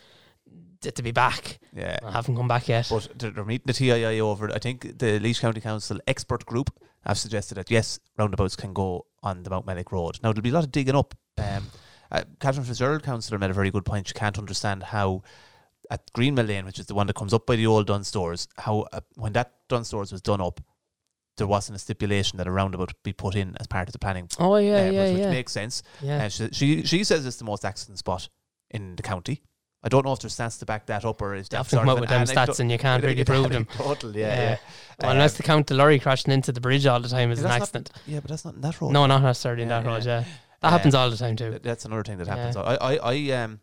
to 0.82 1.04
be 1.04 1.12
back. 1.12 1.60
yeah. 1.76 1.98
I 2.04 2.12
haven't 2.12 2.36
come 2.36 2.48
back 2.48 2.68
yet. 2.68 2.88
But 2.90 3.10
they're, 3.18 3.32
they're 3.32 3.46
meeting 3.46 3.66
the 3.68 3.74
TII 3.74 4.22
over. 4.22 4.54
I 4.54 4.60
think 4.60 4.98
the 5.00 5.20
Leash 5.20 5.40
County 5.40 5.62
Council 5.62 6.00
expert 6.08 6.46
group 6.46 6.70
have 7.06 7.18
suggested 7.18 7.56
that 7.56 7.72
yes, 7.72 8.00
roundabouts 8.18 8.56
can 8.56 8.74
go 8.74 9.06
on 9.24 9.44
the 9.44 9.50
Mountmellick 9.50 9.92
Road. 9.92 10.20
Now 10.24 10.32
there'll 10.32 10.44
be 10.44 10.50
a 10.50 10.54
lot 10.54 10.64
of 10.64 10.72
digging 10.72 10.96
up. 10.96 11.16
Um, 11.38 11.68
uh, 12.12 12.24
Catherine 12.40 12.66
Fitzgerald, 12.66 13.04
councillor, 13.04 13.38
made 13.38 13.52
a 13.52 13.54
very 13.54 13.72
good 13.72 13.86
point. 13.86 14.08
She 14.08 14.14
can't 14.14 14.38
understand 14.38 14.84
how 14.84 15.24
at 15.90 16.12
Greenmill 16.14 16.48
Lane, 16.48 16.66
which 16.66 16.80
is 16.80 16.86
the 16.86 16.96
one 16.96 17.08
that 17.08 17.16
comes 17.16 17.34
up 17.34 17.46
by 17.46 17.56
the 17.56 17.68
old 17.68 17.88
Dunnes 17.88 18.08
Stores, 18.08 18.48
how 18.58 18.86
uh, 18.94 19.02
when 19.16 19.34
that 19.34 19.54
Dunnes 19.68 19.88
Stores 19.88 20.12
was 20.12 20.22
done 20.22 20.42
up, 20.42 20.62
there 21.38 21.48
wasn't 21.48 21.76
a 21.76 21.80
stipulation 21.80 22.38
that 22.38 22.48
a 22.48 22.52
roundabout 22.52 22.94
be 23.04 23.14
put 23.14 23.36
in 23.36 23.56
as 23.60 23.68
part 23.68 23.88
of 23.88 23.94
the 23.94 24.00
planning. 24.00 24.28
oh 24.40 24.58
yeah, 24.58 24.74
uh, 24.74 24.92
yeah, 24.92 25.04
which, 25.04 25.14
which 25.14 25.22
yeah, 25.22 25.32
makes 25.32 25.52
sense. 25.52 25.84
yeah. 26.02 26.26
Uh, 26.26 26.30
she, 26.30 26.50
she 26.52 26.84
she 26.84 27.04
says 27.04 27.26
it's 27.26 27.38
the 27.38 27.46
most 27.46 27.66
accident 27.66 27.98
spot 27.98 28.30
in 28.70 28.96
the 28.96 29.04
county. 29.04 29.42
I 29.82 29.88
don't 29.90 30.04
know 30.06 30.12
if 30.12 30.20
there's 30.20 30.36
stats 30.36 30.60
to 30.60 30.66
back 30.66 30.88
that 30.88 31.06
up 31.06 31.22
or 31.22 31.36
is 31.36 31.48
that 31.50 31.60
often 31.62 31.78
sort 31.78 31.82
come 31.86 31.90
out 31.90 32.02
with 32.02 32.10
them 32.10 32.22
anecdote- 32.22 32.50
stats, 32.54 32.60
and 32.60 32.70
you 32.72 32.78
can't 32.78 33.02
really 33.04 33.24
prove 33.24 33.50
them. 33.50 33.66
Total, 33.66 34.16
yeah, 34.16 34.28
Yeah. 34.28 34.36
yeah. 34.42 34.58
Well, 35.02 35.12
unless 35.12 35.34
Um, 35.34 35.38
they 35.40 35.46
count 35.48 35.68
the 35.68 35.76
lorry 35.76 36.00
crashing 36.00 36.34
into 36.34 36.52
the 36.52 36.60
bridge 36.60 36.86
all 36.86 37.00
the 37.00 37.08
time 37.08 37.32
as 37.32 37.40
Yeah, 37.40 37.46
an 37.56 37.62
accident. 37.62 37.92
yeah, 38.06 38.20
but 38.20 38.30
that's 38.30 38.44
not 38.44 38.56
in 38.56 38.62
that 38.62 38.82
road. 38.82 38.92
No, 38.92 39.06
not 39.06 39.22
necessarily 39.22 39.64
in 39.64 39.70
Yeah, 39.70 39.80
that 39.82 39.88
road. 39.88 40.06
yeah. 40.06 40.24
That 40.62 40.72
happens 40.72 40.94
all 40.96 41.10
the 41.10 41.16
time 41.16 41.38
too. 41.38 41.52
Th- 41.52 41.62
that's 41.62 41.86
another 41.86 42.04
thing 42.04 42.18
that 42.18 42.28
happens. 42.28 42.58
I, 42.58 42.76
I, 42.76 42.96
I, 43.14 43.32
um, 43.44 43.60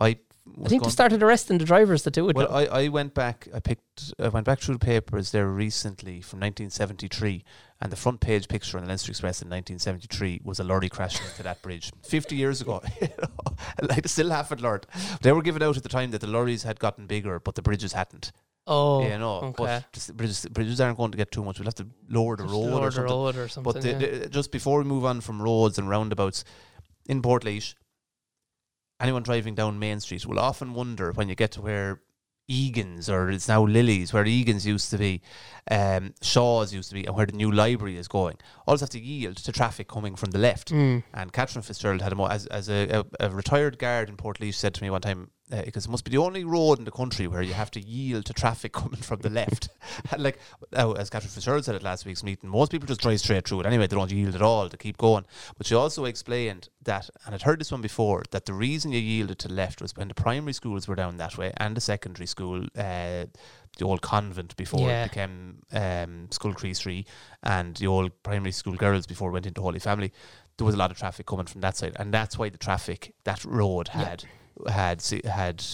I. 0.00 0.18
I 0.64 0.68
think 0.68 0.82
they 0.82 0.90
started 0.90 1.22
arresting 1.22 1.58
the 1.58 1.64
drivers 1.64 2.02
that 2.02 2.12
do 2.14 2.28
it. 2.28 2.36
Well, 2.36 2.48
now. 2.50 2.56
I, 2.56 2.82
I 2.82 2.88
went 2.88 3.14
back. 3.14 3.48
I 3.54 3.60
picked. 3.60 4.14
I 4.18 4.28
went 4.28 4.46
back 4.46 4.60
through 4.60 4.76
the 4.76 4.84
papers 4.84 5.30
there 5.32 5.46
recently 5.46 6.20
from 6.20 6.40
1973, 6.40 7.44
and 7.80 7.92
the 7.92 7.96
front 7.96 8.20
page 8.20 8.48
picture 8.48 8.78
in 8.78 8.84
the 8.84 8.88
Leinster 8.88 9.10
Express 9.10 9.42
in 9.42 9.48
1973 9.48 10.40
was 10.42 10.58
a 10.58 10.64
lorry 10.64 10.88
crashing 10.88 11.26
into 11.26 11.42
that 11.42 11.62
bridge 11.62 11.92
50 12.02 12.36
years 12.36 12.60
ago. 12.60 12.82
like 13.82 14.08
still 14.08 14.30
haven't 14.30 14.60
learned. 14.60 14.86
They 15.22 15.32
were 15.32 15.42
given 15.42 15.62
out 15.62 15.76
at 15.76 15.82
the 15.82 15.88
time 15.88 16.10
that 16.12 16.20
the 16.20 16.26
lorries 16.26 16.62
had 16.62 16.78
gotten 16.78 17.06
bigger, 17.06 17.38
but 17.38 17.54
the 17.54 17.62
bridges 17.62 17.92
hadn't. 17.92 18.32
oh, 18.66 19.02
you 19.02 19.18
know, 19.18 19.54
okay. 19.58 19.82
but 19.92 20.16
bridges, 20.16 20.46
bridges 20.50 20.80
aren't 20.80 20.98
going 20.98 21.10
to 21.10 21.18
get 21.18 21.30
too 21.30 21.44
much. 21.44 21.58
We'll 21.58 21.66
have 21.66 21.74
to 21.76 21.86
lower 22.08 22.36
the 22.36 22.44
road 22.44 22.70
lower 22.70 22.82
or 22.82 22.90
the 22.90 22.92
something. 22.92 23.12
road 23.12 23.36
or 23.36 23.48
something. 23.48 23.72
But 23.72 23.82
the, 23.82 23.90
yeah. 23.90 24.18
the, 24.18 24.28
just 24.28 24.52
before 24.52 24.78
we 24.78 24.84
move 24.84 25.04
on 25.04 25.20
from 25.20 25.40
roads 25.40 25.78
and 25.78 25.88
roundabouts, 25.88 26.44
in 27.06 27.22
Portlaoise, 27.22 27.74
anyone 29.00 29.22
driving 29.22 29.54
down 29.54 29.78
Main 29.78 30.00
Street 30.00 30.26
will 30.26 30.38
often 30.38 30.74
wonder 30.74 31.12
when 31.12 31.28
you 31.28 31.34
get 31.34 31.52
to 31.52 31.60
where 31.60 32.00
Egan's 32.50 33.08
or 33.08 33.30
it's 33.30 33.48
now 33.48 33.64
Lily's, 33.64 34.12
where 34.12 34.26
Egan's 34.26 34.66
used 34.66 34.90
to 34.90 34.98
be, 34.98 35.22
um, 35.70 36.14
Shaw's 36.20 36.74
used 36.74 36.88
to 36.88 36.94
be, 36.96 37.06
and 37.06 37.14
where 37.14 37.26
the 37.26 37.32
new 37.32 37.50
library 37.50 37.96
is 37.96 38.08
going. 38.08 38.36
Always 38.66 38.80
have 38.80 38.90
to 38.90 39.00
yield 39.00 39.36
to 39.36 39.52
traffic 39.52 39.88
coming 39.88 40.16
from 40.16 40.32
the 40.32 40.38
left. 40.38 40.72
Mm. 40.72 41.04
And 41.14 41.32
Catherine 41.32 41.62
Fitzgerald 41.62 42.02
had 42.02 42.12
a 42.12 42.16
mo- 42.16 42.26
as 42.26 42.46
as 42.46 42.68
a, 42.68 43.04
a, 43.20 43.28
a 43.28 43.30
retired 43.30 43.78
guard 43.78 44.08
in 44.08 44.16
Portlaoise 44.16 44.54
said 44.54 44.74
to 44.74 44.82
me 44.82 44.90
one 44.90 45.00
time 45.00 45.30
uh, 45.52 45.62
because 45.64 45.86
it 45.86 45.90
must 45.90 46.04
be 46.04 46.10
the 46.10 46.18
only 46.18 46.44
road 46.44 46.78
in 46.78 46.84
the 46.84 46.90
country 46.90 47.26
where 47.26 47.42
you 47.42 47.52
have 47.52 47.70
to 47.70 47.80
yield 47.80 48.24
to 48.26 48.32
traffic 48.32 48.72
coming 48.82 49.00
from 49.00 49.20
the 49.20 49.30
left. 49.40 49.68
like 50.18 50.38
oh, 50.74 50.92
as 50.92 51.10
Catherine 51.10 51.30
Fitzgerald 51.30 51.64
said 51.64 51.74
at 51.74 51.82
last 51.82 52.04
week's 52.06 52.22
meeting, 52.22 52.48
most 52.50 52.70
people 52.70 52.86
just 52.86 53.00
drive 53.00 53.20
straight 53.20 53.46
through 53.46 53.60
it 53.60 53.66
anyway. 53.66 53.86
They 53.86 53.96
don't 53.96 54.10
yield 54.12 54.34
at 54.34 54.42
all 54.42 54.68
to 54.68 54.76
keep 54.76 54.96
going. 54.98 55.24
But 55.56 55.66
she 55.66 55.74
also 55.74 56.04
explained 56.04 56.68
that, 56.84 57.08
and 57.26 57.34
I'd 57.34 57.42
heard 57.42 57.60
this 57.60 57.70
one 57.72 57.80
before, 57.82 58.22
that 58.30 58.46
the 58.46 58.54
reason 58.54 58.92
you 58.92 59.00
yielded 59.00 59.38
to 59.40 59.48
the 59.48 59.54
left 59.54 59.80
was 59.82 59.96
when 59.96 60.08
the 60.08 60.14
primary 60.14 60.52
schools 60.52 60.86
were 60.88 60.94
down 60.94 61.16
that 61.18 61.36
way 61.38 61.52
and 61.56 61.76
the 61.76 61.80
secondary 61.80 62.26
school. 62.26 62.64
Uh, 62.76 63.26
the 63.78 63.84
old 63.84 64.02
convent 64.02 64.56
before 64.56 64.88
Yeah. 64.88 65.04
it 65.04 65.10
became 65.10 65.62
um, 65.72 66.26
Skull 66.32 66.54
Tree 66.54 67.06
and 67.44 67.76
the 67.76 67.86
old 67.86 68.10
primary 68.24 68.50
school 68.50 68.74
girls 68.74 69.06
before 69.06 69.30
it 69.30 69.32
went 69.32 69.46
into 69.46 69.62
Holy 69.62 69.78
Family 69.78 70.12
there 70.56 70.66
was 70.66 70.74
a 70.74 70.78
lot 70.78 70.90
of 70.90 70.98
traffic 70.98 71.24
coming 71.24 71.46
from 71.46 71.62
that 71.62 71.76
side, 71.76 71.96
and 71.98 72.12
that's 72.12 72.36
why 72.36 72.50
the 72.50 72.58
traffic 72.58 73.14
that 73.24 73.42
road 73.46 73.88
Yeah. 73.94 74.16
Had 74.68 75.02
had 75.24 75.64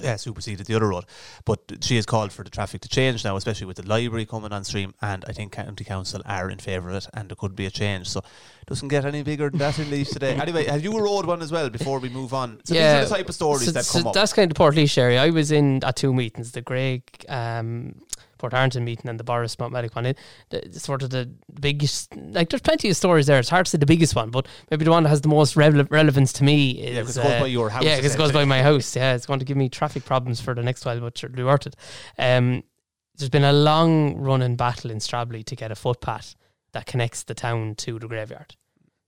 yeah, 0.00 0.16
superseded 0.16 0.66
the 0.66 0.74
other 0.74 0.88
road. 0.88 1.04
But 1.44 1.60
she 1.80 1.96
has 1.96 2.06
called 2.06 2.32
for 2.32 2.44
the 2.44 2.50
traffic 2.50 2.80
to 2.82 2.88
change 2.88 3.24
now, 3.24 3.36
especially 3.36 3.66
with 3.66 3.78
the 3.78 3.86
library 3.88 4.26
coming 4.26 4.52
on 4.52 4.64
stream, 4.64 4.94
and 5.02 5.24
I 5.26 5.32
think 5.32 5.52
County 5.52 5.84
Council 5.84 6.22
are 6.24 6.50
in 6.50 6.58
favour 6.58 6.90
of 6.90 6.96
it, 6.96 7.06
and 7.14 7.28
there 7.28 7.36
could 7.36 7.56
be 7.56 7.66
a 7.66 7.70
change. 7.70 8.08
So 8.08 8.20
it 8.20 8.66
doesn't 8.68 8.88
get 8.88 9.04
any 9.04 9.22
bigger 9.22 9.50
than 9.50 9.58
that 9.58 9.78
in 9.78 9.90
Laois 9.90 10.04
today. 10.12 10.38
Anyway, 10.48 10.66
have 10.66 10.82
you 10.84 10.96
a 10.96 11.02
road 11.02 11.26
one 11.26 11.42
as 11.42 11.50
well 11.52 11.68
before 11.68 11.98
we 11.98 12.08
move 12.08 12.32
on? 12.32 12.60
So 12.64 12.74
Yeah. 12.74 13.00
these 13.00 13.06
are 13.06 13.08
the 13.10 13.16
type 13.16 13.28
of 13.28 13.34
stories 13.34 13.64
So- 13.64 13.72
that 13.72 13.84
so 13.84 13.98
come 13.98 14.08
up. 14.08 14.14
That's 14.14 14.32
kind 14.32 14.50
of 14.50 14.56
Port 14.56 14.78
area. 14.96 15.22
I 15.22 15.30
was 15.30 15.50
in 15.50 15.82
at 15.84 15.96
two 15.96 16.14
meetings, 16.14 16.52
the 16.52 16.62
Greg 16.62 17.02
um, 17.28 18.00
Port 18.38 18.54
Arlington 18.54 18.84
meeting 18.84 19.08
and 19.08 19.18
the 19.18 19.24
Borris 19.24 19.58
Mount 19.58 19.72
Medic 19.72 19.94
one. 19.94 20.06
It, 20.06 20.18
the, 20.50 20.80
sort 20.80 21.02
of 21.02 21.10
the 21.10 21.30
biggest, 21.60 22.14
like 22.16 22.50
there's 22.50 22.62
plenty 22.62 22.88
of 22.88 22.96
stories 22.96 23.26
there. 23.26 23.38
It's 23.38 23.48
hard 23.48 23.66
to 23.66 23.70
say 23.70 23.78
the 23.78 23.86
biggest 23.86 24.14
one, 24.14 24.30
but 24.30 24.46
maybe 24.70 24.84
the 24.84 24.90
one 24.90 25.02
that 25.02 25.10
has 25.10 25.20
the 25.20 25.28
most 25.28 25.54
rele- 25.54 25.90
relevance 25.90 26.32
to 26.34 26.44
me 26.44 26.70
is 26.70 26.94
yeah, 26.94 27.00
because 27.00 27.16
it 27.16 27.22
goes 27.22 27.32
uh, 27.32 27.40
by 27.40 27.46
your 27.46 27.70
house. 27.70 27.84
yeah, 27.84 27.96
because 27.96 28.14
it 28.14 28.18
goes 28.18 28.32
by 28.32 28.44
my 28.44 28.62
house. 28.62 28.96
Yeah, 28.96 29.14
it's 29.14 29.26
going 29.26 29.40
to 29.40 29.44
give 29.44 29.56
me 29.56 29.68
traffic 29.68 30.04
problems 30.04 30.40
for 30.40 30.54
the 30.54 30.62
next 30.62 30.84
while, 30.84 31.00
but 31.00 31.22
be 31.32 31.42
worth 31.42 31.66
it. 31.66 31.76
Um, 32.18 32.62
there's 33.16 33.30
been 33.30 33.44
a 33.44 33.52
long 33.52 34.16
running 34.16 34.56
battle 34.56 34.90
in 34.90 34.98
Stradbally 34.98 35.44
to 35.46 35.56
get 35.56 35.72
a 35.72 35.74
footpath 35.74 36.36
that 36.72 36.86
connects 36.86 37.24
the 37.24 37.34
town 37.34 37.74
to 37.76 37.98
the 37.98 38.06
graveyard. 38.06 38.54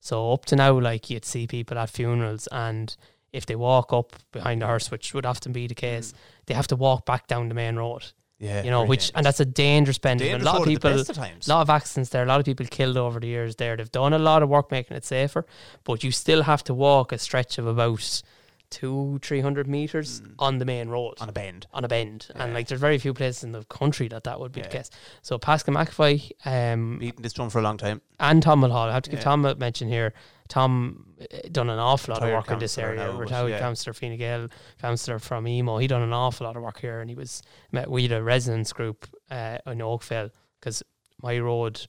So 0.00 0.32
up 0.32 0.46
to 0.46 0.56
now, 0.56 0.78
like 0.78 1.10
you'd 1.10 1.24
see 1.24 1.46
people 1.46 1.78
at 1.78 1.90
funerals, 1.90 2.48
and 2.50 2.94
if 3.32 3.46
they 3.46 3.54
walk 3.54 3.92
up 3.92 4.14
behind 4.32 4.62
the 4.62 4.66
hearse, 4.66 4.90
which 4.90 5.14
would 5.14 5.26
often 5.26 5.52
be 5.52 5.66
the 5.66 5.74
case, 5.74 6.12
they 6.46 6.54
have 6.54 6.66
to 6.68 6.76
walk 6.76 7.06
back 7.06 7.26
down 7.26 7.48
the 7.48 7.54
main 7.54 7.76
road. 7.76 8.12
Yeah, 8.42 8.62
You 8.64 8.70
know, 8.70 8.84
which 8.84 9.12
and 9.14 9.24
that's 9.26 9.38
a 9.40 9.44
dangerous 9.44 9.98
bend. 9.98 10.20
Dangerous 10.20 10.42
a 10.42 10.44
lot 10.46 10.54
of 10.54 10.58
road 10.60 10.62
at 10.62 10.80
the 10.82 10.88
people, 10.88 11.00
of 11.00 11.18
a 11.18 11.50
lot 11.50 11.60
of 11.60 11.68
accidents 11.70 12.08
there. 12.10 12.22
A 12.22 12.26
lot 12.26 12.40
of 12.40 12.46
people 12.46 12.64
killed 12.66 12.96
over 12.96 13.20
the 13.20 13.26
years 13.28 13.56
there. 13.56 13.76
They've 13.76 13.92
done 13.92 14.14
a 14.14 14.18
lot 14.18 14.42
of 14.42 14.48
work 14.48 14.70
making 14.70 14.96
it 14.96 15.04
safer, 15.04 15.44
but 15.84 16.02
you 16.02 16.10
still 16.10 16.42
have 16.44 16.64
to 16.64 16.72
walk 16.74 17.12
a 17.12 17.18
stretch 17.18 17.58
of 17.58 17.66
about 17.66 18.22
two, 18.70 19.18
three 19.22 19.40
hundred 19.40 19.66
meters 19.66 20.20
Mm. 20.20 20.34
on 20.38 20.58
the 20.58 20.64
main 20.64 20.88
road 20.88 21.14
on 21.20 21.28
a 21.28 21.32
bend. 21.32 21.66
on 21.74 21.84
a 21.84 21.88
bend. 21.88 22.28
And 22.34 22.54
like, 22.54 22.68
there's 22.68 22.80
very 22.80 22.98
few 22.98 23.12
places 23.12 23.44
in 23.44 23.52
the 23.52 23.64
country 23.64 24.08
that 24.08 24.24
that 24.24 24.38
would 24.40 24.52
be 24.52 24.62
the 24.62 24.68
case. 24.68 24.90
So 25.22 25.38
Paschal 25.38 25.74
McEvoy 25.74 26.30
um, 26.46 26.98
Beating 26.98 27.20
this 27.22 27.32
drum 27.32 27.50
for 27.50 27.58
a 27.58 27.62
long 27.62 27.76
time. 27.78 28.00
and 28.20 28.42
Tom 28.42 28.60
Mulhall, 28.60 28.88
I 28.88 28.92
have 28.94 29.02
to 29.02 29.10
give 29.10 29.18
Yeah. 29.18 29.24
Tom 29.24 29.44
a 29.44 29.54
mention 29.56 29.88
here. 29.88 30.14
Tom 30.50 31.06
uh, 31.20 31.24
done 31.50 31.70
an 31.70 31.78
awful 31.78 32.12
lot 32.12 32.20
Retired 32.20 32.34
of 32.34 32.42
work 32.42 32.50
in 32.50 32.58
this 32.58 32.76
area. 32.76 33.10
Retired 33.12 33.48
yeah. 33.48 33.60
councillor 33.60 33.94
Fine 33.94 34.18
Gael, 34.18 34.48
councillor 34.80 35.18
from 35.18 35.48
Emo. 35.48 35.78
He 35.78 35.86
done 35.86 36.02
an 36.02 36.12
awful 36.12 36.46
lot 36.46 36.56
of 36.56 36.62
work 36.62 36.80
here, 36.80 37.00
and 37.00 37.08
he 37.08 37.16
was 37.16 37.40
met 37.72 37.88
with 37.88 38.12
a 38.12 38.22
residents 38.22 38.72
group 38.72 39.06
uh, 39.30 39.58
in 39.66 39.80
Oakville 39.80 40.30
because 40.58 40.82
my 41.22 41.38
road 41.38 41.86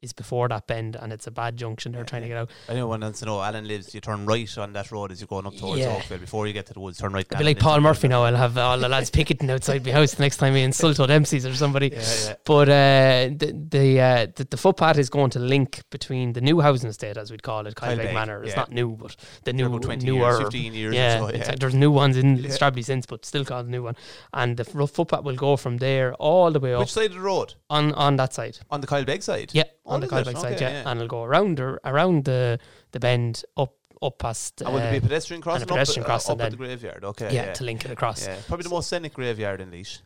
is 0.00 0.12
before 0.12 0.48
that 0.48 0.66
bend, 0.66 0.96
and 0.96 1.12
it's 1.12 1.26
a 1.26 1.30
bad 1.30 1.56
junction. 1.56 1.92
They're 1.92 2.02
Yeah, 2.02 2.06
trying 2.06 2.22
to 2.22 2.28
get 2.28 2.36
out. 2.36 2.50
Anyone 2.68 3.00
wants 3.00 3.20
to 3.20 3.26
know, 3.26 3.40
Alan 3.42 3.66
lives, 3.66 3.94
you 3.94 4.00
turn 4.00 4.26
right 4.26 4.58
on 4.58 4.72
that 4.74 4.92
road 4.92 5.10
as 5.10 5.20
you're 5.20 5.26
going 5.28 5.46
up 5.46 5.56
towards 5.56 5.80
Yeah. 5.80 5.96
Oakville. 5.96 6.18
Before 6.18 6.46
you 6.46 6.52
get 6.52 6.66
to 6.66 6.74
the 6.74 6.80
woods, 6.80 6.98
turn 6.98 7.12
right. 7.12 7.26
I'll 7.32 7.38
be 7.38 7.44
like 7.44 7.58
Paul 7.58 7.80
Murphy 7.80 8.08
now. 8.08 8.22
I'll 8.22 8.36
have 8.36 8.56
all 8.56 8.78
the 8.78 8.88
lads 8.88 9.10
picketing 9.10 9.50
outside 9.54 9.84
my 9.84 9.92
house 9.92 10.12
the 10.14 10.22
next 10.22 10.36
time 10.36 10.52
we 10.54 10.62
insult 10.62 11.00
old 11.00 11.10
MCs 11.10 11.50
or 11.50 11.54
somebody. 11.54 11.88
Yeah. 11.92 12.34
But 12.44 12.68
uh, 12.68 13.30
the 13.36 13.66
the, 13.70 14.00
uh, 14.00 14.26
the 14.36 14.44
the 14.50 14.56
footpath 14.56 14.98
is 14.98 15.10
going 15.10 15.30
to 15.30 15.38
link 15.40 15.82
between 15.90 16.32
the 16.32 16.40
new 16.40 16.60
housing 16.60 16.90
estate, 16.90 17.16
as 17.16 17.30
we'd 17.30 17.42
call 17.42 17.66
it, 17.66 17.74
Kyle 17.74 17.96
Kylebeg, 17.96 18.14
Manor. 18.14 18.44
It's 18.44 18.56
not 18.56 18.70
new, 18.70 18.96
but 18.96 19.16
the 19.44 19.52
New, 19.52 19.64
new, 19.68 19.76
about 19.76 19.82
20 19.82 20.06
newer, 20.06 20.18
years, 20.30 20.38
15 20.42 20.74
years 20.74 20.94
yeah, 20.94 21.16
or 21.22 21.30
so. 21.30 21.36
Yeah. 21.36 21.54
there's 21.58 21.74
new 21.74 21.90
ones 21.90 22.16
in 22.16 22.36
Yeah. 22.36 22.50
Stradbally 22.50 22.84
since, 22.84 23.04
but 23.06 23.24
still 23.24 23.44
called 23.44 23.66
a 23.66 23.70
new 23.70 23.82
one. 23.82 23.96
And 24.32 24.56
the 24.56 24.64
f- 24.80 24.90
footpath 24.90 25.24
will 25.24 25.34
go 25.36 25.56
from 25.56 25.78
there 25.78 26.14
all 26.14 26.50
the 26.52 26.60
way 26.60 26.74
up 26.74 26.80
Which 26.80 26.92
side 26.92 27.06
of 27.06 27.14
the 27.14 27.20
road? 27.20 27.54
on 27.68 27.92
on 27.94 28.16
that 28.16 28.32
side. 28.32 28.58
On 28.70 28.80
the 28.80 28.86
Kyle 28.86 29.04
Beg 29.04 29.22
side? 29.22 29.50
Yeah, 29.52 29.64
Oh, 29.88 29.94
on 29.94 30.00
the 30.00 30.06
it? 30.06 30.24
Beg 30.24 30.36
side, 30.36 30.54
Okay, 30.54 30.64
yeah. 30.64 30.82
yeah. 30.82 30.90
and 30.90 31.00
it'll 31.00 31.08
go 31.08 31.24
around 31.24 31.56
the 31.56 31.78
around 31.84 32.24
the 32.24 32.58
the 32.92 33.00
bend 33.00 33.44
up 33.56 33.74
up 34.02 34.18
past. 34.18 34.62
And 34.62 34.72
would 34.72 34.82
there 34.82 34.92
be 34.92 34.96
a 34.98 35.00
uh, 35.00 35.02
pedestrian 35.02 35.42
crossing 35.42 35.66
pedestrian 35.66 36.04
up, 36.04 36.06
crossing 36.06 36.30
uh, 36.30 36.34
up 36.34 36.40
at 36.40 36.42
then. 36.44 36.50
the 36.52 36.56
graveyard? 36.56 37.04
Okay, 37.04 37.34
yeah, 37.34 37.46
yeah. 37.46 37.52
to 37.54 37.64
link 37.64 37.84
it 37.84 37.90
across. 37.90 38.26
Yeah, 38.26 38.38
probably 38.46 38.64
the 38.64 38.70
most 38.70 38.88
scenic 38.88 39.14
graveyard 39.14 39.60
in 39.60 39.70
Laois. 39.70 40.00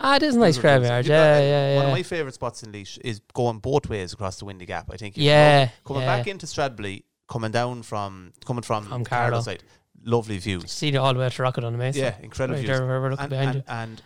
Ah, 0.00 0.16
it 0.16 0.22
is 0.24 0.34
a 0.34 0.38
nice 0.38 0.58
graveyard. 0.58 1.06
Yeah, 1.06 1.36
uh, 1.36 1.40
yeah, 1.40 1.76
One 1.76 1.86
of 1.86 1.92
my 1.92 2.02
favourite 2.02 2.34
spots 2.34 2.62
in 2.64 2.72
Laois 2.72 2.98
is 3.04 3.20
going 3.32 3.58
both 3.60 3.88
ways 3.88 4.12
across 4.12 4.38
the 4.38 4.44
Windy 4.44 4.66
Gap. 4.66 4.90
I 4.90 4.96
think. 4.96 5.14
Yeah, 5.16 5.66
go- 5.66 5.94
coming 5.94 6.02
yeah. 6.02 6.16
back 6.16 6.26
into 6.26 6.46
Stradbally, 6.46 7.04
coming 7.28 7.52
down 7.52 7.82
from 7.82 8.32
coming 8.44 8.62
from, 8.62 8.86
From 8.86 9.04
Carlow 9.04 9.30
Carlow. 9.30 9.42
side, 9.42 9.62
lovely 10.04 10.38
views. 10.38 10.70
See 10.70 10.88
it 10.88 10.96
all 10.96 11.14
the 11.14 11.20
way 11.20 11.28
to 11.28 11.42
Rock 11.42 11.56
of 11.58 11.64
Dunamase. 11.64 11.94
Yeah, 11.94 12.16
incredible 12.20 12.56
right 12.56 12.66
views. 12.66 12.78
there 12.78 12.86
where 12.86 13.00
we're 13.00 13.10
looking 13.10 13.22
and, 13.24 13.30
behind 13.30 13.48
and, 13.48 13.56
you. 13.56 13.62
and 13.68 14.02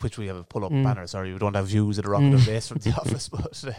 which 0.00 0.18
we 0.18 0.26
have 0.26 0.36
a 0.36 0.44
pull 0.44 0.64
up 0.64 0.72
Mm. 0.72 0.82
banner. 0.84 1.06
Sorry, 1.06 1.32
we 1.32 1.38
don't 1.38 1.54
have 1.54 1.68
views 1.68 1.98
of 1.98 2.04
the 2.04 2.10
Rocket 2.10 2.24
Mm. 2.32 2.46
Base 2.46 2.68
from 2.68 2.78
the 2.78 2.90
office, 3.00 3.28
but 3.28 3.64
uh, 3.66 3.72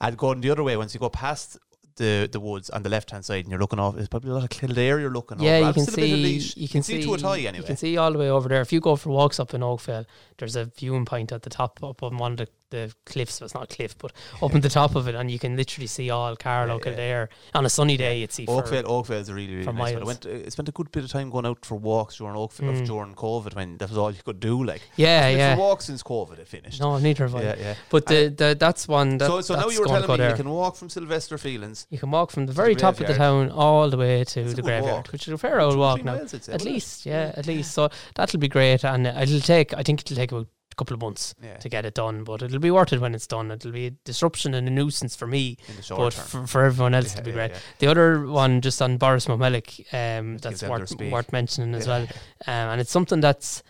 and 0.00 0.16
going 0.16 0.40
the 0.40 0.50
other 0.50 0.62
way 0.62 0.76
once 0.76 0.94
you 0.94 1.00
go 1.00 1.08
past 1.10 1.58
the 1.96 2.28
the 2.32 2.40
woods 2.40 2.70
on 2.70 2.82
the 2.82 2.88
left 2.88 3.10
hand 3.10 3.24
side 3.24 3.44
and 3.44 3.50
you're 3.50 3.58
looking 3.60 3.78
off. 3.78 3.94
There's 3.94 4.08
probably 4.08 4.30
a 4.30 4.34
lot 4.34 4.44
of 4.44 4.50
Kildare 4.50 5.00
you're 5.00 5.10
looking 5.10 5.38
Yeah, 5.40 5.56
over. 5.56 5.66
you 5.68 5.72
can 5.74 5.82
still 5.86 6.04
a 6.04 6.06
bit 6.06 6.36
of 6.36 6.42
see. 6.42 6.60
You 6.62 6.68
can 6.68 6.82
see 6.82 7.02
to 7.02 7.08
Athy 7.08 7.44
anyway. 7.46 7.56
You 7.58 7.62
can 7.64 7.76
see 7.76 7.96
all 7.96 8.12
the 8.12 8.18
way 8.18 8.30
over 8.30 8.48
there. 8.48 8.60
If 8.62 8.72
you 8.72 8.80
go 8.80 8.96
for 8.96 9.10
walks 9.10 9.38
up 9.38 9.52
in 9.54 9.62
Oakville, 9.62 10.06
there's 10.38 10.56
a 10.56 10.64
viewing 10.66 11.04
point 11.04 11.30
at 11.32 11.42
the 11.42 11.50
top 11.50 11.82
up 11.82 12.02
on 12.02 12.16
one 12.16 12.32
of 12.32 12.38
the, 12.38 12.48
the 12.70 12.92
cliffs. 13.06 13.40
Well, 13.40 13.46
it's 13.46 13.54
not 13.54 13.64
a 13.72 13.74
cliff, 13.74 13.96
but 13.98 14.12
up 14.42 14.54
on 14.54 14.60
the 14.60 14.68
top 14.68 14.94
of 14.94 15.08
it, 15.08 15.14
and 15.14 15.30
you 15.30 15.38
can 15.38 15.56
literally 15.56 15.86
see 15.86 16.10
all 16.10 16.36
Carlow, 16.36 16.74
Yeah, 16.74 16.78
yeah. 16.78 16.82
Kildare. 16.84 17.28
On 17.54 17.66
a 17.66 17.70
sunny 17.70 17.96
day, 17.96 18.20
you'd 18.20 18.32
see 18.32 18.46
Oakville, 18.46 18.90
Oakville 18.90 19.18
is 19.18 19.28
a 19.28 19.34
really, 19.34 19.56
really 19.56 19.66
nice 19.66 19.74
one. 19.74 19.80
I 19.80 19.92
miles. 19.94 20.06
went, 20.06 20.26
uh, 20.26 20.50
spent 20.50 20.68
a 20.68 20.72
good 20.72 20.92
bit 20.92 21.04
of 21.04 21.10
time 21.10 21.30
going 21.30 21.46
out 21.46 21.64
for 21.64 21.74
walks 21.76 22.16
during 22.18 22.36
Oakville 22.36 22.70
Mm. 22.72 22.86
during 22.86 23.14
COVID 23.14 23.54
when 23.56 23.78
that 23.78 23.88
was 23.88 23.98
all 23.98 24.10
you 24.12 24.22
could 24.24 24.38
do. 24.40 24.62
Like, 24.64 24.82
yeah, 24.96 25.28
yeah. 25.28 25.54
for 25.54 25.60
walks 25.60 25.86
since 25.86 26.02
COVID 26.02 26.38
had 26.38 26.46
finished. 26.48 26.80
No, 26.80 26.98
neither 26.98 27.24
have 27.24 27.34
I. 27.34 27.42
yeah, 27.42 27.54
yeah. 27.58 27.74
But 27.90 28.06
the, 28.06 28.28
the 28.36 28.56
that's 28.58 28.86
one. 28.86 29.18
That, 29.18 29.26
so, 29.26 29.40
so 29.40 29.54
now 29.56 29.68
you 29.68 29.80
were 29.80 29.86
telling 29.86 30.08
me 30.10 30.16
there. 30.18 30.30
you 30.30 30.36
can 30.36 30.50
walk 30.50 30.76
from 30.76 30.88
Sylvester 30.88 31.38
Fields. 31.38 31.86
You 31.90 31.98
can 31.98 32.10
walk 32.10 32.30
from 32.30 32.46
the 32.46 32.50
the 32.52 32.56
very 32.56 32.74
top 32.74 33.00
of 33.00 33.06
the 33.06 33.14
town 33.14 33.50
all 33.50 33.88
the 33.90 33.96
way 33.96 34.24
to 34.24 34.40
It's 34.40 34.54
the 34.54 34.62
graveyard, 34.62 34.92
walk. 34.92 35.08
which 35.12 35.26
is 35.28 35.32
a 35.34 35.38
fair 35.38 35.60
old 35.60 35.76
walk 35.78 36.02
now. 36.04 36.16
miles, 36.16 36.48
At 36.48 36.64
least, 36.64 37.06
yeah, 37.06 37.32
at 37.36 37.46
least. 37.46 37.72
So 37.72 37.88
that'll 38.16 38.40
be 38.40 38.48
great, 38.48 38.84
and 38.84 39.06
it'll 39.06 39.40
take. 39.40 39.72
I 39.74 39.82
think 39.84 40.00
it'll 40.00 40.16
take 40.16 40.32
about 40.32 40.48
a 40.72 40.74
couple 40.76 40.94
of 40.94 41.00
months 41.00 41.34
Yeah, 41.42 41.56
to 41.56 41.68
get 41.68 41.84
it 41.84 41.94
done, 41.94 42.24
but 42.24 42.42
it'll 42.42 42.58
be 42.58 42.70
worth 42.70 42.92
it 42.92 43.00
when 43.00 43.14
it's 43.14 43.26
done. 43.26 43.50
It'll 43.50 43.72
be 43.72 43.86
a 43.86 43.90
disruption 43.90 44.54
and 44.54 44.66
a 44.66 44.70
nuisance 44.70 45.16
for 45.16 45.26
me, 45.26 45.56
in 45.68 45.76
the 45.76 45.82
short 45.82 45.98
but 46.00 46.14
for, 46.14 46.46
for 46.46 46.64
everyone 46.64 46.94
else, 46.94 47.14
Yeah, 47.14 47.20
it'll 47.20 47.26
be 47.26 47.32
great. 47.32 47.50
yeah. 47.52 47.58
The 47.80 47.86
other 47.88 48.26
one, 48.26 48.60
just 48.60 48.80
on 48.82 48.98
Borris 48.98 49.26
Mountmellick, 49.26 49.80
um, 49.92 50.38
that's 50.38 50.60
give 50.60 50.68
them 50.68 50.78
their 50.86 51.08
worth, 51.08 51.12
worth 51.12 51.32
mentioning 51.32 51.74
as 51.74 51.86
well, 51.86 52.02
um, 52.02 52.08
and 52.46 52.80
it's 52.80 52.90
something 52.90 53.20
that's 53.20 53.62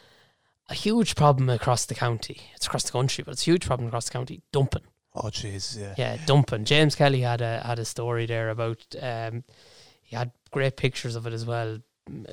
a 0.68 0.74
huge 0.74 1.16
problem 1.16 1.48
across 1.50 1.86
the 1.86 1.94
county. 1.94 2.40
It's 2.54 2.66
across 2.66 2.84
the 2.84 2.92
country, 2.92 3.24
but 3.24 3.32
it's 3.32 3.42
a 3.42 3.50
huge 3.50 3.66
problem 3.66 3.88
across 3.88 4.04
the 4.06 4.12
county. 4.12 4.42
Dumping. 4.52 4.82
Oh, 5.14 5.22
jeez, 5.22 5.76
yeah. 5.76 5.94
Yeah, 5.98 6.16
dumping. 6.26 6.64
James 6.64 6.94
Kelly 6.94 7.22
had 7.22 7.40
a 7.40 7.58
had 7.66 7.80
a 7.80 7.84
story 7.84 8.26
there 8.26 8.50
about. 8.50 8.78
Um, 9.02 9.42
he 10.02 10.14
had 10.14 10.30
great 10.52 10.76
pictures 10.76 11.16
of 11.16 11.26
it 11.26 11.32
as 11.32 11.44
well. 11.44 11.78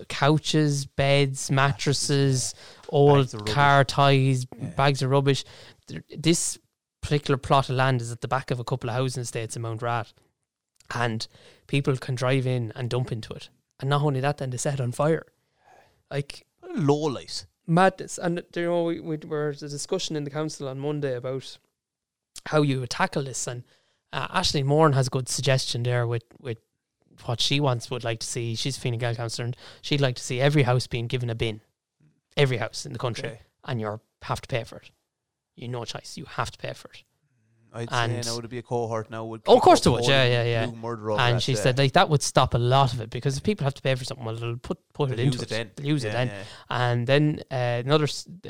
Couches, 0.10 0.86
beds, 0.86 1.50
mattresses, 1.52 2.54
old 2.90 3.18
Bags 3.18 3.34
of 3.34 3.40
rubbish. 3.42 3.54
car 3.54 3.84
ties, 3.84 4.48
Yeah. 4.60 4.68
bags 4.70 5.02
of 5.02 5.10
rubbish. 5.10 5.44
This 6.10 6.58
particular 7.02 7.38
plot 7.38 7.70
of 7.70 7.76
land 7.76 8.02
is 8.02 8.12
at 8.12 8.22
the 8.22 8.28
back 8.28 8.52
of 8.52 8.60
a 8.60 8.64
couple 8.64 8.90
of 8.90 8.96
housing 8.96 9.22
estates 9.22 9.56
in 9.56 9.62
Mountrath, 9.62 10.14
and 10.94 11.28
people 11.68 11.96
can 11.98 12.16
drive 12.16 12.46
in 12.48 12.72
and 12.76 12.90
dump 12.90 13.12
into 13.12 13.34
it. 13.34 13.50
And 13.80 13.90
not 13.90 14.02
only 14.02 14.20
that, 14.22 14.38
then 14.38 14.50
they 14.50 14.58
set 14.58 14.76
it 14.76 14.82
on 14.82 14.92
fire. 14.92 15.26
Like 16.10 16.46
lawless 16.76 17.46
madness. 17.66 18.18
And 18.18 18.44
you 18.56 18.62
know, 18.64 18.84
we, 18.86 19.00
we 19.00 19.18
were 19.18 19.50
a 19.50 19.56
discussion 19.56 20.16
in 20.16 20.24
the 20.24 20.30
council 20.30 20.68
on 20.68 20.80
Monday 20.80 21.16
about 21.16 21.58
how 22.46 22.62
you 22.62 22.80
would 22.80 22.90
tackle 22.90 23.24
this. 23.24 23.46
And 23.48 23.64
uh, 24.14 24.28
Aisling 24.40 24.66
Moran 24.66 24.94
has 24.94 25.08
a 25.08 25.10
good 25.10 25.28
suggestion 25.30 25.84
there 25.84 26.08
with 26.08 26.24
with 26.40 26.58
what 27.26 27.42
she 27.42 27.60
wants 27.60 27.90
would 27.90 28.04
like 28.04 28.20
to 28.20 28.28
see. 28.28 28.56
She's 28.56 28.78
a 28.78 28.80
Fine 28.80 28.98
Gael 28.98 29.16
councillor, 29.16 29.46
and 29.46 29.58
she'd 29.82 30.02
like 30.02 30.16
to 30.16 30.24
see 30.24 30.40
every 30.40 30.64
house 30.64 30.88
being 30.88 31.08
given 31.08 31.30
a 31.30 31.36
bin, 31.36 31.62
every 32.36 32.58
house 32.58 32.86
in 32.86 32.94
the 32.94 33.00
country, 33.00 33.28
Okay. 33.30 33.40
and 33.66 33.80
you 33.82 34.00
have 34.24 34.42
to 34.42 34.48
pay 34.48 34.64
for 34.64 34.78
it. 34.78 34.92
You 35.56 35.68
no 35.68 35.86
choice. 35.86 36.18
You 36.18 36.26
have 36.26 36.52
to 36.52 36.58
pay 36.58 36.74
for 36.74 36.90
it. 36.90 37.04
I'd 37.74 37.90
And- 37.92 38.24
say 38.24 38.30
now 38.32 38.36
would 38.38 38.50
be 38.50 38.58
a 38.58 38.64
cohort 38.64 39.10
now. 39.12 39.26
Would 39.26 39.42
Oh, 39.48 39.56
of 39.58 39.62
course 39.62 39.82
there 39.82 39.92
would, 39.92 40.06
yeah, 40.06 40.26
yeah, 40.26 40.44
yeah. 40.44 41.18
and 41.20 41.44
she 41.44 41.52
yeah. 41.54 41.60
said 41.60 41.78
like 41.78 41.94
that 41.94 42.10
would 42.10 42.24
stop 42.24 42.54
a 42.54 42.58
lot 42.58 42.94
of 42.94 43.02
it 43.02 43.10
because 43.10 43.38
if 43.38 43.44
people 43.44 43.66
have 43.66 43.74
to 43.76 43.82
pay 43.82 43.94
for 43.96 44.04
something, 44.06 44.26
well, 44.26 44.36
they'll 44.36 44.56
put 44.58 44.78
put 44.94 45.12
it 45.12 45.18
They'll 45.18 45.26
into 45.26 45.38
use 45.40 45.44
it. 45.44 45.52
it 45.52 45.56
then. 45.56 45.72
They'll 45.76 45.86
use 45.86 46.04
it 46.06 46.12
then. 46.14 46.28
yeah. 46.28 46.44
And 46.70 47.06
then 47.08 47.42
uh, 47.52 47.84
another, 47.86 48.08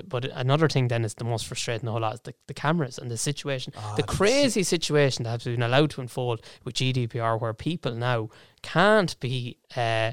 but 0.08 0.25
another 0.25 0.69
thing 0.69 0.88
then 0.88 1.03
is 1.03 1.15
the 1.15 1.23
most 1.25 1.47
frustrating 1.47 1.88
of 1.89 1.95
all 1.95 2.01
lot 2.01 2.13
is 2.13 2.21
the, 2.21 2.34
the 2.47 2.53
cameras 2.53 2.97
and 2.99 3.10
the 3.12 3.17
situation, 3.17 3.73
Ah, 3.75 3.95
the 3.97 4.03
crazy 4.03 4.63
situation 4.63 5.23
that 5.23 5.32
has 5.32 5.43
been 5.43 5.63
allowed 5.63 5.89
to 5.91 6.01
unfold 6.01 6.41
with 6.63 6.75
GDPR, 6.75 7.39
where 7.41 7.53
people 7.53 7.93
now 7.95 8.30
can't 8.62 9.19
be, 9.19 9.58
uh, 9.75 10.12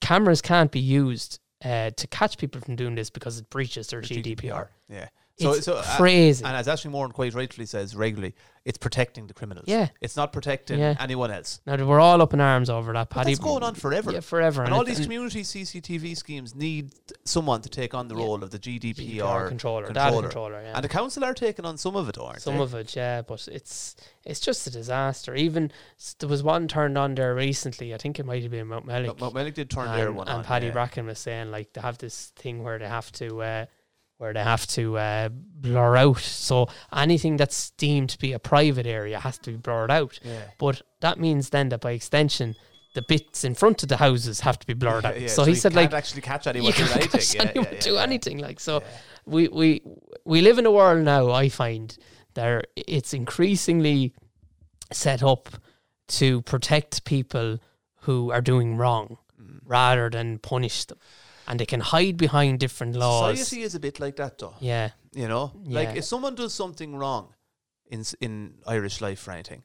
cameras 0.00 0.40
can't 0.42 0.70
be 0.70 0.80
used 0.80 1.38
uh, 1.64 1.90
to 1.90 2.06
catch 2.06 2.38
people 2.38 2.60
from 2.60 2.76
doing 2.76 2.94
this 2.94 3.10
because 3.10 3.38
it 3.38 3.48
breaches 3.50 3.88
their 3.88 4.00
the 4.00 4.06
GDPR. 4.22 4.68
Yeah. 4.88 5.08
So, 5.42 5.52
it's 5.52 5.64
so 5.66 5.74
uh, 5.76 5.96
crazy. 5.96 6.44
and 6.44 6.56
as 6.56 6.66
Aisling 6.66 6.90
Moran 6.90 7.12
quite 7.12 7.34
rightfully 7.34 7.66
says 7.66 7.96
regularly, 7.96 8.34
it's 8.64 8.76
protecting 8.76 9.26
the 9.26 9.32
criminals. 9.32 9.64
Yeah. 9.68 9.88
It's 10.02 10.16
not 10.16 10.32
protecting 10.32 10.78
Yeah. 10.78 10.94
anyone 11.00 11.30
else. 11.30 11.60
now 11.66 11.76
we're 11.84 11.98
all 12.00 12.20
up 12.20 12.34
in 12.34 12.40
arms 12.40 12.68
over 12.68 12.92
that. 12.92 13.08
But 13.08 13.14
Paddy, 13.14 13.30
that's 13.32 13.40
going 13.40 13.62
on 13.62 13.74
forever. 13.74 14.12
Yeah, 14.12 14.20
forever. 14.20 14.62
and 14.64 14.74
all 14.74 14.82
it- 14.82 14.86
these 14.86 15.00
community 15.00 15.42
CCTV 15.42 16.14
schemes 16.14 16.54
need 16.54 16.92
someone 17.24 17.62
to 17.62 17.70
take 17.70 17.94
on 17.94 18.08
the 18.08 18.14
Yeah. 18.14 18.22
role 18.22 18.42
of 18.44 18.50
the 18.50 18.58
GDPR. 18.58 18.94
GDPR 18.94 19.48
controller, 19.48 19.86
controller. 19.86 20.22
controller. 20.22 20.62
Yeah. 20.62 20.72
And 20.74 20.84
the 20.84 20.88
council 20.88 21.24
are 21.24 21.32
taking 21.34 21.64
on 21.64 21.78
some 21.78 21.96
of 21.96 22.08
it, 22.08 22.18
aren't 22.18 22.42
Some 22.42 22.58
they? 22.58 22.62
of 22.62 22.74
it, 22.74 22.94
yeah, 22.94 23.22
but 23.22 23.48
it's 23.50 23.96
it's 24.26 24.40
just 24.40 24.66
a 24.66 24.70
disaster. 24.70 25.34
Even 25.34 25.72
there 26.18 26.28
was 26.28 26.42
one 26.42 26.68
turned 26.68 26.98
on 26.98 27.14
there 27.14 27.34
recently. 27.34 27.94
I 27.94 27.96
think 27.96 28.18
it 28.20 28.26
might 28.26 28.42
have 28.42 28.50
been 28.50 28.66
Mount 28.66 28.86
Mellick. 28.86 29.18
Mount 29.18 29.34
Mellick 29.34 29.54
did 29.54 29.70
turn 29.70 29.88
and, 29.88 29.98
their 29.98 30.12
one 30.12 30.28
and 30.28 30.38
on. 30.38 30.44
Paddy 30.44 30.66
yeah. 30.66 30.72
Bracken 30.72 31.06
was 31.06 31.18
saying 31.18 31.50
like 31.50 31.72
they 31.72 31.80
have 31.80 31.96
this 31.96 32.32
thing 32.36 32.62
where 32.62 32.78
they 32.78 32.86
have 32.88 33.10
to 33.12 33.40
uh, 33.42 33.66
where 34.20 34.34
they 34.34 34.42
have 34.42 34.66
to 34.66 34.98
uh, 34.98 35.28
blur 35.32 35.96
out. 35.96 36.18
So 36.18 36.68
anything 36.94 37.38
that's 37.38 37.70
deemed 37.70 38.10
to 38.10 38.18
be 38.18 38.34
a 38.34 38.38
private 38.38 38.86
area 38.86 39.18
has 39.18 39.38
to 39.38 39.52
be 39.52 39.56
blurred 39.56 39.90
out. 39.90 40.18
Yeah. 40.22 40.42
But 40.58 40.82
that 41.00 41.18
means 41.18 41.48
then 41.48 41.70
that 41.70 41.80
by 41.80 41.92
extension, 41.92 42.54
the 42.94 43.00
bits 43.00 43.44
in 43.44 43.54
front 43.54 43.82
of 43.82 43.88
the 43.88 43.96
houses 43.96 44.40
have 44.40 44.58
to 44.58 44.66
be 44.66 44.74
blurred 44.74 45.06
out. 45.06 45.18
yeah, 45.20 45.28
so, 45.28 45.44
he 45.44 45.52
you 45.52 45.56
said 45.56 45.72
can't 45.72 45.90
like 45.90 45.94
actually 45.98 46.20
catch 46.20 46.46
anyone 46.46 46.66
you 46.66 46.72
can't 46.74 46.90
writing. 46.90 47.08
catch 47.08 47.34
Yeah, 47.34 47.42
anyone 47.48 47.72
yeah, 47.72 47.80
do 47.80 47.92
yeah. 47.94 48.02
anything 48.02 48.38
like 48.38 48.60
so 48.60 48.80
Yeah. 48.80 48.86
we 49.24 49.48
we 49.48 49.82
we 50.26 50.42
live 50.42 50.58
in 50.58 50.66
a 50.66 50.70
world 50.70 51.02
now 51.04 51.30
i 51.30 51.48
find 51.48 51.96
that 52.34 52.66
it's 52.76 53.14
increasingly 53.14 54.12
set 54.92 55.22
up 55.22 55.48
to 56.08 56.42
protect 56.42 57.04
people 57.04 57.58
who 58.02 58.30
are 58.32 58.42
doing 58.42 58.76
wrong 58.76 59.16
Mm. 59.40 59.60
rather 59.64 60.10
than 60.10 60.38
punish 60.38 60.84
them 60.84 60.98
and 61.46 61.58
they 61.60 61.66
can 61.66 61.80
hide 61.80 62.16
behind 62.16 62.58
different 62.60 62.94
laws 62.96 63.38
Society 63.38 63.62
is 63.62 63.74
a 63.74 63.80
bit 63.80 63.98
like 64.00 64.16
that, 64.16 64.38
though. 64.38 64.54
yeah 64.60 64.90
You 65.14 65.28
know, 65.28 65.52
like 65.64 65.96
if 65.96 66.04
someone 66.04 66.34
does 66.34 66.54
something 66.54 66.94
wrong 66.96 67.34
in 67.90 68.04
in 68.20 68.54
Irish 68.66 69.00
life 69.00 69.26
or 69.28 69.32
anything, 69.32 69.64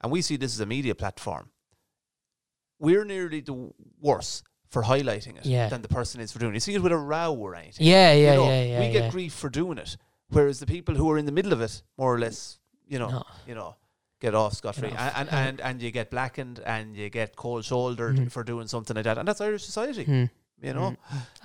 and 0.00 0.12
we 0.12 0.22
see 0.22 0.36
this 0.38 0.52
as 0.54 0.60
a 0.60 0.66
media 0.66 0.94
platform, 0.94 1.50
we're 2.78 3.04
nearly 3.04 3.40
the 3.40 3.70
worse 4.00 4.42
for 4.68 4.82
highlighting 4.82 5.36
it 5.38 5.46
Yeah. 5.46 5.68
than 5.68 5.82
the 5.82 5.88
person 5.88 6.20
is 6.20 6.32
for 6.32 6.38
doing. 6.38 6.52
it. 6.52 6.56
You 6.56 6.60
see 6.60 6.74
it 6.74 6.82
with 6.82 6.92
a 6.92 6.96
row 6.98 7.32
or 7.34 7.54
anything. 7.54 7.86
yeah 7.86 8.12
yeah 8.12 8.32
you 8.32 8.36
know, 8.38 8.48
yeah 8.48 8.62
yeah 8.64 8.80
we 8.80 8.92
get 8.92 9.04
yeah. 9.04 9.10
grief 9.10 9.32
for 9.34 9.48
doing 9.50 9.78
it, 9.78 9.96
whereas 10.28 10.58
the 10.60 10.66
people 10.66 10.94
who 10.94 11.10
are 11.10 11.18
in 11.18 11.26
the 11.26 11.32
middle 11.32 11.52
of 11.52 11.60
it, 11.60 11.82
more 11.96 12.14
or 12.14 12.18
less, 12.18 12.58
you 12.88 12.98
know, 12.98 13.10
No. 13.10 13.22
you 13.46 13.54
know, 13.54 13.76
get 14.20 14.34
off 14.34 14.54
scot 14.54 14.74
free, 14.74 14.88
and, 14.88 14.98
and, 14.98 15.28
Yeah. 15.28 15.46
and 15.48 15.60
and 15.60 15.82
you 15.82 15.90
get 15.90 16.10
blackened 16.10 16.58
and 16.74 16.96
you 16.96 17.08
get 17.10 17.36
cold 17.36 17.64
shouldered 17.64 18.16
Mhm. 18.16 18.30
for 18.32 18.42
doing 18.44 18.66
something 18.68 18.96
like 18.96 19.04
that, 19.04 19.18
and 19.18 19.26
that's 19.28 19.40
Irish 19.40 19.64
society. 19.64 20.04
Hmm. 20.04 20.24
You 20.62 20.72
know, 20.72 20.90
Mm. 20.90 20.96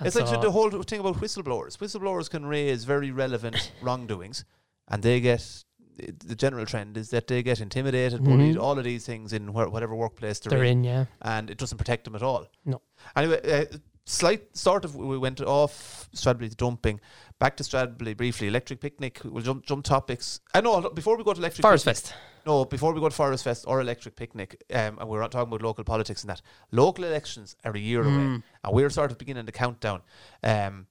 it's 0.06 0.14
That's 0.14 0.30
like 0.32 0.40
the 0.40 0.50
whole 0.50 0.70
thing 0.82 1.00
about 1.00 1.16
whistleblowers. 1.20 1.76
Whistleblowers 1.78 2.30
can 2.30 2.46
raise 2.46 2.84
very 2.84 3.10
relevant 3.10 3.72
wrongdoings, 3.82 4.44
and 4.88 5.02
they 5.02 5.20
get 5.20 5.64
the 5.96 6.34
general 6.34 6.64
trend 6.64 6.96
is 6.96 7.10
that 7.10 7.26
they 7.26 7.42
get 7.42 7.60
intimidated, 7.60 8.20
Mhm. 8.22 8.24
bullied, 8.24 8.56
all 8.56 8.78
of 8.78 8.84
these 8.84 9.04
things 9.04 9.32
in 9.34 9.48
wh- 9.48 9.70
whatever 9.70 9.94
workplace 9.94 10.38
they're, 10.40 10.50
They're 10.58 10.64
in, 10.64 10.78
in, 10.78 10.84
yeah. 10.84 11.04
and 11.20 11.50
it 11.50 11.58
doesn't 11.58 11.76
protect 11.76 12.04
them 12.04 12.16
at 12.16 12.22
all. 12.22 12.46
No. 12.64 12.80
Anyway, 13.14 13.40
uh, 13.44 13.76
slight 14.06 14.56
sort 14.56 14.86
of 14.86 14.96
we 14.96 15.18
went 15.18 15.40
off 15.42 16.08
Stradbally 16.16 16.56
dumping, 16.56 16.98
back 17.38 17.56
to 17.58 17.62
Stradbally 17.62 18.16
briefly. 18.16 18.48
Electric 18.48 18.80
picnic. 18.80 19.20
We'll 19.22 19.44
jump 19.44 19.66
jump 19.66 19.84
topics. 19.84 20.40
I 20.54 20.62
know 20.62 20.80
before 20.88 21.16
we 21.18 21.24
go 21.24 21.34
to 21.34 21.38
electric 21.38 21.62
Forest 21.62 21.84
picnic, 21.84 21.96
Fest. 22.04 22.14
No, 22.46 22.64
before 22.64 22.92
we 22.92 23.00
go 23.00 23.08
to 23.08 23.14
Forest 23.14 23.44
Fest 23.44 23.64
or 23.68 23.80
Electric 23.80 24.16
Picnic, 24.16 24.62
um, 24.72 24.98
and 24.98 25.08
we're 25.08 25.20
not 25.20 25.30
talking 25.32 25.48
about 25.48 25.62
local 25.62 25.84
politics 25.84 26.22
and 26.22 26.30
that. 26.30 26.42
Local 26.70 27.04
elections 27.04 27.56
are 27.64 27.72
a 27.72 27.78
year 27.78 28.02
away, 28.02 28.10
Mm. 28.12 28.42
and 28.64 28.74
we're 28.74 28.90
sort 28.90 29.10
of 29.10 29.18
beginning 29.18 29.46
the 29.46 29.52
countdown. 29.52 30.02
Um, 30.42 30.86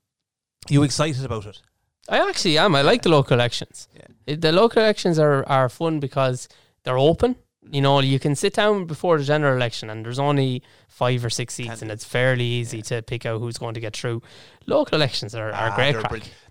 you 0.70 0.84
excited 0.84 1.26
about 1.26 1.46
it? 1.46 1.62
I 2.10 2.18
actually 2.28 2.58
am. 2.58 2.76
I 2.76 2.82
like 2.82 3.02
the 3.04 3.10
local 3.10 3.34
elections. 3.36 3.88
Yeah. 3.96 4.08
It- 4.28 4.42
the 4.42 4.52
local 4.52 4.82
elections 4.82 5.20
are, 5.20 5.48
are 5.48 5.70
fun 5.70 6.00
because 6.00 6.48
they're 6.84 6.98
open. 6.98 7.36
You 7.72 7.80
know, 7.82 8.00
you 8.00 8.20
can 8.20 8.36
sit 8.36 8.56
down 8.56 8.86
before 8.86 9.20
the 9.20 9.24
general 9.24 9.56
election 9.56 9.90
and 9.92 10.04
there's 10.04 10.18
only 10.18 10.64
five 10.88 11.24
or 11.24 11.30
six 11.30 11.54
seats 11.54 11.70
and 11.70 11.80
Candidates. 11.80 12.04
it's 12.04 12.12
fairly 12.12 12.44
easy 12.44 12.82
to 12.84 13.04
pick 13.04 13.24
out 13.26 13.40
who's 13.40 13.60
going 13.60 13.76
to 13.76 13.80
get 13.80 13.96
through. 13.96 14.24
Local 14.66 14.96
elections 14.96 15.36
are, 15.36 15.52
are 15.52 15.70
Ah, 15.70 15.76
great. 15.76 15.96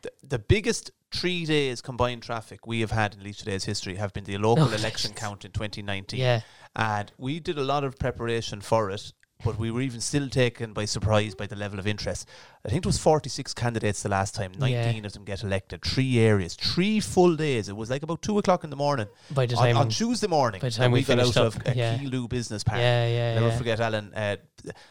The, 0.02 0.12
the 0.22 0.38
biggest 0.38 0.92
three 1.12 1.44
days 1.44 1.80
combined 1.80 2.22
traffic 2.22 2.66
we 2.66 2.80
have 2.80 2.90
had 2.90 3.14
in 3.14 3.20
Laois 3.20 3.36
Today's 3.36 3.64
history 3.64 3.96
have 3.96 4.12
been 4.12 4.24
the 4.24 4.38
local 4.38 4.64
Local 4.64 4.78
election 4.78 5.12
count 5.14 5.44
in 5.44 5.52
2019. 5.52 6.18
Yeah. 6.20 6.40
And 6.76 7.12
we 7.18 7.40
did 7.40 7.58
a 7.58 7.64
lot 7.64 7.84
of 7.84 7.98
preparation 7.98 8.60
for 8.60 8.90
it, 8.90 9.12
but 9.44 9.58
we 9.58 9.70
were 9.70 9.80
even 9.80 10.00
still 10.00 10.28
taken 10.28 10.72
by 10.72 10.84
surprise 10.84 11.34
by 11.34 11.46
the 11.46 11.56
level 11.56 11.78
of 11.78 11.86
interest. 11.86 12.28
I 12.64 12.68
think 12.68 12.84
it 12.84 12.86
was 12.86 12.98
46 12.98 13.54
candidates 13.54 14.02
the 14.02 14.10
last 14.10 14.34
time, 14.34 14.52
19 14.58 14.70
Yeah. 15.02 15.06
of 15.06 15.12
them 15.14 15.24
get 15.24 15.42
elected, 15.42 15.82
three 15.82 16.18
areas, 16.18 16.54
three 16.56 17.00
full 17.00 17.34
days. 17.34 17.70
It 17.70 17.76
was 17.76 17.88
like 17.88 18.02
about 18.02 18.20
two 18.20 18.38
o'clock 18.38 18.64
in 18.64 18.70
the 18.70 18.76
morning 18.76 19.06
By 19.30 19.46
the 19.46 19.56
on, 19.56 19.62
time, 19.64 19.76
on 19.78 19.88
Tuesday 19.88 20.26
morning. 20.26 20.60
by 20.60 20.68
the 20.68 20.74
time 20.74 20.92
we 20.92 21.00
we 21.00 21.04
got 21.04 21.20
out 21.20 21.36
up, 21.38 21.56
of 21.56 21.66
a 21.66 21.74
yeah. 21.74 21.96
Kea-Lew 21.96 22.28
business 22.28 22.62
park. 22.62 22.78
yeah, 22.78 23.06
yeah, 23.08 23.34
Never 23.36 23.48
yeah. 23.48 23.56
forget 23.56 23.80
Alan 23.80 24.12
uh, 24.14 24.36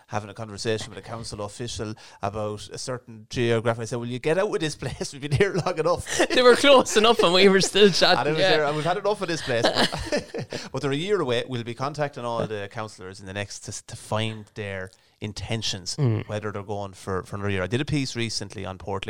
having 0.08 0.32
a 0.32 0.34
conversation 0.34 0.90
with 0.90 0.98
a 0.98 1.08
council 1.08 1.42
official 1.42 1.94
about 2.24 2.68
a 2.74 2.78
certain 2.80 3.28
geography. 3.30 3.84
I 3.84 3.86
said, 3.86 4.00
"Will 4.00 4.08
you 4.08 4.18
get 4.18 4.40
out 4.40 4.52
of 4.52 4.60
this 4.60 4.76
place? 4.84 5.14
We've 5.14 5.22
been 5.22 5.32
here 5.34 5.54
long 5.54 5.78
enough." 5.78 6.18
they 6.30 6.42
were 6.42 6.56
close 6.56 6.98
enough 6.98 7.20
and 7.20 7.34
we 7.34 7.48
were 7.50 7.62
still 7.62 7.90
chatting. 8.02 8.34
was 8.34 8.42
Yeah. 8.42 8.50
there, 8.50 8.66
and 8.66 8.76
we've 8.76 8.84
had 8.86 8.98
enough 8.98 9.22
of 9.22 9.28
this 9.28 9.44
place. 9.44 9.62
But, 9.62 10.70
but 10.72 10.82
they're 10.82 10.92
a 10.92 10.96
year 10.96 11.22
away. 11.22 11.44
We'll 11.48 11.64
be 11.64 11.76
contacting 11.76 12.26
all 12.26 12.48
the 12.48 12.68
councillors 12.72 13.20
in 13.20 13.28
the 13.28 13.34
next 13.34 13.60
to, 13.66 13.86
to 13.86 13.96
find 13.96 14.46
their 14.56 14.90
intentions, 15.22 15.96
Mm. 15.98 16.28
whether 16.28 16.52
they're 16.52 16.64
going 16.64 16.94
for, 16.94 17.24
for 17.24 17.36
another 17.36 17.50
year. 17.52 17.64
I 17.64 17.68
did 17.68 17.82
a 17.82 17.86
piece 17.86 18.16
recently 18.16 18.66
on 18.66 18.78
Port 18.78 19.06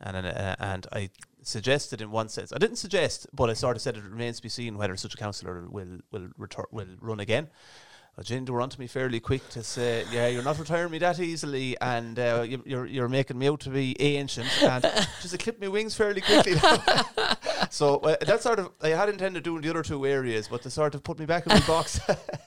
and 0.00 0.16
uh, 0.26 0.56
and 0.58 0.86
I 0.92 1.10
suggested 1.42 2.00
in 2.00 2.10
one 2.10 2.28
sense. 2.28 2.52
I 2.52 2.58
didn't 2.58 2.76
suggest, 2.76 3.26
but 3.32 3.48
I 3.50 3.54
sort 3.54 3.76
of 3.76 3.82
said 3.82 3.96
it 3.96 4.04
remains 4.04 4.36
to 4.36 4.42
be 4.42 4.48
seen 4.48 4.76
whether 4.76 4.96
such 4.96 5.14
a 5.14 5.16
councillor 5.16 5.66
will 5.68 6.00
will 6.10 6.28
return 6.36 6.66
will 6.70 6.96
run 7.00 7.20
again. 7.20 7.48
Well, 8.20 8.26
Jane, 8.26 8.44
were 8.44 8.60
onto 8.60 8.78
me 8.78 8.86
fairly 8.86 9.18
quick 9.18 9.48
to 9.48 9.62
say, 9.62 10.04
"Yeah, 10.12 10.26
you're 10.26 10.42
not 10.42 10.58
retiring 10.58 10.90
me 10.92 10.98
that 10.98 11.18
easily, 11.18 11.74
and 11.80 12.18
uh, 12.18 12.44
you, 12.46 12.62
you're 12.66 12.84
you're 12.84 13.08
making 13.08 13.38
me 13.38 13.48
out 13.48 13.60
to 13.60 13.70
be 13.70 13.96
ancient." 13.98 14.62
And 14.62 14.82
just 15.22 15.38
clip 15.38 15.58
my 15.58 15.68
wings 15.68 15.94
fairly 15.94 16.20
quickly. 16.20 16.56
so 17.70 17.96
uh, 18.00 18.16
that 18.20 18.42
sort 18.42 18.58
of 18.58 18.72
I 18.82 18.88
had 18.88 19.08
intended 19.08 19.42
doing 19.44 19.62
the 19.62 19.70
other 19.70 19.82
two 19.82 20.04
areas, 20.06 20.48
but 20.48 20.62
they 20.62 20.68
sort 20.68 20.94
of 20.94 21.02
put 21.02 21.18
me 21.18 21.24
back 21.24 21.46
in 21.46 21.52
my 21.54 21.66
box. 21.66 21.98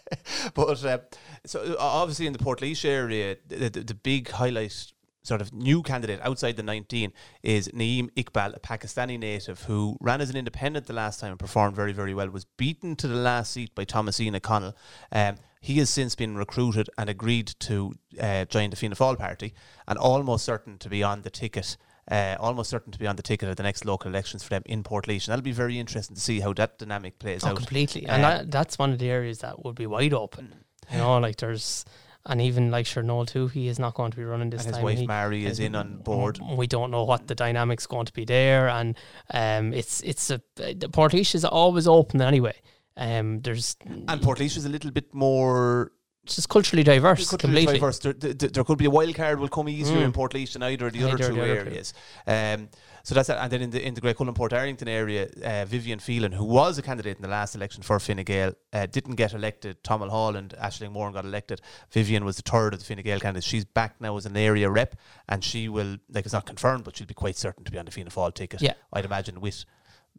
but 0.53 0.85
uh, 0.85 0.99
so 1.43 1.75
obviously 1.79 2.27
in 2.27 2.33
the 2.33 2.39
Port 2.39 2.61
area, 2.85 3.37
the, 3.47 3.69
the, 3.69 3.79
the 3.81 3.95
big 3.95 4.29
highlight 4.29 4.92
sort 5.23 5.41
of 5.41 5.53
new 5.53 5.81
candidate 5.81 6.19
outside 6.21 6.57
the 6.57 6.63
19 6.63 7.11
is 7.41 7.69
Naeem 7.69 8.09
Iqbal, 8.11 8.55
a 8.55 8.59
Pakistani 8.59 9.17
native 9.17 9.63
who 9.63 9.97
ran 10.01 10.21
as 10.21 10.29
an 10.29 10.35
independent 10.35 10.85
the 10.85 10.93
last 10.93 11.19
time 11.19 11.31
and 11.31 11.39
performed 11.39 11.75
very, 11.75 11.93
very 11.93 12.13
well. 12.13 12.29
Was 12.29 12.45
beaten 12.45 12.95
to 12.97 13.07
the 13.07 13.15
last 13.15 13.51
seat 13.51 13.73
by 13.73 13.85
Thomasina 13.85 14.39
Connell. 14.41 14.75
Um, 15.11 15.35
he 15.61 15.79
has 15.79 15.89
since 15.89 16.13
been 16.13 16.35
recruited 16.35 16.89
and 16.97 17.09
agreed 17.09 17.47
to 17.59 17.93
uh, 18.21 18.43
join 18.45 18.69
the 18.69 18.75
Fianna 18.75 18.95
Fáil 18.95 19.17
party 19.17 19.53
and 19.87 19.97
almost 19.97 20.43
certain 20.43 20.77
to 20.79 20.89
be 20.89 21.01
on 21.03 21.21
the 21.21 21.29
ticket. 21.29 21.77
Uh, 22.11 22.35
almost 22.37 22.69
certain 22.69 22.91
to 22.91 22.99
be 22.99 23.07
on 23.07 23.15
the 23.15 23.21
ticket 23.23 23.47
at 23.47 23.55
the 23.55 23.63
next 23.63 23.85
local 23.85 24.11
elections 24.11 24.43
for 24.43 24.49
them 24.49 24.61
in 24.65 24.83
Port 24.83 25.07
And 25.07 25.21
that'll 25.21 25.41
be 25.41 25.53
very 25.53 25.79
interesting 25.79 26.15
to 26.15 26.21
see 26.21 26.41
how 26.41 26.51
that 26.51 26.77
dynamic 26.77 27.17
plays 27.17 27.45
Oh, 27.45 27.51
out. 27.51 27.55
completely. 27.55 28.05
Um, 28.07 28.15
And 28.15 28.23
that, 28.25 28.51
that's 28.51 28.77
one 28.77 28.91
of 28.91 28.99
the 28.99 29.09
areas 29.09 29.39
that 29.39 29.63
would 29.63 29.75
be 29.75 29.85
wide 29.87 30.13
open. 30.13 30.53
You 30.91 30.97
know, 30.97 31.17
like 31.19 31.37
there's, 31.37 31.85
and 32.25 32.41
even 32.41 32.71
like 32.71 32.85
Chernow 32.85 33.27
too, 33.27 33.47
he 33.47 33.67
is 33.67 33.79
not 33.79 33.93
going 33.95 34.11
to 34.11 34.17
be 34.17 34.23
running 34.23 34.49
this 34.49 34.61
And 34.61 34.67
his 34.69 34.75
time. 34.77 34.83
wife 34.85 35.07
Mary 35.07 35.45
is 35.45 35.59
in 35.59 35.75
on 35.75 35.97
board. 35.97 36.39
We 36.57 36.67
don't 36.67 36.89
know 36.91 37.03
what 37.03 37.27
the 37.27 37.35
dynamics 37.35 37.85
going 37.87 38.05
to 38.05 38.13
be 38.13 38.25
there, 38.25 38.69
and 38.69 38.95
um, 39.33 39.73
it's 39.73 40.01
it's 40.01 40.29
a 40.31 40.41
the 40.55 40.89
Portlaoise 40.91 41.35
is 41.35 41.45
always 41.45 41.87
open 41.87 42.21
anyway. 42.21 42.55
Um, 42.95 43.41
there's 43.41 43.75
And 44.07 44.21
Port 44.21 44.39
is 44.39 44.65
a 44.65 44.69
little 44.69 44.91
bit 44.91 45.13
more 45.13 45.91
it's 46.23 46.35
just 46.35 46.47
culturally 46.47 46.83
diverse, 46.83 47.29
culturally 47.29 47.65
completely. 47.65 47.73
diverse. 47.79 47.99
There, 47.99 48.13
there, 48.13 48.33
there 48.49 48.63
could 48.63 48.77
be 48.77 48.85
a 48.85 48.89
wild 48.89 49.13
card 49.15 49.39
will 49.41 49.49
come 49.49 49.67
easier 49.67 49.97
Mm. 49.97 50.05
in 50.05 50.11
Port 50.13 50.31
than 50.31 50.63
either 50.63 50.87
of 50.87 50.93
the 50.93 51.03
other 51.03 51.17
two 51.17 51.33
the 51.33 51.41
other 51.43 51.63
two. 51.65 51.69
areas. 51.71 51.93
Um, 52.25 52.69
so 53.03 53.13
that's. 53.15 53.29
And 53.29 53.51
then 53.51 53.61
in 53.61 53.69
the 53.69 53.85
in 53.85 53.93
the 53.93 54.01
Graiguecullen 54.01 54.33
Port 54.33 54.53
Arlington 54.53 54.87
area, 54.87 55.27
uh, 55.43 55.65
Vivian 55.65 55.99
Phelan, 55.99 56.31
who 56.31 56.45
was 56.45 56.77
a 56.77 56.81
candidate 56.81 57.17
in 57.17 57.21
the 57.21 57.27
last 57.27 57.53
election 57.53 57.83
for 57.83 57.99
Fine 57.99 58.23
Gael, 58.23 58.53
uh, 58.71 58.85
didn't 58.85 59.15
get 59.15 59.33
elected. 59.33 59.83
Tom 59.83 59.99
Mulhall 59.99 60.37
and 60.37 60.51
Ashling 60.51 60.91
Moore 60.91 61.11
got 61.11 61.25
elected. 61.25 61.61
Vivian 61.91 62.23
was 62.23 62.37
the 62.37 62.43
third 62.43 62.73
of 62.73 62.79
the 62.79 62.85
Fine 62.85 63.03
Gael 63.03 63.19
candidates. 63.19 63.45
She's 63.45 63.65
back 63.65 63.99
now 63.99 64.15
as 64.15 64.25
an 64.25 64.37
area 64.37 64.69
rep, 64.69 64.95
and 65.27 65.43
she 65.43 65.67
will 65.67 65.97
like 66.09 66.25
it's 66.25 66.33
not 66.33 66.45
confirmed, 66.45 66.85
but 66.85 66.95
she'll 66.95 67.07
be 67.07 67.13
quite 67.13 67.35
certain 67.35 67.65
to 67.65 67.71
be 67.71 67.77
on 67.77 67.85
the 67.85 67.91
Fianna 67.91 68.09
Fáil 68.09 68.33
ticket. 68.33 68.61
Yeah. 68.61 68.73
I'd 68.93 69.05
imagine 69.05 69.41
with. 69.41 69.65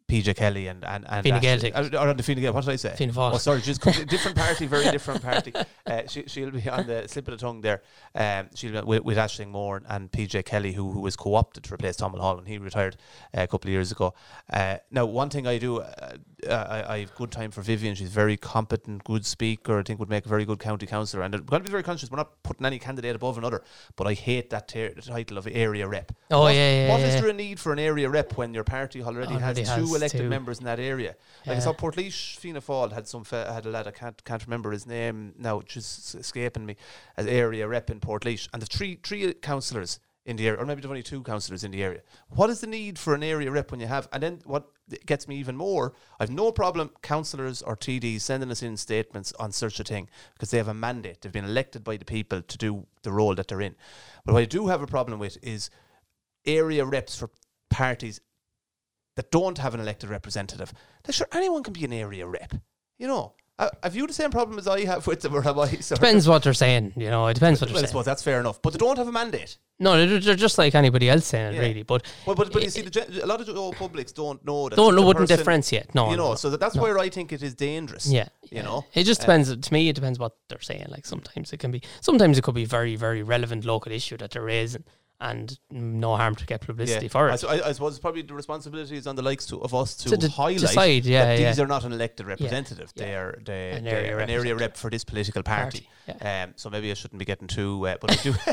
PJ 0.06 0.36
Kelly 0.36 0.66
and 0.66 0.84
and 0.84 1.06
and 1.08 1.26
Fine 1.26 1.40
Gael 1.40 1.58
uh, 1.74 1.88
or 1.98 2.08
on 2.08 2.16
the 2.16 2.22
Fine 2.22 2.40
Gael. 2.40 2.52
What 2.52 2.64
did 2.64 2.72
I 2.72 2.76
say? 2.76 2.94
Fianna 2.94 3.12
Fáil. 3.12 3.34
Oh, 3.34 3.38
sorry, 3.38 3.60
just 3.62 3.80
different 4.08 4.36
party, 4.36 4.66
very 4.66 4.90
different 4.90 5.22
party. 5.22 5.52
Uh, 5.86 6.00
she, 6.08 6.24
she'll 6.26 6.50
be 6.50 6.66
on 6.70 6.86
the 6.86 7.06
slip 7.08 7.28
of 7.28 7.32
the 7.32 7.38
tongue 7.38 7.60
there. 7.60 7.82
Um, 8.14 8.48
she'll 8.54 8.72
be 8.72 8.80
with, 8.80 9.04
with 9.04 9.18
Ashling 9.18 9.48
Moore 9.48 9.82
and 9.86 10.10
PJ 10.10 10.46
Kelly, 10.46 10.72
who 10.72 10.90
who 10.92 11.00
was 11.00 11.14
co-opted 11.14 11.62
to 11.64 11.74
replace 11.74 11.96
Tom 11.96 12.14
Hall 12.14 12.36
when 12.36 12.46
he 12.46 12.56
retired 12.56 12.96
uh, 13.36 13.42
a 13.42 13.46
couple 13.46 13.68
of 13.68 13.72
years 13.72 13.92
ago. 13.92 14.14
Uh, 14.50 14.78
now, 14.90 15.04
one 15.04 15.28
thing 15.28 15.46
I 15.46 15.58
do, 15.58 15.80
uh, 15.80 16.16
uh, 16.48 16.52
I, 16.88 16.94
I 16.94 16.98
have 17.00 17.14
good 17.16 17.30
time 17.30 17.50
for 17.50 17.60
Vivian. 17.60 17.94
She's 17.94 18.08
very 18.08 18.38
competent, 18.38 19.04
good 19.04 19.26
speaker. 19.26 19.78
I 19.78 19.82
think 19.82 20.00
would 20.00 20.08
make 20.08 20.24
a 20.24 20.28
very 20.28 20.46
good 20.46 20.58
county 20.58 20.86
councillor. 20.86 21.22
And 21.22 21.34
we've 21.34 21.44
got 21.46 21.58
to 21.58 21.64
be 21.64 21.70
very 21.70 21.82
conscious. 21.82 22.10
We're 22.10 22.16
not 22.16 22.42
putting 22.42 22.64
any 22.64 22.78
candidate 22.78 23.14
above 23.14 23.36
another, 23.36 23.62
but 23.94 24.06
I 24.06 24.14
hate 24.14 24.48
that 24.50 24.68
ter- 24.68 24.94
the 24.94 25.02
title 25.02 25.36
of 25.36 25.46
area 25.46 25.86
rep. 25.86 26.12
Oh, 26.30 26.40
What- 26.42 26.54
yeah, 26.54 26.86
yeah, 26.86 26.90
What 26.92 27.00
is 27.00 27.14
yeah. 27.14 27.20
there 27.20 27.30
a 27.30 27.34
need 27.34 27.60
for 27.60 27.74
an 27.74 27.78
area 27.78 28.08
rep 28.08 28.38
when 28.38 28.54
your 28.54 28.64
party 28.64 29.02
already, 29.02 29.34
Already 29.34 29.60
has, 29.60 29.68
has 29.68 29.86
two 29.86 29.93
elected 29.94 30.28
members 30.28 30.58
in 30.58 30.64
that 30.64 30.80
area? 30.80 31.16
Like 31.46 31.54
I 31.56 31.58
Yeah. 31.58 31.60
saw 31.60 31.72
Portlaoise 31.72 32.36
Fianna 32.36 32.60
Fáil 32.60 32.92
had 32.92 33.06
some 33.08 33.24
fe- 33.24 33.46
had 33.52 33.66
a 33.66 33.70
lad 33.70 33.86
I 33.86 33.90
can't 33.92 34.22
can't 34.24 34.44
remember 34.46 34.70
his 34.72 34.86
name 34.86 35.34
now, 35.38 35.60
just 35.62 36.14
escaping 36.14 36.66
me 36.66 36.76
as 37.16 37.26
area 37.26 37.66
rep 37.68 37.90
in 37.90 38.00
Portlaoise, 38.00 38.48
and 38.52 38.60
the 38.62 38.66
three 38.66 38.98
three 39.02 39.32
councillors 39.34 40.00
in 40.26 40.36
the 40.36 40.48
area, 40.48 40.58
or 40.58 40.64
maybe 40.64 40.80
there's 40.80 40.88
only 40.90 41.02
two 41.02 41.22
councillors 41.22 41.64
in 41.64 41.70
the 41.70 41.82
area. 41.84 42.00
What 42.30 42.48
is 42.48 42.60
the 42.62 42.66
need 42.66 42.98
for 42.98 43.14
an 43.14 43.22
area 43.22 43.50
rep 43.50 43.70
when 43.70 43.78
you 43.80 43.86
have? 43.86 44.08
And 44.10 44.22
then 44.22 44.40
what 44.46 44.70
gets 45.04 45.28
me 45.28 45.36
even 45.36 45.54
more, 45.54 45.92
I've 46.18 46.30
no 46.30 46.50
problem 46.50 46.90
councillors 47.02 47.60
or 47.60 47.76
TDs 47.76 48.22
sending 48.22 48.50
us 48.50 48.62
in 48.62 48.78
statements 48.78 49.34
on 49.38 49.52
such 49.52 49.80
a 49.80 49.84
thing 49.84 50.08
because 50.32 50.50
they 50.50 50.56
have 50.56 50.68
a 50.68 50.72
mandate. 50.74 51.20
They've 51.20 51.30
been 51.30 51.44
elected 51.44 51.84
by 51.84 51.98
the 51.98 52.06
people 52.06 52.40
to 52.40 52.56
do 52.58 52.86
the 53.02 53.12
role 53.12 53.34
that 53.34 53.48
they're 53.48 53.60
in. 53.60 53.76
But 54.24 54.32
what 54.32 54.40
I 54.40 54.46
do 54.46 54.68
have 54.68 54.80
a 54.80 54.86
problem 54.86 55.18
with 55.18 55.36
is 55.42 55.68
area 56.46 56.84
reps 56.86 57.18
for 57.18 57.30
parties 57.68 58.20
that 59.16 59.30
don't 59.30 59.58
have 59.58 59.74
an 59.74 59.80
elected 59.80 60.10
representative. 60.10 60.72
Like, 61.06 61.14
sure, 61.14 61.28
anyone 61.32 61.62
can 61.62 61.72
be 61.72 61.84
an 61.84 61.92
area 61.92 62.26
rep. 62.26 62.54
You 62.98 63.06
know, 63.08 63.34
uh, 63.58 63.68
have 63.84 63.94
you 63.94 64.06
the 64.06 64.12
same 64.12 64.30
problem 64.30 64.58
as 64.58 64.66
I 64.66 64.84
have 64.84 65.06
with 65.06 65.20
them, 65.20 65.34
or 65.34 65.42
have 65.42 65.58
I? 65.66 65.68
Sort 65.76 66.00
Depends 66.00 66.26
what 66.28 66.42
they're 66.42 66.52
saying. 66.54 66.92
You 66.96 67.10
know, 67.10 67.26
it 67.28 67.34
depends 67.34 67.60
what 67.60 67.68
they're 67.68 67.76
I 67.76 67.80
saying. 67.80 67.88
suppose 67.88 68.04
that's 68.04 68.22
fair 68.22 68.40
enough, 68.40 68.60
but 68.62 68.72
they 68.72 68.78
don't 68.78 68.98
have 68.98 69.06
a 69.08 69.12
mandate. 69.12 69.58
No, 69.80 69.96
they're, 70.06 70.20
they're 70.20 70.34
just 70.36 70.56
like 70.56 70.74
anybody 70.76 71.10
else 71.10 71.26
saying 71.26 71.54
it, 71.54 71.58
really. 71.58 71.82
But 71.82 72.04
Well, 72.26 72.36
but 72.36 72.52
but 72.52 72.62
you 72.62 72.70
see, 72.70 72.82
the, 72.82 73.24
a 73.24 73.26
lot 73.26 73.40
of 73.40 73.46
Joe 73.46 73.72
publics 73.72 74.12
don't 74.12 74.44
know 74.44 74.68
that. 74.68 74.76
don't 74.76 74.94
know 74.94 75.02
wouldn't 75.02 75.24
person- 75.28 75.36
differentiate. 75.36 75.94
No, 75.94 76.10
you 76.10 76.16
know, 76.16 76.30
no. 76.30 76.34
so 76.36 76.50
that, 76.50 76.60
that's 76.60 76.76
no. 76.76 76.82
where 76.82 76.98
I 76.98 77.08
think 77.08 77.32
it 77.32 77.42
is 77.42 77.54
dangerous. 77.54 78.06
Yeah, 78.06 78.28
you 78.42 78.58
yeah. 78.58 78.62
know? 78.62 78.84
it 78.94 79.02
just 79.04 79.20
Uh, 79.22 79.24
depends. 79.24 79.56
to 79.56 79.72
me, 79.72 79.88
it 79.88 79.94
depends 79.94 80.18
what 80.18 80.36
they're 80.48 80.60
saying. 80.60 80.86
Like 80.88 81.06
sometimes 81.06 81.52
it 81.52 81.58
can 81.58 81.70
be, 81.72 81.82
sometimes 82.00 82.38
it 82.38 82.42
could 82.42 82.54
be 82.54 82.64
very, 82.64 82.94
very 82.94 83.22
relevant 83.24 83.64
local 83.64 83.90
issue 83.90 84.16
that 84.18 84.30
they're 84.30 84.42
raising, 84.42 84.84
and 85.20 85.58
no 85.70 86.16
harm 86.16 86.34
to 86.34 86.44
get 86.44 86.60
publicity 86.60 87.08
for 87.08 87.30
I, 87.30 87.34
it. 87.34 87.44
I, 87.44 87.68
I 87.68 87.72
suppose 87.72 87.98
probably 87.98 88.22
the 88.22 88.34
responsibility 88.34 88.96
is 88.96 89.06
on 89.06 89.16
the 89.16 89.22
likes 89.22 89.46
to, 89.46 89.60
of 89.62 89.74
us 89.74 89.94
to, 89.98 90.16
de- 90.16 90.28
highlight 90.28 90.58
decide, 90.60 91.04
yeah, 91.06 91.24
that 91.24 91.40
yeah. 91.40 91.50
these 91.50 91.60
are 91.60 91.66
not 91.66 91.84
an 91.84 91.92
elected 91.92 92.26
representative. 92.26 92.92
yeah. 92.94 93.04
They 93.04 93.14
are 93.14 93.38
they, 93.44 93.70
An 93.72 93.86
area 93.86 94.16
are 94.16 94.20
an 94.20 94.30
area 94.30 94.52
representative. 94.54 94.76
for 94.80 94.90
this 94.90 95.04
political 95.04 95.42
party. 95.42 95.88
Party, 96.06 96.18
yeah. 96.24 96.44
Um, 96.44 96.52
so 96.56 96.68
maybe 96.68 96.90
I 96.90 96.94
shouldn't 96.94 97.18
be 97.18 97.24
getting 97.24 97.48
too, 97.48 97.86
uh, 97.86 97.96
but 98.00 98.10
I 98.12 98.14
do. 98.22 98.34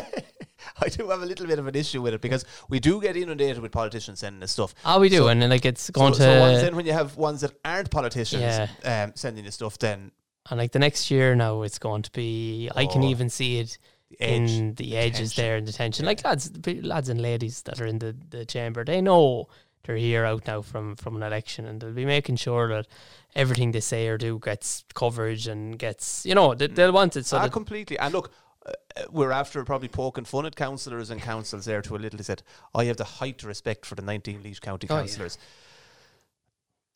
I 0.80 0.90
do 0.90 1.10
have 1.10 1.24
a 1.24 1.26
little 1.26 1.48
bit 1.48 1.58
of 1.58 1.66
an 1.66 1.76
issue 1.76 2.04
with 2.04 2.14
it 2.14 2.22
because 2.22 2.46
we 2.70 2.80
do 2.80 3.02
get 3.02 3.18
inundated 3.18 3.60
with 3.60 3.72
politicians 3.72 4.20
sending 4.20 4.44
us 4.44 4.52
stuff. 4.52 4.76
Ah, 4.86 5.00
we 5.00 5.10
do, 5.10 5.18
so- 5.18 5.28
and 5.30 5.50
like 5.50 5.66
it's 5.66 5.90
going 5.90 6.14
so, 6.14 6.20
to, 6.20 6.24
so 6.36 6.40
once 6.40 6.62
then 6.62 6.76
when 6.76 6.86
you 6.86 6.94
have 6.94 7.18
ones 7.18 7.42
that 7.42 7.54
aren't 7.66 7.90
politicians 7.90 8.44
Yeah. 8.44 9.04
um, 9.06 9.14
sending 9.16 9.44
you 9.46 9.52
stuff, 9.52 9.80
then 9.80 10.12
and 10.50 10.60
like 10.60 10.72
the 10.72 10.80
next 10.80 11.12
year 11.12 11.36
now, 11.36 11.62
it's 11.64 11.78
going 11.80 12.02
to 12.04 12.12
be. 12.12 12.70
I 12.76 12.86
can 12.86 13.04
Oh, 13.04 13.10
even 13.10 13.30
see 13.30 13.60
it 13.60 13.78
the 14.20 14.26
edge, 14.26 14.52
in 14.52 14.74
the 14.76 14.98
edges 14.98 15.34
tension. 15.34 15.44
there 15.44 15.58
in 15.58 15.66
the 15.66 15.72
tension. 15.72 16.06
Like 16.06 16.24
lads, 16.24 16.52
lads 16.84 17.10
and 17.10 17.22
ladies 17.22 17.62
that 17.64 17.80
are 17.82 17.86
in 17.86 18.00
the, 18.00 18.16
the 18.30 18.46
chamber, 18.46 18.84
they 18.84 19.02
know 19.02 19.48
they're 19.84 19.96
here 19.96 20.26
out 20.26 20.46
now 20.48 20.62
from 20.62 20.96
from 20.96 21.16
an 21.16 21.24
election, 21.24 21.66
and 21.66 21.82
they'll 21.82 21.92
be 21.92 22.06
making 22.06 22.36
sure 22.36 22.68
that 22.70 22.88
everything 23.36 23.72
they 23.72 23.80
say 23.80 24.08
or 24.08 24.18
do 24.18 24.40
gets 24.40 24.84
coverage 24.94 25.48
and 25.48 25.80
gets 25.80 26.26
you 26.26 26.36
know 26.36 26.54
they, 26.54 26.68
they'll 26.68 26.92
want 26.92 27.16
it 27.16 27.26
so 27.26 27.38
ah, 27.38 27.48
completely. 27.48 27.98
And 27.98 28.14
look, 28.14 28.32
uh, 28.66 28.74
we're 29.10 29.32
after 29.32 29.64
probably 29.64 29.88
poking 29.88 30.26
fun 30.26 30.46
at 30.46 30.56
councillors 30.56 31.10
and 31.10 31.22
councils 31.22 31.66
there 31.66 31.82
to 31.82 31.96
a 31.96 31.98
little. 31.98 32.18
He 32.18 32.24
said, 32.24 32.44
I 32.76 32.86
have 32.86 32.98
the 32.98 33.04
height 33.04 33.44
respect 33.44 33.86
for 33.86 33.96
the 33.96 34.04
19 34.04 34.44
Laois 34.44 34.60
County 34.60 34.88
Oh, 34.90 34.98
yeah. 34.98 35.28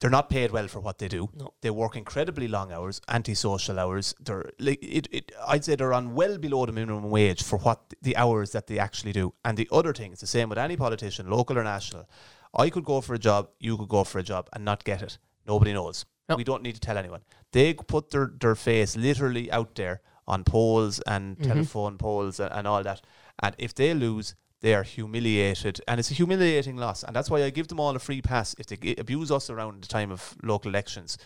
They're 0.06 0.12
not 0.12 0.30
paid 0.30 0.52
well 0.52 0.68
for 0.68 0.80
what 0.80 1.00
they 1.00 1.08
do. 1.08 1.30
No. 1.34 1.56
They 1.62 1.72
work 1.72 1.96
incredibly 1.96 2.48
long 2.48 2.72
hours, 2.72 3.02
antisocial 3.08 3.80
hours. 3.80 4.14
They're 4.20 4.52
like 4.60 4.78
it, 4.84 5.08
it. 5.12 5.32
I'd 5.48 5.66
say 5.66 5.76
they're 5.76 5.94
on 5.96 6.14
well 6.14 6.38
below 6.38 6.68
the 6.68 6.72
minimum 6.74 7.10
wage 7.10 7.42
for 7.42 7.58
what 7.58 7.92
the 8.04 8.16
hours 8.16 8.52
that 8.52 8.68
they 8.68 8.78
actually 8.78 9.14
do. 9.14 9.34
And 9.44 9.58
the 9.58 9.68
other 9.72 9.94
thing, 9.94 10.12
it's 10.12 10.22
the 10.22 10.28
same 10.28 10.48
with 10.48 10.60
any 10.60 10.78
politician, 10.78 11.28
local 11.28 11.58
or 11.58 11.64
national. 11.64 12.08
I 12.54 12.70
could 12.70 12.86
go 12.86 13.02
for 13.02 13.16
a 13.16 13.18
job, 13.18 13.50
you 13.60 13.78
could 13.78 13.90
go 13.90 14.04
for 14.04 14.20
a 14.20 14.24
job 14.24 14.48
and 14.54 14.64
not 14.64 14.84
get 14.84 15.02
it. 15.02 15.18
Nobody 15.48 15.74
knows. 15.74 16.06
No. 16.30 16.36
We 16.36 16.44
don't 16.44 16.62
need 16.62 16.76
to 16.76 16.80
tell 16.80 17.00
anyone. 17.00 17.22
They 17.52 17.74
put 17.74 18.12
their, 18.12 18.32
their 18.40 18.54
face 18.54 18.96
literally 18.96 19.52
out 19.52 19.74
there 19.74 20.02
on 20.28 20.44
polls 20.44 21.00
and 21.08 21.36
Mhm. 21.40 21.48
telephone 21.48 21.98
polls 21.98 22.40
and, 22.40 22.52
and 22.54 22.68
all 22.68 22.84
that. 22.84 23.02
And 23.42 23.56
if 23.58 23.74
they 23.74 23.96
lose, 23.96 24.36
they 24.66 24.74
are 24.74 24.82
humiliated, 24.82 25.80
and 25.88 26.00
it's 26.00 26.10
a 26.10 26.16
humiliating 26.16 26.76
loss. 26.76 27.04
And 27.04 27.16
that's 27.16 27.30
why 27.30 27.44
I 27.44 27.52
give 27.52 27.68
them 27.68 27.80
all 27.80 27.96
a 27.96 28.00
free 28.00 28.20
pass. 28.20 28.56
If 28.58 28.66
they 28.66 28.78
g- 28.78 28.96
abuse 28.98 29.30
us 29.30 29.52
around 29.52 29.84
the 29.84 29.88
time 29.88 30.12
of 30.12 30.36
local 30.42 30.72
elections, 30.72 31.20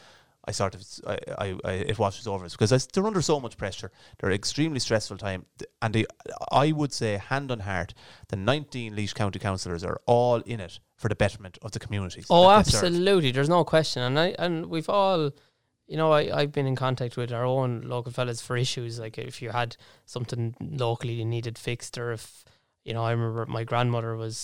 I 0.45 0.51
sort 0.51 0.75
of 0.75 0.83
I, 1.07 1.17
I, 1.37 1.55
I 1.63 1.71
it 1.71 1.97
washes 1.97 2.27
over 2.27 2.43
us 2.43 2.57
because 2.57 2.87
they're 2.87 3.07
under 3.07 3.21
so 3.21 3.39
much 3.39 3.55
pressure. 3.55 3.93
They're 4.17 4.33
extremely 4.33 4.79
stressful 4.79 5.19
time, 5.19 5.45
and 5.81 5.95
they, 5.95 6.05
I 6.51 6.73
would 6.73 6.91
say, 6.91 7.15
hand 7.15 7.49
on 7.49 7.61
heart, 7.61 7.93
the 8.27 8.35
19 8.35 8.93
Laois 8.93 9.13
County 9.13 9.39
councillors 9.39 9.85
are 9.85 10.01
all 10.05 10.41
in 10.41 10.59
it 10.59 10.81
for 10.97 11.07
the 11.07 11.15
betterment 11.15 11.57
of 11.61 11.71
the 11.71 11.79
communities. 11.79 12.25
Oh, 12.29 12.49
absolutely. 12.49 13.31
There's 13.31 13.47
no 13.47 13.63
question, 13.63 14.03
and 14.03 14.19
I 14.19 14.35
and 14.37 14.65
we've 14.65 14.89
all, 14.89 15.31
you 15.87 15.95
know, 15.95 16.11
I 16.11 16.41
I've 16.41 16.51
been 16.51 16.67
in 16.67 16.75
contact 16.75 17.15
with 17.15 17.31
our 17.31 17.45
own 17.45 17.83
local 17.83 18.11
fellas 18.11 18.41
for 18.41 18.57
issues 18.57 18.99
like 18.99 19.17
if 19.17 19.41
you 19.41 19.51
had 19.51 19.77
something 20.05 20.55
locally 20.59 21.13
you 21.13 21.23
needed 21.23 21.57
fixed, 21.57 21.97
or 21.97 22.11
if 22.11 22.43
you 22.89 22.93
know, 22.95 23.03
I 23.09 23.11
remember 23.11 23.45
my 23.57 23.63
grandmother 23.71 24.11
was 24.25 24.35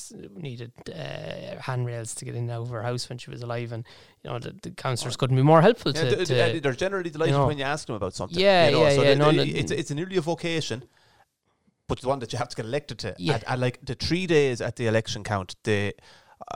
needed 0.47 0.71
uh, 0.89 1.59
handrails 1.69 2.09
to 2.17 2.25
get 2.25 2.35
in 2.35 2.43
and 2.43 2.51
out 2.55 2.61
of 2.65 2.69
her 2.75 2.83
house 2.89 3.03
when 3.09 3.17
she 3.23 3.29
was 3.35 3.41
alive, 3.47 3.69
and 3.75 3.83
you 4.23 4.29
know 4.29 4.37
the, 4.45 4.51
the 4.65 4.71
councillors 4.85 5.17
couldn't 5.19 5.35
be 5.41 5.47
more 5.53 5.61
helpful 5.67 5.91
Yeah, 5.95 6.01
to. 6.03 6.15
th- 6.15 6.27
to 6.29 6.33
th- 6.35 6.63
they're 6.63 6.73
generally 6.85 7.09
delighted 7.15 7.33
know. 7.35 7.47
when 7.47 7.57
you 7.57 7.67
ask 7.75 7.81
them 7.87 7.95
about 8.01 8.13
something. 8.13 8.39
Yeah, 8.39 8.67
you 8.67 8.71
know, 8.75 8.83
yeah, 8.83 8.95
so 8.95 9.01
yeah, 9.01 9.09
they- 9.13 9.19
no, 9.23 9.31
they- 9.31 9.59
it's 9.61 9.71
it's 9.81 9.91
nearly 9.99 10.17
a 10.17 10.21
vocation, 10.33 10.79
but 11.87 11.99
the 12.01 12.07
one 12.07 12.19
that 12.19 12.31
you 12.33 12.37
have 12.37 12.49
to 12.49 12.55
get 12.55 12.65
elected 12.65 12.97
to. 12.99 13.15
Yeah. 13.17 13.35
And, 13.35 13.43
and 13.47 13.61
like 13.61 13.79
the 13.83 13.95
three 13.95 14.25
days 14.27 14.61
at 14.61 14.75
the 14.75 14.85
election 14.87 15.23
count, 15.23 15.55
the 15.63 15.95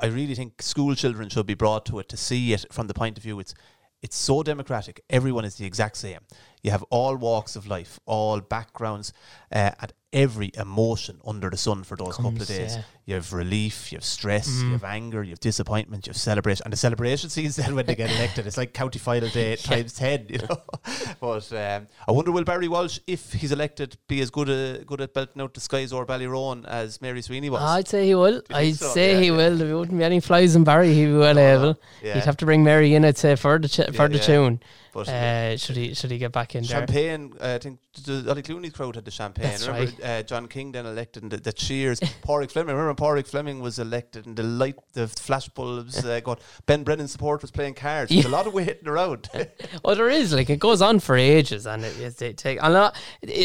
I 0.03 0.07
really 0.07 0.35
think 0.35 0.61
school 0.61 0.93
children 0.95 1.29
should 1.29 1.47
be 1.47 1.55
brought 1.55 1.85
to 1.87 1.99
it 1.99 2.09
to 2.09 2.17
see 2.17 2.53
it 2.53 2.65
from 2.71 2.87
the 2.87 2.93
point 2.93 3.17
of 3.17 3.23
view 3.23 3.39
it's 3.39 3.53
it's 4.01 4.15
so 4.15 4.43
democratic. 4.43 5.01
Everyone 5.09 5.43
is 5.43 5.55
the 5.55 5.65
exact 5.65 5.97
same. 5.97 6.19
You 6.63 6.71
have 6.71 6.83
all 6.89 7.15
walks 7.17 7.55
of 7.57 7.67
life, 7.67 7.99
all 8.05 8.39
backgrounds, 8.39 9.11
uh, 9.51 9.71
and 9.81 9.91
every 10.11 10.51
emotion 10.55 11.19
under 11.25 11.49
the 11.51 11.57
sun 11.57 11.83
for 11.83 11.95
those 11.95 12.15
couple 12.15 12.41
of 12.41 12.47
days. 12.47 12.75
yeah. 12.75 12.81
You 13.05 13.15
have 13.15 13.33
relief, 13.33 13.91
you 13.91 13.97
have 13.97 14.03
stress, 14.05 14.47
you 14.47 14.69
Mhm. 14.69 14.71
have 14.73 14.83
anger, 14.83 15.23
you 15.23 15.31
have 15.31 15.39
disappointment, 15.39 16.05
you 16.05 16.11
have 16.11 16.17
celebration, 16.17 16.63
and 16.65 16.73
the 16.73 16.77
celebration 16.77 17.29
scenes 17.35 17.55
then 17.55 17.75
when 17.75 17.85
they 17.87 17.95
get 17.95 18.09
elected, 18.11 18.45
it's 18.47 18.57
like 18.57 18.73
county 18.73 18.99
final 18.99 19.29
day 19.29 19.55
times 19.71 19.93
ten, 19.93 20.25
you 20.29 20.39
know. 20.39 20.61
but 21.19 21.51
um, 21.53 21.87
I 22.07 22.11
wonder 22.11 22.31
will 22.31 22.43
Barry 22.43 22.67
Walsh, 22.67 22.99
if 23.07 23.33
he's 23.33 23.51
elected, 23.51 23.97
be 24.07 24.21
as 24.21 24.29
good 24.29 24.49
a, 24.49 24.83
good 24.85 25.01
at 25.01 25.13
belting 25.13 25.41
out 25.41 25.53
the 25.53 25.59
skies 25.59 25.91
over 25.93 26.05
Ballyroan 26.05 26.65
as 26.67 27.01
Mary 27.01 27.21
Sweeney 27.21 27.49
was? 27.49 27.61
I'd 27.61 27.87
say 27.87 28.05
he 28.07 28.15
will. 28.15 28.41
I'd 28.51 28.75
so? 28.75 28.89
say 28.93 29.13
Yeah, 29.13 29.19
he 29.19 29.25
yeah. 29.27 29.37
will. 29.37 29.57
There 29.57 29.77
wouldn't 29.77 29.97
be 29.97 30.03
any 30.03 30.19
flies 30.19 30.55
in 30.55 30.63
Barry. 30.63 30.93
He'd 30.93 31.05
be 31.05 31.13
well 31.13 31.33
No, 31.35 31.41
able. 31.55 31.79
yeah, 32.03 32.13
He'd 32.15 32.25
have 32.25 32.37
to 32.37 32.45
bring 32.45 32.63
Mary 32.63 32.93
in. 32.95 33.05
I'd 33.05 33.17
say 33.17 33.35
for 33.35 33.57
the 33.59 33.67
ch- 33.69 33.79
Yeah, 33.79 33.91
for 33.91 34.07
the 34.07 34.17
yeah. 34.17 34.21
tune. 34.23 34.59
but 34.93 35.07
Uh, 35.07 35.55
should 35.57 35.77
he 35.77 35.93
should 35.93 36.09
he 36.11 36.17
get 36.17 36.31
back 36.31 36.55
in 36.55 36.63
there? 36.63 36.77
champagne. 36.79 37.33
Uh, 37.39 37.53
I 37.55 37.57
think 37.59 37.79
the 38.05 38.25
Ollie 38.29 38.41
Clooney 38.43 38.73
crowd 38.73 38.95
had 38.95 39.05
the 39.05 39.11
champagne. 39.11 39.45
That's 39.45 39.67
remember 39.67 39.91
uh, 40.03 40.23
John 40.23 40.47
King 40.47 40.71
then 40.71 40.85
elected, 40.85 41.23
and 41.23 41.31
the, 41.31 41.37
the 41.37 41.53
cheers. 41.53 41.99
Padraig 42.21 42.51
Fleming. 42.51 42.75
Remember 42.75 42.89
when 42.89 42.95
Padraig 42.95 43.27
Fleming 43.27 43.59
was 43.59 43.79
elected, 43.79 44.25
and 44.25 44.35
the 44.35 44.43
light, 44.43 44.75
the 44.93 45.07
flash 45.07 45.47
bulbs 45.49 46.03
uh, 46.03 46.19
going. 46.19 46.37
Ben 46.65 46.83
Brennan's 46.83 47.11
support 47.11 47.41
was 47.41 47.51
playing 47.51 47.75
cards. 47.75 48.11
There's 48.11 48.25
a 48.25 48.29
lot 48.29 48.47
of 48.47 48.53
waiting 48.53 48.87
around. 48.87 49.29
Oh, 49.85 49.95
there 49.95 50.09
is 50.09 50.33
like 50.33 50.49
it 50.49 50.59
goes 50.59 50.81
on 50.81 50.99
for 50.99 51.15
ages, 51.15 51.65
and 51.65 51.83
it, 51.83 51.99
it, 51.99 52.21
it 52.21 52.37
take. 52.37 52.61
And 52.61 52.75
I, 52.75 52.91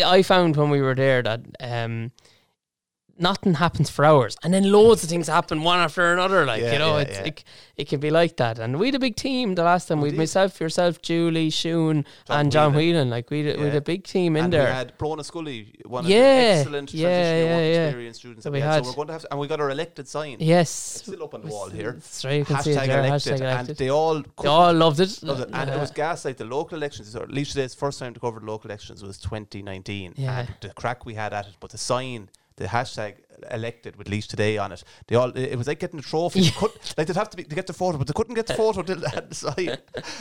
I 0.05 0.23
found 0.23 0.57
when 0.57 0.71
we 0.71 0.81
were 0.81 0.95
there 0.95 1.23
that 1.23 1.41
um, 1.61 2.13
nothing 3.19 3.55
happens 3.55 3.91
for 3.91 4.05
hours, 4.05 4.37
and 4.43 4.53
then 4.53 4.71
loads 4.73 5.03
of 5.05 5.09
things 5.11 5.27
happen 5.29 5.63
one 5.63 5.79
after 5.79 6.13
another. 6.13 6.45
Like 6.45 6.63
Yeah, 6.63 6.73
you 6.73 6.79
know, 6.79 6.97
yeah, 6.97 7.03
it's 7.03 7.19
yeah. 7.19 7.25
it, 7.27 7.45
it 7.77 7.89
can 7.89 8.01
be 8.01 8.11
like 8.11 8.37
that. 8.37 8.59
And 8.59 8.79
we 8.79 8.87
had 8.89 8.95
a 8.95 8.99
big 8.99 9.17
team 9.17 9.55
the 9.55 9.65
last 9.65 9.89
time. 9.89 10.01
We 10.01 10.11
did. 10.11 10.19
myself, 10.19 10.61
yourself, 10.61 11.01
Julie, 11.03 11.51
Shun, 11.51 12.05
and 12.29 12.51
John 12.53 12.73
Whelan. 12.73 12.85
Whelan. 12.95 13.11
Like 13.11 13.31
we 13.31 13.45
had, 13.47 13.59
we 13.59 13.65
had 13.67 13.75
a 13.77 13.81
big 13.81 14.05
team 14.05 14.37
in 14.37 14.45
and 14.45 14.53
there. 14.53 14.65
we 14.67 14.73
had 14.73 14.99
Brona 14.99 15.25
Scully, 15.25 15.75
one 15.87 16.05
of 16.05 16.09
the 16.09 16.15
excellent 16.17 16.93
yeah, 16.95 17.09
transitional 17.09 17.61
yeah, 17.61 17.85
experience 17.87 18.17
students 18.19 18.43
So 18.45 18.51
we 18.51 18.61
had. 18.61 18.73
had- 18.75 18.85
So 18.85 18.91
we're 18.91 18.97
going 18.97 19.07
to 19.09 19.13
have, 19.15 19.27
and 19.31 19.41
we 19.41 19.47
got 19.49 19.61
our 19.61 19.71
elected 19.71 20.09
sign. 20.09 20.37
yes, 20.41 20.69
It's 20.97 21.07
still 21.07 21.23
up 21.25 21.35
on 21.35 21.43
the 21.43 21.49
wall 21.49 21.69
here. 21.71 21.93
That's 21.93 22.25
right. 22.25 22.35
You 22.39 22.45
can 22.45 22.63
see 22.63 22.73
it 22.73 22.79
Hashtag 22.79 22.87
there. 22.87 23.05
elected, 23.07 23.41
Hashtag 23.41 23.59
and 23.69 23.69
they 23.79 23.91
all 23.91 24.23
They 24.43 24.49
all 24.49 24.73
loved 24.73 25.01
it. 25.01 25.23
Loved 25.23 25.43
it. 25.43 25.51
And 25.53 25.71
it 25.71 25.79
was 25.79 25.91
gaslight. 25.91 26.37
The 26.39 26.45
local 26.45 26.77
elections, 26.77 27.15
or 27.17 27.23
at 27.23 27.31
least 27.33 27.53
today's 27.53 27.75
first 27.75 27.99
time 27.99 28.15
to 28.15 28.21
cover 28.21 28.41
the 28.41 28.47
local 28.47 28.69
elections 28.71 29.03
was 29.03 29.19
2019. 29.19 30.15
Yeah. 30.17 30.41
And 30.41 30.49
the 30.61 30.71
crack 30.71 31.05
we 31.07 31.15
had 31.15 31.33
at 31.33 31.47
it, 31.47 31.55
but 31.61 31.71
the 31.71 31.79
sign, 31.79 32.29
the 32.57 32.67
hashtag 32.67 33.17
elected 33.51 33.97
with 33.97 34.07
LaoisToday 34.07 34.63
on 34.63 34.73
it, 34.73 34.83
they 35.09 35.17
all 35.17 35.31
it 35.37 35.57
was 35.57 35.67
like 35.67 35.79
getting 35.81 35.99
a 35.99 36.03
trophy. 36.03 36.41
You 36.41 36.53
could, 36.53 36.71
like 36.97 37.07
they'd 37.09 37.17
have 37.17 37.29
to, 37.31 37.37
be, 37.37 37.43
to 37.45 37.55
get 37.55 37.67
the 37.67 37.73
photo, 37.73 37.99
but 37.99 38.07
they 38.07 38.13
couldn't 38.15 38.35
get 38.35 38.47
the 38.47 38.55
photo 38.55 38.83
till 38.83 38.97
they 38.97 39.09
had 39.11 39.29
the. 39.29 39.79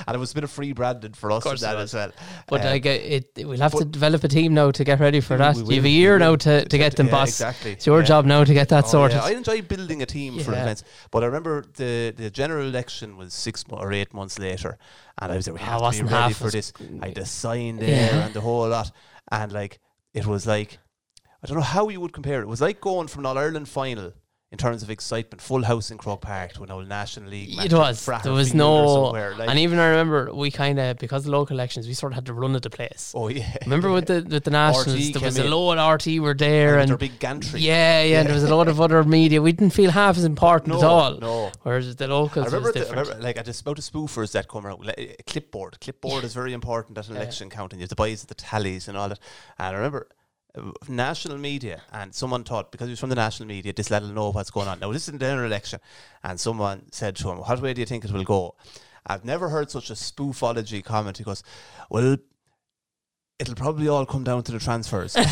And 0.08 0.15
it 0.15 0.17
was 0.17 0.32
a 0.32 0.36
bit 0.36 0.43
of 0.43 0.52
free 0.52 0.74
branding 0.74 1.13
for 1.13 1.32
us 1.32 1.43
that 1.62 1.78
as 1.78 1.93
well. 1.93 2.12
But 2.48 2.65
Um, 2.65 2.80
get 2.80 3.02
it, 3.02 3.32
it- 3.38 3.48
we'll 3.48 3.60
have 3.60 3.74
to 3.74 3.86
develop 3.86 4.24
a 4.24 4.28
team 4.28 4.54
now 4.56 4.72
to 4.72 4.84
get 4.84 5.00
ready 5.00 5.22
for 5.22 5.38
that. 5.38 5.56
You 5.56 5.76
have 5.76 5.86
a 5.86 5.89
year 5.89 6.17
now 6.19 6.36
to, 6.38 6.65
to 6.65 6.78
get 6.78 6.96
them, 6.96 7.06
yeah, 7.08 7.12
boss. 7.12 7.30
Exactly. 7.30 7.72
It's 7.74 7.86
your 7.86 8.00
yeah. 8.00 8.06
job 8.06 8.26
now 8.26 8.43
to 8.43 8.54
get 8.54 8.69
that 8.69 8.86
Oh, 8.86 8.88
sorted. 8.88 9.17
yeah. 9.17 9.26
I 9.26 9.32
enjoy 9.32 9.62
building 9.62 10.02
a 10.02 10.06
team 10.08 10.39
for 10.39 10.52
Yeah. 10.52 10.63
events, 10.63 10.84
but 11.12 11.24
I 11.24 11.28
remember 11.28 11.63
the 11.78 12.13
the 12.17 12.30
general 12.32 12.67
election 12.67 13.15
was 13.15 13.34
six 13.34 13.67
mo- 13.69 13.78
or 13.78 13.93
eight 13.93 14.13
months 14.13 14.39
later, 14.39 14.78
and 15.22 15.32
I 15.32 15.36
was 15.36 15.48
like, 15.48 15.60
we 15.60 15.63
have 15.65 15.82
to 15.98 16.04
be 16.04 16.10
ready 16.10 16.34
for 16.34 16.50
this. 16.50 16.74
I 17.02 17.06
had 17.08 17.15
the 17.15 17.26
sign 17.26 17.78
there 17.78 17.89
Yeah. 18.13 18.26
and 18.26 18.34
the 18.34 18.41
whole 18.41 18.67
lot, 18.67 18.91
and 19.32 19.52
like 19.52 19.80
it 20.13 20.26
was 20.26 20.46
like 20.48 20.80
I 21.43 21.47
don't 21.47 21.58
know 21.58 21.63
how 21.63 21.89
you 21.89 21.99
would 21.99 22.13
compare 22.13 22.39
it. 22.39 22.43
It 22.43 22.47
was 22.47 22.62
like 22.62 22.79
going 22.79 23.08
from 23.08 23.21
an 23.21 23.25
All 23.25 23.38
Ireland 23.38 23.67
final. 23.67 24.13
In 24.51 24.58
terms 24.60 24.84
of 24.84 24.91
excitement, 24.91 25.41
full 25.41 25.63
house 25.63 25.89
in 25.89 25.97
Croke 25.97 26.21
Park 26.21 26.53
to 26.53 26.63
an 26.63 26.69
old 26.69 26.88
National 26.88 27.27
League 27.32 27.56
match. 27.58 27.65
It 27.65 27.73
was. 27.73 28.06
There 28.23 28.32
was 28.32 28.53
no. 28.53 29.06
like- 29.06 29.49
and 29.49 29.58
even 29.58 29.79
I 29.79 29.88
remember 29.88 30.32
we 30.32 30.51
kind 30.51 30.77
of 30.79 30.99
because 30.99 31.21
of 31.21 31.32
the 31.32 31.32
local 31.32 31.56
elections, 31.56 31.88
we 31.88 31.95
sort 31.95 32.12
of 32.12 32.15
had 32.17 32.27
to 32.27 32.36
run 32.36 32.56
at 32.56 32.62
the 32.62 32.69
place. 32.69 33.13
oh 33.15 33.29
yeah, 33.29 33.58
Remember 33.63 33.91
with 33.91 34.06
the 34.06 34.23
with 34.29 34.43
the 34.43 34.51
nationals, 34.51 34.95
RTÉ 34.95 35.13
there 35.13 35.23
was 35.23 35.39
a 35.39 35.45
load 35.45 35.79
of 35.79 35.99
RTÉ 35.99 36.19
were 36.19 36.36
there, 36.36 36.77
and 36.77 36.91
and 36.91 36.99
big 36.99 37.17
gantry. 37.17 37.62
yeah, 37.62 38.03
yeah, 38.03 38.19
and 38.19 38.27
there 38.27 38.36
was 38.36 38.43
a 38.43 38.56
lot 38.56 38.67
of 38.67 38.79
other 38.79 39.03
media. 39.03 39.41
We 39.41 39.53
didn't 39.53 39.73
feel 39.73 39.89
half 39.89 40.17
as 40.17 40.23
important 40.23 40.69
no, 40.75 40.77
at 40.77 40.84
all. 40.86 41.17
no. 41.17 41.51
Whereas 41.63 41.95
the 41.95 42.06
I 42.06 42.10
locals 42.10 42.45
remember, 42.45 42.67
was 42.67 42.73
the, 42.75 42.79
I 42.82 42.84
different. 42.84 43.08
remember 43.08 43.23
like 43.23 43.39
I 43.39 43.41
just 43.41 43.62
about 43.62 43.77
the 43.77 43.82
spoofers 43.82 44.34
that 44.34 44.47
come 44.47 44.67
around. 44.67 44.86
Like, 44.86 45.23
clipboard, 45.25 45.79
clipboard 45.82 46.23
is 46.25 46.36
very 46.36 46.53
important 46.53 46.95
at 46.99 47.10
an 47.10 47.15
election 47.15 47.49
count, 47.49 47.73
and 47.73 47.79
you 47.82 47.86
have 47.86 47.89
to 47.89 47.95
buy 47.95 48.13
the 48.13 48.36
tallies 48.36 48.88
and 48.88 48.95
all 48.99 49.10
that. 49.10 49.19
And 49.58 49.69
I 49.69 49.71
remember 49.79 50.10
national 50.88 51.38
media, 51.38 51.82
and 51.92 52.13
someone 52.13 52.44
thought 52.44 52.72
because 52.72 52.88
he 52.88 52.92
was 52.92 53.00
from 53.00 53.10
the 53.10 53.16
national 53.16 53.48
media, 53.48 53.74
this 53.74 53.89
let 53.89 54.02
will 54.02 54.10
know 54.10 54.32
what's 54.32 54.52
going 54.52 54.68
on. 54.68 54.80
Now 54.80 54.92
this 54.92 55.08
is 55.08 55.13
the 55.13 55.20
general 55.20 55.46
election, 55.46 55.80
and 56.24 56.39
someone 56.39 56.84
said 56.92 57.16
to 57.18 57.30
him, 57.32 57.39
"What 57.39 57.62
way 57.62 57.74
do 57.74 57.82
you 57.82 57.86
think 57.88 58.06
it 58.06 58.12
will 58.12 58.24
go?" 58.24 58.56
I've 59.06 59.26
never 59.26 59.50
heard 59.50 59.70
such 59.70 59.89
a 59.89 59.94
spoofology 59.94 60.84
comment. 60.84 61.18
He 61.18 61.24
goes, 61.24 61.44
"Well." 61.89 62.18
It'll 63.39 63.56
probably 63.56 63.89
all 63.89 64.06
come 64.06 64.24
down 64.24 64.44
to 64.44 64.52
the 64.52 64.60
transfers. 64.60 65.18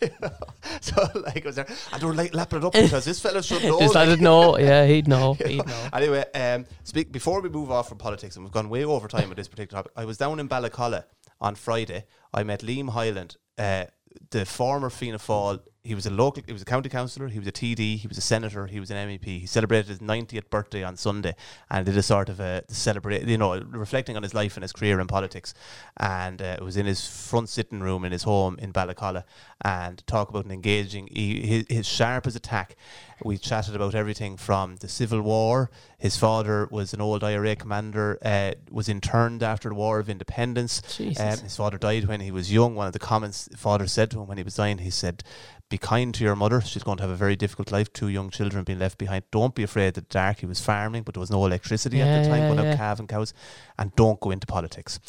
You 0.00 0.10
know? 0.20 0.30
So 0.80 1.02
like 1.14 1.36
it 1.38 1.44
was 1.44 1.56
there, 1.56 1.66
and 1.92 2.02
they 2.02 2.06
were 2.06 2.14
like 2.14 2.34
lapping 2.34 2.58
it 2.58 2.64
up 2.64 2.72
because 2.72 3.04
this 3.04 3.18
fella 3.18 3.42
should 3.42 3.64
know. 3.64 3.80
Just 3.80 3.94
like- 3.94 4.08
let 4.08 4.18
it 4.18 4.22
know. 4.22 4.58
Yeah, 4.58 4.86
he'd 4.86 5.08
know. 5.08 5.34
He'd 5.44 5.58
know. 5.58 5.64
know. 5.64 5.88
Anyway, 5.92 6.24
um, 6.34 6.66
speak 6.84 7.10
before 7.10 7.40
we 7.40 7.48
move 7.48 7.70
off 7.70 7.88
from 7.88 7.98
politics, 7.98 8.36
and 8.36 8.44
we've 8.44 8.52
gone 8.52 8.68
way 8.68 8.84
over 8.84 9.08
time 9.08 9.28
with 9.28 9.36
this 9.36 9.48
particular 9.48 9.82
topic. 9.82 9.92
I 9.96 10.04
was 10.04 10.16
down 10.18 10.38
in 10.38 10.48
Ballacolla 10.48 11.04
on 11.40 11.54
Friday. 11.54 12.04
I 12.32 12.42
met 12.42 12.60
Liam 12.60 12.90
Hyland, 12.90 13.36
uh, 13.58 13.86
the 14.30 14.44
former 14.44 14.90
Fianna 14.90 15.18
Fáil. 15.18 15.60
He 15.86 15.94
was 15.94 16.06
a 16.06 16.10
local. 16.10 16.42
He 16.46 16.52
was 16.52 16.62
a 16.62 16.66
county 16.66 16.88
councillor. 16.88 17.28
He 17.28 17.38
was 17.38 17.46
a 17.48 17.52
TD. 17.52 17.98
He 17.98 18.08
was 18.08 18.18
a 18.18 18.22
senator. 18.22 18.66
He 18.66 18.80
was 18.80 18.90
an 18.90 18.96
MEP. 18.96 19.24
He 19.24 19.46
celebrated 19.46 19.88
his 19.88 19.98
90th 20.00 20.50
birthday 20.50 20.82
on 20.82 20.96
Sunday 20.96 21.34
and 21.70 21.86
did 21.86 21.96
a 21.96 22.02
sort 22.02 22.28
of 22.28 22.40
a 22.40 22.64
celebrate. 22.68 23.26
You 23.26 23.38
know, 23.38 23.60
reflecting 23.70 24.16
on 24.16 24.22
his 24.22 24.34
life 24.34 24.56
and 24.56 24.62
his 24.62 24.72
career 24.72 25.00
in 25.00 25.06
politics. 25.06 25.54
And 25.96 26.42
uh, 26.42 26.56
it 26.58 26.62
was 26.62 26.76
in 26.76 26.86
his 26.86 27.06
front 27.06 27.48
sitting 27.48 27.80
room 27.80 28.04
in 28.04 28.12
his 28.12 28.24
home 28.24 28.56
in 28.58 28.72
Ballacolla, 28.72 29.24
and 29.62 30.04
talk 30.06 30.28
about 30.30 30.44
an 30.44 30.50
engaging. 30.50 31.08
He, 31.10 31.46
his, 31.46 31.66
his 31.68 31.86
sharp 31.86 32.26
as 32.26 32.36
attack. 32.36 32.76
We 33.24 33.38
chatted 33.38 33.74
about 33.74 33.94
everything 33.94 34.36
from 34.36 34.76
the 34.76 34.88
Civil 34.88 35.22
War. 35.22 35.70
His 35.98 36.18
father 36.18 36.68
was 36.70 36.92
an 36.92 37.00
old 37.00 37.24
IRA 37.24 37.56
commander. 37.56 38.18
Uh, 38.22 38.52
was 38.70 38.90
interned 38.90 39.42
after 39.42 39.70
the 39.70 39.74
War 39.74 39.98
of 39.98 40.10
Independence. 40.10 40.82
Um, 41.18 41.38
his 41.38 41.56
father 41.56 41.78
died 41.78 42.04
when 42.04 42.20
he 42.20 42.30
was 42.30 42.52
young. 42.52 42.74
One 42.74 42.86
of 42.86 42.92
the 42.92 42.98
comments 42.98 43.48
father 43.56 43.86
said 43.86 44.10
to 44.10 44.20
him 44.20 44.26
when 44.26 44.36
he 44.36 44.44
was 44.44 44.56
dying, 44.56 44.78
he 44.78 44.90
said, 44.90 45.24
be 45.68 45.78
kind 45.78 46.14
to 46.14 46.22
your 46.22 46.36
mother. 46.36 46.60
She's 46.60 46.82
going 46.84 46.96
to 46.98 47.02
have 47.02 47.10
a 47.10 47.16
very 47.16 47.34
difficult 47.34 47.72
life. 47.72 47.92
Two 47.92 48.08
young 48.08 48.30
children 48.30 48.62
being 48.64 48.78
left 48.78 48.98
behind. 48.98 49.24
Don't 49.32 49.54
be 49.54 49.62
afraid 49.64 49.94
that 49.94 50.08
dark. 50.08 50.38
He 50.38 50.46
was 50.46 50.60
farming, 50.60 51.02
but 51.02 51.14
there 51.14 51.20
was 51.20 51.30
no 51.30 51.44
electricity 51.44 52.00
at 52.00 52.22
the 52.22 52.28
time, 52.28 52.42
yeah, 52.42 52.48
going 52.54 52.64
yeah. 52.64 52.70
out 52.72 52.76
calving 52.78 53.06
cows. 53.08 53.34
And 53.78 53.94
don't 53.96 54.20
go 54.20 54.30
into 54.30 54.46
politics. 54.46 55.00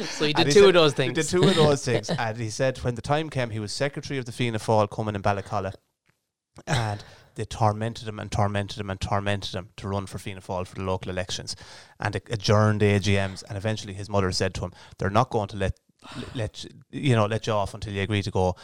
So 0.00 0.26
he 0.26 0.34
And 0.34 0.36
did 0.36 0.46
he 0.48 0.52
two 0.52 0.60
said- 0.60 0.68
of 0.68 0.74
those 0.74 0.92
things. 0.94 1.10
He 1.10 1.14
things. 1.22 1.30
did 1.30 1.40
two 1.42 1.48
of 1.48 1.54
those 1.54 1.84
things. 1.86 2.10
And 2.10 2.36
he 2.36 2.50
said 2.50 2.78
when 2.78 2.96
the 2.96 3.02
time 3.02 3.30
came, 3.30 3.50
he 3.50 3.60
was 3.60 3.72
secretary 3.72 4.18
of 4.18 4.24
the 4.24 4.32
Fianna 4.32 4.58
Fáil 4.58 4.88
cumann 4.92 5.14
in 5.14 5.22
Ballacolla. 5.22 5.72
And 6.66 7.02
they 7.36 7.44
tormented 7.44 8.08
him 8.08 8.18
and 8.18 8.30
tormented 8.30 8.78
him 8.80 8.90
and 8.90 9.00
tormented 9.00 9.54
him 9.54 9.68
to 9.76 9.88
run 9.88 10.06
for 10.06 10.18
Fianna 10.18 10.40
Fáil 10.40 10.66
for 10.66 10.74
the 10.74 10.82
local 10.82 11.10
elections 11.10 11.54
and 12.00 12.16
a- 12.16 12.20
adjourned 12.32 12.80
the 12.80 12.86
AGMs. 12.98 13.44
And 13.48 13.56
eventually 13.56 13.94
his 13.94 14.08
mother 14.08 14.30
said 14.32 14.54
to 14.54 14.62
him, 14.64 14.72
they're 14.98 15.08
not 15.10 15.30
going 15.30 15.48
to 15.48 15.56
let, 15.56 15.78
let 16.34 16.64
you- 16.64 16.70
you 16.90 17.14
know, 17.16 17.26
let 17.26 17.46
you 17.46 17.52
off 17.52 17.72
until 17.74 17.92
you 17.92 18.02
agree 18.02 18.22
to 18.22 18.30
go. 18.30 18.56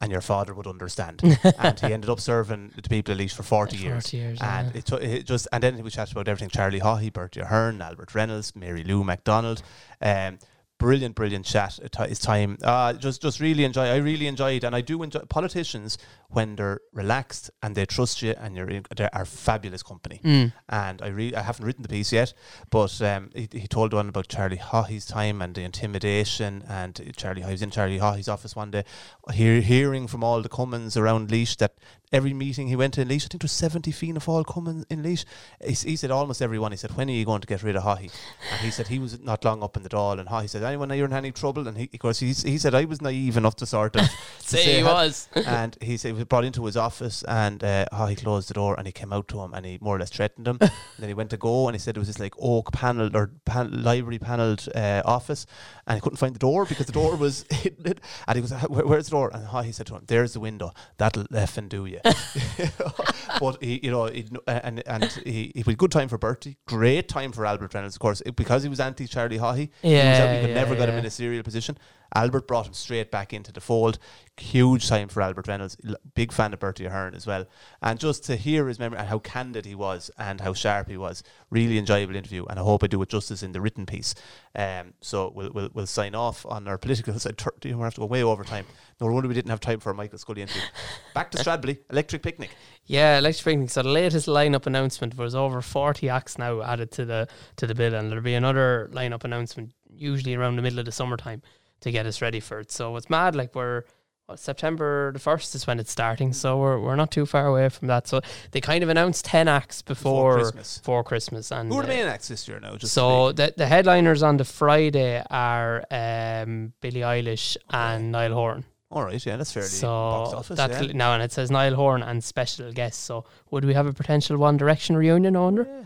And 0.00 0.10
your 0.10 0.22
father 0.22 0.54
would 0.54 0.66
understand. 0.66 1.20
and 1.58 1.78
he 1.78 1.92
ended 1.92 2.08
up 2.08 2.20
serving 2.20 2.72
the 2.74 2.88
people 2.88 3.12
at 3.12 3.18
least 3.18 3.36
for 3.36 3.42
40 3.42 3.76
years. 3.76 4.04
40 4.04 4.16
years, 4.16 4.38
And 4.40 4.70
yeah. 4.72 4.78
it, 4.78 4.86
took 4.86 5.02
it 5.02 5.26
just 5.26 5.46
and 5.52 5.62
then 5.62 5.82
we 5.82 5.90
chatted 5.90 6.12
about 6.12 6.26
everything: 6.28 6.48
Charlie 6.48 6.80
Haughey, 6.80 7.12
Bertie 7.12 7.40
Ahern, 7.40 7.82
Albert 7.82 8.14
Reynolds, 8.14 8.56
Mary 8.56 8.82
Lou 8.82 9.04
McDonald. 9.04 9.62
Um, 10.00 10.38
brilliant, 10.80 11.14
brilliant 11.14 11.44
chat. 11.44 11.78
It's 11.82 12.18
time, 12.18 12.58
uh, 12.64 12.94
just 12.94 13.22
just 13.22 13.38
really 13.38 13.64
enjoy. 13.64 13.84
I 13.84 13.96
really 13.96 14.26
enjoyed, 14.26 14.64
and 14.64 14.74
I 14.74 14.80
do 14.80 15.00
enjoy 15.04 15.20
politicians 15.28 15.98
when 16.28 16.56
they're 16.56 16.80
relaxed 16.92 17.50
and 17.62 17.74
they 17.76 17.86
trust 17.86 18.22
you, 18.22 18.34
and 18.38 18.56
you're 18.56 18.70
in, 18.70 18.84
they 18.96 19.08
are 19.12 19.24
fabulous 19.24 19.82
company. 19.82 20.20
Mm. 20.24 20.52
And 20.68 21.02
I 21.02 21.08
really, 21.08 21.36
I 21.36 21.42
haven't 21.42 21.66
written 21.66 21.82
the 21.82 21.88
piece 21.88 22.12
yet, 22.12 22.32
but 22.70 23.00
um, 23.02 23.30
he, 23.34 23.48
he 23.52 23.68
told 23.68 23.92
one 23.92 24.08
about 24.08 24.28
Charlie 24.28 24.56
Haughey's 24.56 25.06
time 25.06 25.42
and 25.42 25.54
the 25.54 25.62
intimidation. 25.62 26.64
And 26.68 27.12
Charlie, 27.16 27.44
I 27.44 27.50
was 27.52 27.62
in 27.62 27.70
Charlie 27.70 27.98
Haughey's 27.98 28.28
office 28.28 28.56
one 28.56 28.70
day, 28.70 28.84
hear, 29.32 29.60
hearing 29.60 30.06
from 30.08 30.24
all 30.24 30.40
the 30.42 30.48
Cummins 30.48 30.96
around 30.96 31.30
Laois 31.30 31.56
that 31.58 31.74
every 32.12 32.34
meeting 32.34 32.68
he 32.68 32.76
went 32.76 32.94
to 32.94 33.00
in 33.00 33.08
Laois, 33.08 33.24
I 33.24 33.28
think 33.28 33.42
there 33.42 33.44
was 33.44 33.52
70 33.52 33.92
Fianna 33.92 34.20
Fáil 34.20 34.44
cumann 34.44 34.84
in 34.90 35.02
Laois. 35.02 35.24
He, 35.64 35.72
he 35.72 35.96
said 35.96 36.10
almost 36.10 36.42
everyone. 36.42 36.72
He 36.72 36.76
said, 36.76 36.96
when 36.96 37.08
are 37.08 37.12
you 37.12 37.24
going 37.24 37.40
to 37.40 37.46
get 37.46 37.62
rid 37.62 37.76
of 37.76 37.84
Haughey? 37.84 38.12
And 38.52 38.60
he 38.60 38.70
said 38.70 38.88
he 38.88 38.98
was 38.98 39.20
not 39.20 39.44
long 39.44 39.62
up 39.62 39.76
in 39.76 39.82
the 39.82 39.88
Dáil. 39.88 40.18
And 40.18 40.28
Haughey 40.28 40.48
said, 40.48 40.62
anyone 40.62 40.90
you're 40.90 41.06
in 41.06 41.12
any 41.12 41.30
trouble? 41.30 41.68
And 41.68 41.76
he, 41.76 41.88
of 41.92 41.98
course, 42.00 42.18
he, 42.18 42.28
he 42.32 42.58
said, 42.58 42.74
I 42.74 42.84
was 42.84 43.00
naive 43.00 43.36
enough 43.36 43.56
to 43.56 43.66
sort 43.66 43.96
of 43.96 44.02
to 44.40 44.56
Say 44.56 44.78
he 44.78 44.82
was. 44.82 45.28
and 45.34 45.76
he 45.80 45.96
said 45.96 46.08
he 46.08 46.12
was 46.14 46.24
brought 46.24 46.44
into 46.44 46.64
his 46.66 46.76
office 46.76 47.22
and 47.24 47.62
uh, 47.62 47.86
closed 48.16 48.48
the 48.48 48.54
door 48.54 48.74
and 48.76 48.86
he 48.86 48.92
came 48.92 49.12
out 49.12 49.28
to 49.28 49.40
him 49.40 49.54
and 49.54 49.64
he 49.64 49.78
more 49.80 49.96
or 49.96 50.00
less 50.00 50.10
threatened 50.10 50.48
him. 50.48 50.58
and 50.60 50.70
then 50.98 51.08
he 51.08 51.14
went 51.14 51.30
to 51.30 51.36
go 51.36 51.68
and 51.68 51.74
he 51.74 51.78
said 51.78 51.96
it 51.96 52.00
was 52.00 52.08
this 52.08 52.18
like 52.18 52.34
oak 52.40 52.72
panelled 52.72 53.14
or 53.14 53.30
pan- 53.44 53.82
library 53.82 54.18
panelled 54.18 54.68
uh, 54.74 55.02
office 55.04 55.46
and 55.86 55.96
he 55.96 56.00
couldn't 56.00 56.16
find 56.16 56.34
the 56.34 56.40
door 56.40 56.64
because 56.64 56.86
the 56.86 56.92
door 56.92 57.16
was 57.16 57.44
hidden. 57.50 57.94
And 58.26 58.36
he 58.36 58.42
was, 58.42 58.52
where's 58.68 59.06
the 59.06 59.10
door? 59.12 59.30
And 59.32 59.46
oh, 59.52 59.70
said 59.70 59.86
to 59.86 59.94
him, 59.94 60.04
there's 60.06 60.32
the 60.32 60.40
window. 60.40 60.72
That'll 60.98 61.24
effing 61.24 61.68
do 61.68 61.86
you. 61.86 61.99
but 63.40 63.62
he, 63.62 63.80
you 63.82 63.90
know, 63.90 64.06
he, 64.06 64.26
and 64.46 64.82
and 64.86 65.04
he, 65.24 65.52
he 65.54 65.60
had 65.60 65.68
a 65.68 65.74
good 65.74 65.90
time 65.90 66.08
for 66.08 66.18
Bertie, 66.18 66.56
great 66.66 67.08
time 67.08 67.32
for 67.32 67.46
Albert 67.46 67.74
Reynolds, 67.74 67.96
of 67.96 68.00
course, 68.00 68.22
because 68.36 68.62
he 68.62 68.68
was 68.68 68.80
anti 68.80 69.06
Charlie 69.06 69.38
Haughey. 69.38 69.70
he, 69.82 70.10
was 70.10 70.18
out, 70.20 70.24
Yeah, 70.24 70.34
he 70.34 70.40
could 70.40 70.48
yeah, 70.50 70.54
never 70.54 70.74
got 70.76 70.88
him 70.88 70.96
in 70.96 71.06
a 71.06 71.10
serial 71.10 71.42
position. 71.42 71.78
Albert 72.14 72.48
brought 72.48 72.66
him 72.66 72.72
straight 72.74 73.10
back 73.10 73.32
into 73.32 73.52
the 73.52 73.60
fold. 73.60 73.98
Huge 74.36 74.88
time 74.88 75.08
for 75.08 75.20
Albert 75.20 75.48
Reynolds. 75.48 75.76
Big 76.14 76.32
fan 76.32 76.52
of 76.54 76.60
Bertie 76.60 76.86
Ahern 76.86 77.14
as 77.14 77.26
well. 77.26 77.46
And 77.82 77.98
just 78.00 78.24
to 78.24 78.36
hear 78.36 78.68
his 78.68 78.78
memory 78.78 78.98
and 78.98 79.08
how 79.08 79.18
candid 79.18 79.66
he 79.66 79.74
was 79.74 80.10
and 80.18 80.40
how 80.40 80.54
sharp 80.54 80.88
he 80.88 80.96
was, 80.96 81.22
really 81.50 81.76
enjoyable 81.78 82.16
interview. 82.16 82.46
And 82.46 82.58
I 82.58 82.62
hope 82.62 82.82
I 82.82 82.86
do 82.86 83.02
it 83.02 83.10
justice 83.10 83.42
in 83.42 83.52
the 83.52 83.60
written 83.60 83.84
piece. 83.86 84.14
Um, 84.54 84.94
so 85.02 85.30
we'll, 85.34 85.50
we'll, 85.52 85.68
we'll 85.74 85.86
sign 85.86 86.14
off 86.14 86.46
on 86.46 86.66
our 86.68 86.78
political 86.78 87.18
side. 87.18 87.36
Tur- 87.38 87.54
You 87.64 87.78
have 87.82 87.94
to 87.94 88.00
go 88.00 88.06
way 88.06 88.22
over 88.22 88.42
time. 88.44 88.64
No 89.00 89.06
wonder 89.10 89.28
we 89.28 89.34
didn't 89.34 89.50
have 89.50 89.60
time 89.60 89.80
for 89.80 89.90
a 89.90 89.94
Michael 89.94 90.18
Scully 90.18 90.42
interview. 90.42 90.62
Back 91.14 91.30
to 91.32 91.38
Stradbally, 91.38 91.78
Electric 91.90 92.22
Picnic. 92.22 92.50
Yeah, 92.86 93.18
Electric 93.18 93.44
Picnic. 93.44 93.70
So 93.70 93.82
the 93.82 93.88
latest 93.88 94.26
lineup 94.26 94.66
announcement 94.66 95.16
was 95.16 95.34
over 95.34 95.62
forty 95.62 96.08
acts 96.08 96.36
now 96.38 96.60
added 96.62 96.90
to 96.92 97.04
the 97.04 97.28
to 97.56 97.66
the 97.66 97.74
bill, 97.74 97.94
and 97.94 98.10
there'll 98.10 98.22
be 98.24 98.34
another 98.34 98.90
lineup 98.92 99.24
announcement 99.24 99.72
usually 99.92 100.34
around 100.34 100.56
the 100.56 100.62
middle 100.62 100.78
of 100.78 100.84
the 100.84 100.92
summertime 100.92 101.42
to 101.80 101.90
get 101.90 102.06
us 102.06 102.20
ready 102.22 102.40
for 102.40 102.60
it. 102.60 102.70
So 102.72 102.96
it's 102.96 103.10
mad. 103.10 103.34
Like 103.34 103.54
we're 103.54 103.82
what, 104.26 104.38
September 104.38 105.10
the 105.12 105.18
first 105.18 105.54
is 105.54 105.66
when 105.66 105.80
it's 105.80 105.90
starting, 105.90 106.32
so 106.32 106.56
we're 106.58 106.78
we're 106.78 106.96
not 106.96 107.10
too 107.10 107.26
far 107.26 107.46
away 107.46 107.68
from 107.68 107.88
that. 107.88 108.06
So 108.06 108.20
they 108.52 108.60
kind 108.60 108.82
of 108.84 108.88
announced 108.88 109.24
ten 109.24 109.48
acts 109.48 109.82
before 109.82 110.36
Before 110.36 110.42
Christmas. 110.52 110.78
before 110.78 111.04
Christmas, 111.04 111.50
and 111.50 111.72
Who 111.72 111.78
are 111.78 111.82
the 111.82 111.92
uh, 111.92 111.96
main 111.96 112.06
acts 112.06 112.28
this 112.28 112.46
year 112.46 112.60
now? 112.60 112.76
Just 112.76 112.92
so 112.94 113.32
the 113.32 113.52
the 113.56 113.66
headliners 113.66 114.22
on 114.22 114.36
the 114.36 114.44
Friday 114.44 115.22
are 115.30 115.84
um, 115.90 116.72
Billie 116.80 117.00
Eilish 117.00 117.56
and 117.70 118.12
Niall 118.12 118.34
Horan. 118.34 118.64
all 118.92 119.04
right, 119.04 119.24
yeah, 119.26 119.36
that's 119.36 119.52
fairly 119.52 119.68
box 119.68 119.74
So 119.80 119.88
office. 119.88 120.56
that's 120.56 120.80
yeah. 120.82 120.92
now, 120.92 121.12
and 121.14 121.22
it 121.22 121.32
says 121.32 121.50
Niall 121.50 121.74
Horan 121.74 122.02
and 122.02 122.22
special 122.22 122.72
guests. 122.72 123.02
So 123.02 123.24
would 123.50 123.64
we 123.64 123.74
have 123.74 123.86
a 123.86 123.92
potential 123.92 124.36
One 124.36 124.56
Direction 124.56 124.96
reunion? 124.96 125.34
I 125.36 125.40
wonder. 125.40 125.66
Yeah. 125.68 125.84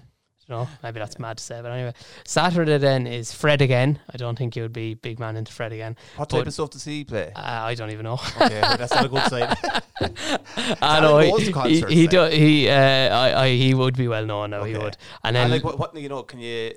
No, 0.49 0.69
maybe 0.83 0.99
that's 0.99 1.19
mad 1.19 1.39
to 1.39 1.43
say, 1.43 1.61
but 1.63 1.73
anyway, 1.73 1.95
Saturday 2.25 2.77
then 2.77 3.07
is 3.07 3.33
Fred 3.33 3.63
again. 3.63 3.99
I 4.13 4.19
don't 4.19 4.37
think 4.37 4.57
you 4.57 4.63
would 4.63 4.75
be 4.75 4.93
big 4.93 5.19
man 5.19 5.37
into 5.37 5.53
Fred 5.53 5.73
again. 5.73 5.97
What 6.17 6.29
type 6.29 6.47
of 6.47 6.53
stuff 6.53 6.71
does 6.71 6.85
he 6.85 7.05
play? 7.05 7.33
Uh, 7.35 7.41
I 7.41 7.75
don't 7.75 7.91
even 7.91 8.05
know. 8.05 8.21
Okay, 8.41 8.61
well, 8.61 8.77
that's 8.77 8.93
not 8.95 9.07
a 9.07 9.09
good 9.09 9.23
sign. 9.23 9.55
I 10.83 11.01
know 11.01 11.19
he 11.19 11.51
he 11.51 11.81
he, 11.81 11.95
he, 11.95 12.07
do, 12.07 12.25
he 12.25 12.69
uh, 12.69 12.75
I, 12.75 13.45
I 13.45 13.49
he 13.57 13.73
would 13.73 13.97
be 13.97 14.07
well 14.07 14.27
known 14.27 14.51
now. 14.51 14.65
He 14.65 14.75
would, 14.75 14.97
and 15.23 15.35
And 15.35 15.37
then 15.37 15.51
like, 15.51 15.65
what, 15.65 15.79
what 15.79 15.97
you 15.97 16.09
know, 16.11 16.23
can 16.25 16.41
you? 16.41 16.75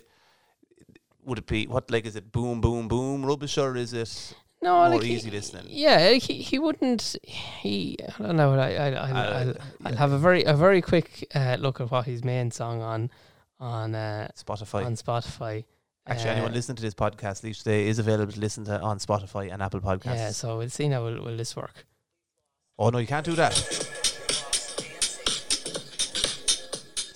Would 1.25 1.39
it 1.39 1.45
be 1.45 1.67
what 1.67 1.91
like 1.91 2.05
is 2.05 2.15
it? 2.15 2.31
Boom, 2.31 2.61
boom, 2.61 2.87
boom, 2.87 3.25
rubbish, 3.25 3.57
or 3.57 3.75
is 3.75 3.91
it 3.91 4.33
no, 4.61 4.75
more 4.75 4.89
like 4.89 5.03
he- 5.03 5.13
easy 5.15 5.29
listening? 5.29 5.65
Yeah, 5.67 5.97
like 5.97 6.23
he, 6.23 6.35
he 6.35 6.57
wouldn't. 6.57 7.17
He 7.23 7.97
I 8.17 8.23
don't 8.23 8.37
know. 8.37 8.53
I 8.53 8.69
I 8.69 8.87
I'll, 8.91 9.17
Uh, 9.17 9.19
I'll, 9.19 9.47
yeah. 9.47 9.53
I'll 9.83 9.95
have 9.95 10.11
a 10.13 10.17
very 10.17 10.43
a 10.43 10.53
very 10.53 10.81
quick 10.81 11.27
uh, 11.35 11.57
look 11.59 11.81
at 11.81 11.91
what 11.91 12.05
his 12.05 12.23
main 12.23 12.49
song 12.51 12.81
on 12.81 13.09
on 13.59 13.95
uh, 13.95 14.27
Spotify. 14.35 14.85
on 14.85 14.93
Spotify. 14.95 15.65
Actually, 16.05 16.29
Uh, 16.29 16.33
anyone 16.33 16.53
listening 16.53 16.77
to 16.77 16.81
this 16.81 16.93
podcast 16.93 17.43
each 17.43 17.63
day 17.63 17.87
is 17.87 17.99
available 17.99 18.31
to 18.31 18.39
listen 18.39 18.63
to 18.65 18.79
on 18.79 18.97
Spotify 18.99 19.51
and 19.51 19.61
Apple 19.61 19.81
Podcasts. 19.81 20.15
Yeah, 20.15 20.29
so 20.31 20.57
we'll 20.59 20.69
see 20.69 20.87
now. 20.87 21.03
Will, 21.03 21.21
will 21.23 21.35
this 21.37 21.55
work? 21.55 21.85
Oh 22.79 22.89
no, 22.89 22.99
you 22.99 23.07
can't 23.07 23.25
do 23.25 23.33
that. 23.35 23.53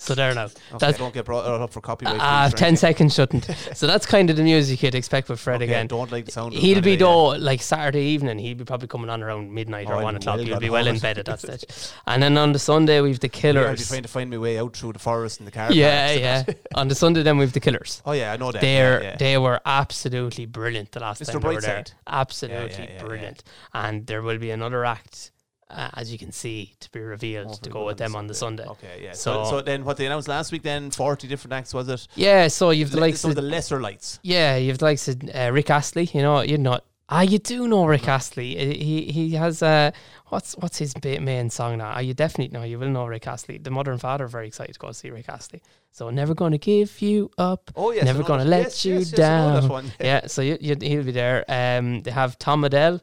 So 0.02 0.16
there 0.16 0.34
now. 0.34 0.48
Okay, 0.74 0.92
don't 0.92 1.14
get 1.14 1.24
brought 1.24 1.44
up 1.44 1.72
for 1.72 1.80
copyright. 1.80 2.16
Ah, 2.18 2.46
infringement 2.46 2.58
10 2.58 2.76
seconds 2.76 3.14
shouldn't. 3.14 3.44
so 3.74 3.86
that's 3.86 4.04
kind 4.04 4.30
of 4.30 4.36
the 4.36 4.42
music 4.42 4.82
you'd 4.82 4.96
expect 4.96 5.28
with 5.28 5.38
Fred 5.38 5.62
Okay, 5.62 5.66
again. 5.66 5.86
Don't 5.86 6.10
like 6.10 6.24
the 6.24 6.32
sound. 6.32 6.54
He'll 6.54 6.80
be 6.80 6.96
though 6.96 7.28
like 7.28 7.62
Saturday 7.62 8.02
evening. 8.06 8.38
He'll 8.38 8.56
be 8.56 8.64
probably 8.64 8.88
coming 8.88 9.08
on 9.10 9.22
around 9.22 9.52
midnight 9.52 9.86
Oh, 9.88 9.92
or 9.92 9.96
I'll 9.98 10.02
one 10.02 10.16
o'clock. 10.16 10.40
He'll 10.40 10.58
be 10.58 10.70
well 10.70 10.88
in 10.88 10.98
bed 10.98 11.18
at 11.18 11.26
that 11.26 11.40
stage. 11.40 11.64
And 12.08 12.20
then 12.20 12.36
on 12.36 12.52
the 12.52 12.58
Sunday 12.58 13.00
we've 13.00 13.20
the 13.20 13.28
Yeah. 13.28 13.48
I'll 13.48 13.54
be 13.54 13.58
Killers. 13.60 13.88
trying 13.88 14.02
to 14.02 14.08
find 14.08 14.28
my 14.28 14.38
way 14.38 14.58
out 14.58 14.76
through 14.76 14.94
the 14.94 14.98
forest 14.98 15.38
in 15.38 15.44
the 15.46 15.52
car. 15.52 15.72
Yeah, 15.72 16.10
yeah. 16.10 16.44
on 16.74 16.88
the 16.88 16.96
Sunday 16.96 17.22
then 17.22 17.38
we've 17.38 17.52
the 17.52 17.60
Killers. 17.60 18.02
Oh 18.04 18.12
yeah, 18.12 18.32
I 18.32 18.36
know 18.36 18.50
that. 18.50 18.60
They're 18.60 19.02
yeah, 19.02 19.10
yeah. 19.10 19.16
they 19.16 19.38
were 19.38 19.60
absolutely 19.64 20.46
brilliant 20.46 20.90
the 20.90 21.00
last 21.00 21.22
Mr. 21.22 21.32
time 21.32 21.40
they 21.42 21.54
were 21.54 21.60
there. 21.60 21.84
Absolutely 22.08 22.72
Yeah, 22.72 22.82
yeah, 22.82 22.92
yeah, 22.94 23.04
brilliant. 23.04 23.44
And 23.72 24.06
there 24.08 24.22
will 24.22 24.38
be 24.38 24.50
another 24.50 24.84
act, 24.84 25.30
uh, 25.72 25.90
as 25.94 26.12
you 26.12 26.18
can 26.18 26.32
see, 26.32 26.74
to 26.80 26.90
be 26.90 27.00
revealed 27.00 27.48
Oh, 27.50 27.58
to 27.62 27.70
go 27.70 27.84
with 27.86 27.98
them 27.98 28.14
on 28.14 28.26
the 28.26 28.34
Sunday. 28.34 28.64
Okay, 28.66 29.00
yeah. 29.02 29.12
So, 29.12 29.44
So- 29.44 29.50
so 29.50 29.60
then 29.62 29.84
what 29.84 29.96
they 29.96 30.06
announced 30.06 30.28
last 30.28 30.52
week? 30.52 30.62
Then 30.62 30.90
forty 30.90 31.26
different 31.28 31.54
acts 31.54 31.72
was 31.74 31.88
it? 31.88 32.06
Yeah, 32.14 32.48
so 32.48 32.70
you've 32.70 32.90
the 32.90 33.00
likes 33.00 33.20
some 33.20 33.30
of 33.30 33.36
the 33.36 33.42
lesser 33.42 33.80
lights. 33.80 34.18
Yeah, 34.22 34.56
you've 34.56 34.78
the 34.78 34.84
likes 34.84 35.08
of 35.08 35.20
uh, 35.34 35.50
Rick 35.52 35.70
Astley. 35.70 36.08
You 36.12 36.22
know, 36.22 36.40
you're 36.42 36.58
not. 36.58 36.84
Ah, 37.08 37.20
you 37.20 37.38
do 37.38 37.68
know 37.68 37.84
Rick 37.84 38.08
Astley. 38.08 38.56
Uh, 38.58 38.74
He 38.74 39.12
he 39.12 39.30
has 39.32 39.62
uh, 39.62 39.90
what's 40.28 40.54
what's 40.62 40.78
his 40.78 40.94
ba- 40.94 41.20
main 41.20 41.50
song 41.50 41.76
now? 41.78 41.92
Ah, 41.96 41.98
you 41.98 42.14
definitely 42.14 42.56
know. 42.56 42.64
You 42.64 42.78
will 42.78 42.88
know 42.88 43.04
Rick 43.06 43.26
Astley. 43.26 43.58
The 43.58 43.70
mother 43.70 43.92
and 43.92 44.00
father 44.00 44.24
are 44.24 44.28
very 44.28 44.46
excited 44.46 44.72
to 44.74 44.78
go 44.78 44.92
see 44.92 45.10
Rick 45.10 45.28
Astley. 45.28 45.60
So 45.90 46.08
never 46.10 46.32
gonna 46.34 46.56
give 46.58 47.02
you 47.02 47.30
up. 47.36 47.70
Oh 47.76 47.90
yes, 47.92 48.04
Never 48.04 48.22
gonna 48.22 48.44
that. 48.44 48.50
let 48.50 48.62
yes, 48.62 48.84
you 48.86 48.94
yes, 48.94 49.10
yes, 49.12 49.20
I 49.20 49.22
know 49.22 49.54
that 49.54 49.60
down. 49.60 49.68
one. 49.68 49.92
Yeah, 50.00 50.26
so 50.26 50.40
you, 50.40 50.56
you, 50.60 50.74
he'll 50.80 51.02
be 51.04 51.12
there. 51.12 51.44
Um, 51.48 52.00
they 52.00 52.10
have 52.12 52.38
Tom 52.38 52.64
Adele. 52.64 53.00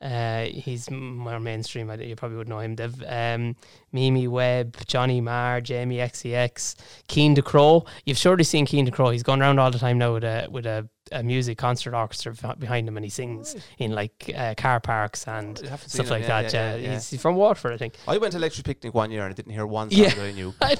Uh, 0.00 0.44
he's 0.44 0.90
more 0.90 1.38
mainstream. 1.38 1.90
You 2.00 2.16
probably 2.16 2.38
would 2.38 2.48
know 2.48 2.60
him. 2.60 2.76
They've 2.76 3.04
um, 3.06 3.54
Mimi 3.92 4.28
Webb, 4.28 4.78
Johnny 4.86 5.20
Marr, 5.20 5.60
Jamie 5.60 5.98
xx, 5.98 6.74
Keen 7.08 7.34
to 7.34 7.42
Crow. 7.42 7.84
You've 8.06 8.16
surely 8.16 8.44
seen 8.44 8.64
Cian 8.64 8.86
Ducrot. 8.86 9.12
He's 9.12 9.22
gone 9.22 9.42
around 9.42 9.58
all 9.58 9.70
the 9.70 9.78
time 9.78 9.98
now 9.98 10.14
with 10.14 10.24
a 10.24 10.48
with 10.50 10.64
a, 10.64 10.88
a 11.12 11.22
music 11.22 11.58
concert 11.58 11.94
orchestra 11.94 12.34
behind 12.58 12.86
him, 12.88 12.96
and 12.96 13.04
he 13.04 13.10
sings 13.10 13.56
in 13.78 13.92
like 13.92 14.30
uh, 14.36 14.54
car 14.56 14.80
parks 14.80 15.26
and 15.26 15.58
stuff 15.86 16.10
like. 16.10 16.22
Yeah, 16.22 16.42
that. 16.42 16.52
yeah, 16.52 16.74
Yeah, 16.74 16.76
yeah. 16.76 16.94
He's, 16.94 17.20
from 17.20 17.36
Waterford, 17.36 17.72
I 17.72 17.76
think. 17.76 17.94
I 18.06 18.18
went 18.18 18.32
to 18.32 18.38
Electric 18.38 18.64
Picnic 18.64 18.94
one 18.94 19.10
year 19.10 19.22
and 19.22 19.30
I 19.30 19.34
didn't 19.34 19.52
hear 19.52 19.66
one 19.66 19.90
song 19.90 20.04
that 20.04 20.18
I 20.18 20.32
knew. 20.32 20.54
I 20.60 20.76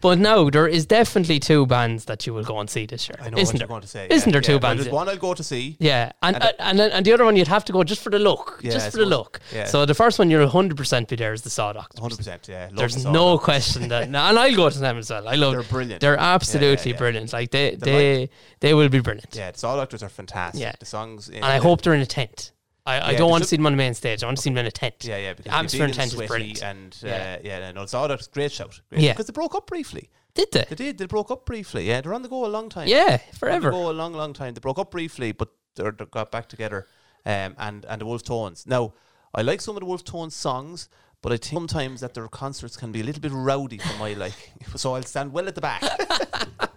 but 0.00 0.18
no, 0.18 0.50
there 0.50 0.66
is 0.66 0.86
definitely 0.86 1.38
two 1.38 1.66
bands 1.66 2.06
that 2.06 2.26
you 2.26 2.34
will 2.34 2.44
go 2.44 2.58
and 2.58 2.68
see 2.68 2.86
this 2.86 3.08
year, 3.08 3.16
I 3.20 3.30
know 3.30 3.38
isn't 3.38 3.54
what 3.54 3.58
there? 3.58 3.60
you're 3.60 3.68
going 3.68 3.82
to 3.82 3.88
say. 3.88 4.06
Isn't 4.10 4.32
there 4.32 4.40
two. 4.40 4.58
Bands? 4.58 4.82
There's 4.82 4.92
one 4.92 5.08
I'll 5.08 5.16
go 5.16 5.34
to 5.34 5.42
see. 5.42 5.76
Yeah, 5.78 6.12
and 6.22 6.36
And 6.36 6.44
and, 6.58 6.80
and, 6.80 6.92
and 6.92 7.06
the 7.06 7.12
other 7.12 7.24
one 7.24 7.36
you'd 7.36 7.48
have 7.48 7.64
to 7.66 7.72
go 7.72 7.84
just 7.84 8.02
for 8.02 8.10
the 8.10 8.18
look, 8.18 8.60
Yeah, 8.62 8.72
just 8.72 8.90
for 8.90 8.98
the 8.98 9.06
look. 9.06 9.40
Yeah. 9.52 9.66
So 9.66 9.86
the 9.86 9.94
first 9.94 10.18
one 10.18 10.30
you'll 10.30 10.48
hundred 10.48 10.76
percent 10.76 11.08
be 11.08 11.16
there 11.16 11.32
is 11.32 11.42
the 11.42 11.50
Saw 11.50 11.72
Doctors. 11.72 12.00
100%. 12.00 12.48
Yeah. 12.48 12.70
There's 12.74 13.02
the 13.04 13.10
no 13.10 13.38
question 13.38 13.88
that, 13.88 14.04
and 14.04 14.16
I'll 14.16 14.56
go 14.56 14.68
to 14.70 14.78
them 14.78 14.98
as 14.98 15.10
well. 15.10 15.28
I 15.28 15.34
love. 15.36 15.52
They're 15.52 15.62
brilliant. 15.62 16.00
They're, 16.00 16.16
absolutely 16.18 16.92
brilliant. 16.92 17.32
Like 17.32 17.50
they, 17.50 17.76
they, 17.76 18.30
they 18.60 18.74
will 18.74 18.88
be 18.88 19.00
brilliant. 19.00 19.27
Yeah, 19.32 19.50
the 19.50 19.58
Saw 19.58 19.76
Doctors 19.76 20.02
are 20.02 20.08
fantastic. 20.08 20.60
Yeah. 20.60 20.72
The 20.78 20.86
songs. 20.86 21.28
In 21.28 21.36
And 21.36 21.44
I 21.44 21.58
the- 21.58 21.62
hope 21.64 21.82
they're 21.82 21.94
in 21.94 22.00
a 22.00 22.06
tent. 22.06 22.52
I, 22.86 22.98
I 22.98 23.10
Yeah, 23.12 23.18
don't 23.18 23.30
want 23.30 23.42
to 23.42 23.48
see 23.48 23.56
them 23.56 23.66
on 23.66 23.72
the 23.72 23.76
main 23.76 23.92
stage. 23.92 24.22
I 24.22 24.26
want 24.26 24.38
to 24.38 24.42
see 24.42 24.48
them 24.50 24.56
in 24.58 24.64
a 24.66 24.70
tent. 24.70 24.94
Yeah, 25.02 25.18
yeah, 25.18 25.34
because 25.34 25.52
atmosphere 25.52 25.84
in 25.84 25.92
tent 25.92 26.14
is 26.14 26.22
brilliant. 26.26 26.62
and 26.62 26.96
uh, 27.04 27.06
Yeah. 27.06 27.38
yeah, 27.44 27.72
no, 27.72 27.82
it's 27.82 27.92
all 27.92 28.08
that's 28.08 28.28
great 28.28 28.50
shout. 28.50 28.80
Great 28.88 29.02
Yeah. 29.02 29.12
because 29.12 29.26
they 29.26 29.32
broke 29.32 29.54
up 29.54 29.66
briefly. 29.66 30.08
Did 30.34 30.52
they? 30.52 30.64
They 30.68 30.74
did. 30.76 30.98
They 30.98 31.06
broke 31.06 31.30
up 31.30 31.44
briefly. 31.44 31.86
Yeah, 31.86 32.00
they're 32.00 32.14
on 32.14 32.22
the 32.22 32.28
go 32.28 32.46
a 32.46 32.48
long 32.48 32.68
time. 32.70 32.88
Yeah, 32.88 33.04
They're 33.06 33.12
on 33.16 33.20
the 33.30 33.36
forever. 33.36 33.70
go 33.72 33.90
a 33.90 33.92
long, 33.92 34.14
long 34.14 34.32
time. 34.32 34.54
They 34.54 34.60
broke 34.60 34.78
up 34.78 34.90
briefly, 34.90 35.32
but 35.32 35.48
they're, 35.74 35.90
they 35.92 36.04
got 36.06 36.30
back 36.32 36.48
together. 36.48 36.86
Um, 37.26 37.54
and 37.58 37.84
and 37.86 38.00
the 38.00 38.06
Wolf 38.06 38.22
Tones. 38.22 38.64
Now, 38.66 38.94
I 39.34 39.42
like 39.42 39.60
some 39.60 39.76
of 39.76 39.80
the 39.80 39.86
Wolf 39.86 40.02
Tones 40.04 40.34
songs, 40.34 40.88
but 41.20 41.32
I 41.32 41.36
think 41.36 41.52
sometimes 41.52 42.00
that 42.00 42.14
their 42.14 42.28
concerts 42.28 42.76
can 42.76 42.90
be 42.92 43.00
a 43.00 43.04
little 43.04 43.20
bit 43.20 43.32
rowdy 43.32 43.76
for 43.78 43.98
my 43.98 44.12
liking. 44.24 44.54
So 44.76 44.94
I'll 44.94 45.02
stand 45.02 45.32
well 45.34 45.46
at 45.48 45.54
the 45.56 45.60
back. 45.60 45.82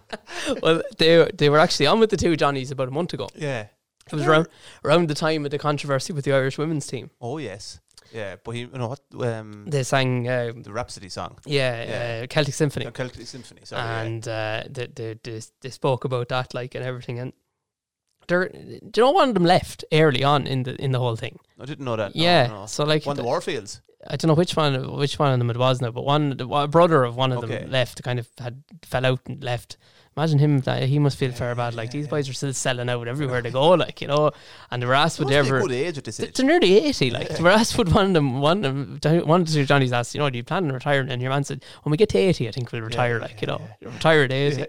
well, 0.62 0.82
they 0.98 1.28
they 1.34 1.48
were 1.50 1.58
actually 1.58 1.86
on 1.86 2.00
with 2.00 2.10
the 2.10 2.16
two 2.16 2.36
Johnnies 2.36 2.70
about 2.70 2.88
a 2.88 2.92
month 2.92 3.12
ago. 3.14 3.28
yeah. 3.34 3.66
It 4.10 4.16
was 4.16 4.26
around 4.26 4.48
around 4.84 5.08
the 5.08 5.14
time 5.14 5.44
of 5.44 5.52
the 5.52 5.58
controversy 5.58 6.12
with 6.12 6.24
the 6.24 6.32
Irish 6.32 6.58
women's 6.58 6.86
team. 6.86 7.10
Oh 7.20 7.38
yes. 7.38 7.80
Yeah, 8.12 8.36
but 8.44 8.56
you 8.56 8.66
know 8.66 8.88
what? 8.88 9.00
Um, 9.26 9.64
They 9.70 9.84
sang, 9.84 10.28
uh, 10.28 10.52
the 10.54 10.72
Rhapsody 10.72 11.08
song, 11.08 11.38
yeah, 11.46 11.84
Yeah. 11.84 12.24
Uh, 12.24 12.26
Celtic 12.26 12.52
Symphony, 12.54 12.84
the 12.84 12.90
Celtic 12.92 13.26
Symphony. 13.26 13.60
Sorry. 13.64 13.80
yeah. 13.82 14.00
and 14.02 14.28
uh, 14.28 14.62
they, 14.68 14.86
they 14.94 15.14
they 15.22 15.40
they 15.60 15.70
spoke 15.70 16.04
about 16.04 16.28
that 16.28 16.52
like 16.52 16.74
and 16.74 16.84
everything. 16.84 17.20
And 17.20 17.32
there, 18.28 18.48
do 18.48 19.00
you 19.00 19.02
know 19.02 19.12
one 19.12 19.28
of 19.28 19.34
them 19.34 19.44
left 19.46 19.84
early 19.92 20.24
on 20.24 20.46
in 20.46 20.64
the 20.64 20.74
in 20.84 20.90
the 20.92 20.98
whole 20.98 21.16
thing? 21.16 21.38
I 21.60 21.64
didn't 21.64 21.84
know 21.84 21.96
that. 21.96 22.14
No, 22.14 22.22
yeah, 22.22 22.46
no. 22.48 22.66
so 22.66 22.84
like 22.84 23.06
One 23.06 23.18
of 23.18 23.24
the 23.24 23.30
Warfields. 23.30 23.80
I 24.06 24.16
don't 24.16 24.28
know 24.28 24.34
which 24.34 24.56
one 24.56 24.96
which 24.98 25.18
one 25.18 25.32
of 25.32 25.38
them 25.38 25.48
it 25.50 25.56
was 25.56 25.80
now, 25.80 25.92
but 25.92 26.04
one 26.04 26.36
the 26.36 26.66
brother 26.68 27.04
of 27.04 27.16
one 27.16 27.30
of 27.32 27.44
Okay. 27.44 27.58
them 27.60 27.70
left, 27.70 28.02
kind 28.02 28.18
of 28.18 28.28
had 28.38 28.62
fell 28.84 29.06
out 29.06 29.20
and 29.26 29.42
left. 29.44 29.76
Imagine 30.14 30.38
him; 30.40 30.60
that 30.60 30.82
he 30.82 30.98
must 30.98 31.16
feel 31.16 31.32
fair 31.32 31.54
bad. 31.54 31.74
Like 31.74 31.90
these 31.90 32.06
boys 32.06 32.28
are 32.28 32.34
still 32.34 32.52
selling 32.52 32.90
out 32.90 33.08
everywhere 33.08 33.40
they 33.40 33.50
go, 33.50 33.70
like 33.70 34.02
you 34.02 34.08
know. 34.08 34.30
And 34.70 34.82
they 34.82 34.86
were 34.86 34.92
would 35.18 35.28
must 35.28 35.30
they 35.30 35.40
be 35.42 35.48
a 35.48 35.54
ever. 35.54 35.60
good 35.62 35.72
age 35.72 35.96
at 35.96 36.04
this 36.04 36.20
age. 36.20 36.34
They're 36.34 36.44
nearly 36.44 36.84
eighty. 36.84 37.10
Like 37.10 37.38
were 37.40 37.48
asked 37.48 37.78
would 37.78 37.90
one 37.92 38.06
of 38.08 38.12
them, 38.12 38.40
one 38.42 38.64
of 38.64 39.00
them, 39.00 39.26
one 39.26 39.44
to 39.46 39.52
the 39.52 39.64
Johnny's 39.64 39.92
asked, 39.92 40.14
you 40.14 40.20
know, 40.20 40.28
do 40.28 40.36
you 40.36 40.44
plan 40.44 40.64
on 40.66 40.72
retiring? 40.72 41.08
And 41.10 41.22
your 41.22 41.30
man 41.30 41.44
said, 41.44 41.64
when 41.82 41.90
we 41.92 41.96
get 41.96 42.10
to 42.10 42.18
eighty, 42.18 42.46
I 42.46 42.50
think 42.52 42.70
we'll 42.72 42.82
retire. 42.82 43.16
yeah, 43.16 43.22
like 43.22 43.40
you 43.40 43.48
yeah, 43.48 43.56
know, 43.86 43.90
retire 43.90 44.24
at 44.24 44.32
eighty. 44.32 44.66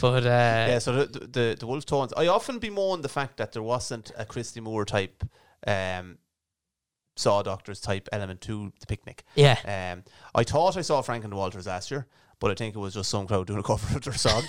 But 0.00 0.26
uh, 0.26 0.66
yeah, 0.68 0.78
so 0.78 1.06
the, 1.06 1.20
the 1.20 1.56
the 1.58 1.66
Wolf 1.66 1.86
Tones. 1.86 2.12
I 2.14 2.26
often 2.26 2.58
bemoan 2.58 3.00
the 3.00 3.08
fact 3.08 3.38
that 3.38 3.52
there 3.52 3.62
wasn't 3.62 4.12
a 4.18 4.26
Christy 4.26 4.60
Moore 4.60 4.84
type, 4.84 5.24
um, 5.66 6.18
Saw 7.16 7.42
Doctors 7.42 7.80
type 7.80 8.08
element 8.12 8.40
to 8.42 8.72
the 8.80 8.86
picnic. 8.86 9.24
yeah, 9.36 9.56
Um, 9.94 10.04
I 10.34 10.44
thought 10.44 10.76
I 10.76 10.82
saw 10.82 11.02
Frank 11.02 11.24
and 11.24 11.34
Walters 11.34 11.66
last 11.66 11.90
year, 11.90 12.06
but 12.42 12.50
I 12.50 12.54
think 12.54 12.74
it 12.74 12.78
was 12.80 12.94
just 12.94 13.08
some 13.08 13.28
crowd 13.28 13.46
doing 13.46 13.60
a 13.60 13.62
cover 13.62 13.96
of 13.96 14.02
their 14.02 14.14
song. 14.14 14.42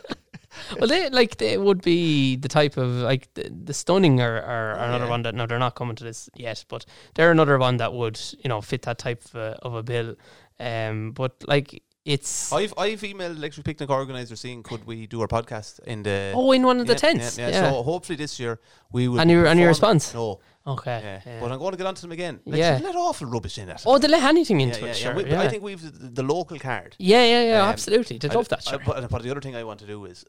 well, 0.78 0.86
they 0.86 1.10
like 1.10 1.38
they 1.38 1.58
would 1.58 1.82
be 1.82 2.36
the 2.36 2.46
type 2.46 2.76
of 2.76 2.88
like 2.88 3.34
the, 3.34 3.50
the 3.50 3.74
stunning 3.74 4.20
are, 4.20 4.40
are 4.40 4.74
another 4.74 5.06
yeah. 5.06 5.10
one 5.10 5.22
that 5.22 5.34
no, 5.34 5.44
they're 5.44 5.58
not 5.58 5.74
coming 5.74 5.96
to 5.96 6.04
this 6.04 6.30
yet, 6.36 6.64
but 6.68 6.86
they're 7.14 7.32
another 7.32 7.58
one 7.58 7.78
that 7.78 7.92
would 7.92 8.18
you 8.38 8.48
know 8.48 8.60
fit 8.60 8.82
that 8.82 8.98
type 8.98 9.24
of 9.24 9.34
a, 9.34 9.58
of 9.62 9.74
a 9.74 9.82
bill. 9.82 10.14
Um, 10.60 11.10
but 11.10 11.32
like 11.48 11.82
it's 12.04 12.52
I've 12.52 12.72
I've 12.78 13.00
emailed 13.00 13.38
Electric 13.38 13.66
Picnic 13.66 13.90
organizer 13.90 14.36
saying 14.36 14.62
could 14.62 14.86
we 14.86 15.08
do 15.08 15.20
our 15.20 15.26
podcast 15.26 15.80
in 15.80 16.04
the 16.04 16.32
oh 16.32 16.52
in 16.52 16.62
one 16.62 16.78
of 16.78 16.86
the 16.86 16.94
tents, 16.94 17.36
Yeah, 17.36 17.48
yeah. 17.48 17.62
yeah. 17.62 17.70
So 17.72 17.82
hopefully 17.82 18.16
this 18.16 18.38
year 18.38 18.60
we 18.92 19.08
will. 19.08 19.20
And 19.20 19.28
your- 19.28 19.46
and 19.48 19.58
your 19.58 19.68
response? 19.68 20.14
No, 20.14 20.38
okay, 20.66 21.00
yeah. 21.02 21.20
yeah. 21.26 21.40
but 21.40 21.52
I'm 21.52 21.58
going 21.58 21.72
to 21.72 21.76
get 21.76 21.86
onto 21.86 22.02
them 22.02 22.12
again. 22.12 22.40
Like, 22.44 22.58
Yeah. 22.58 22.80
let 22.82 22.96
awful 22.96 23.26
rubbish 23.28 23.58
in 23.58 23.66
that. 23.68 23.82
oh, 23.86 23.98
they 23.98 24.08
let 24.08 24.22
anything 24.22 24.60
into 24.60 24.80
yeah, 24.80 24.86
it, 24.86 24.88
yeah. 24.88 24.92
sure. 24.94 25.14
We- 25.14 25.26
yeah. 25.30 25.40
I 25.40 25.48
think 25.48 25.62
we've 25.62 25.80
the, 25.80 26.08
the 26.08 26.22
local 26.22 26.58
card. 26.58 26.96
yeah, 26.98 27.24
yeah, 27.24 27.42
yeah, 27.42 27.62
Um, 27.62 27.68
absolutely. 27.68 28.18
They 28.18 28.28
love 28.28 28.48
that. 28.48 28.66
I- 28.72 28.76
but, 28.78 29.08
but 29.08 29.22
the 29.22 29.30
other 29.30 29.40
thing 29.40 29.56
I 29.56 29.64
want 29.64 29.80
to 29.80 29.86
do 29.86 30.04
is. 30.04 30.24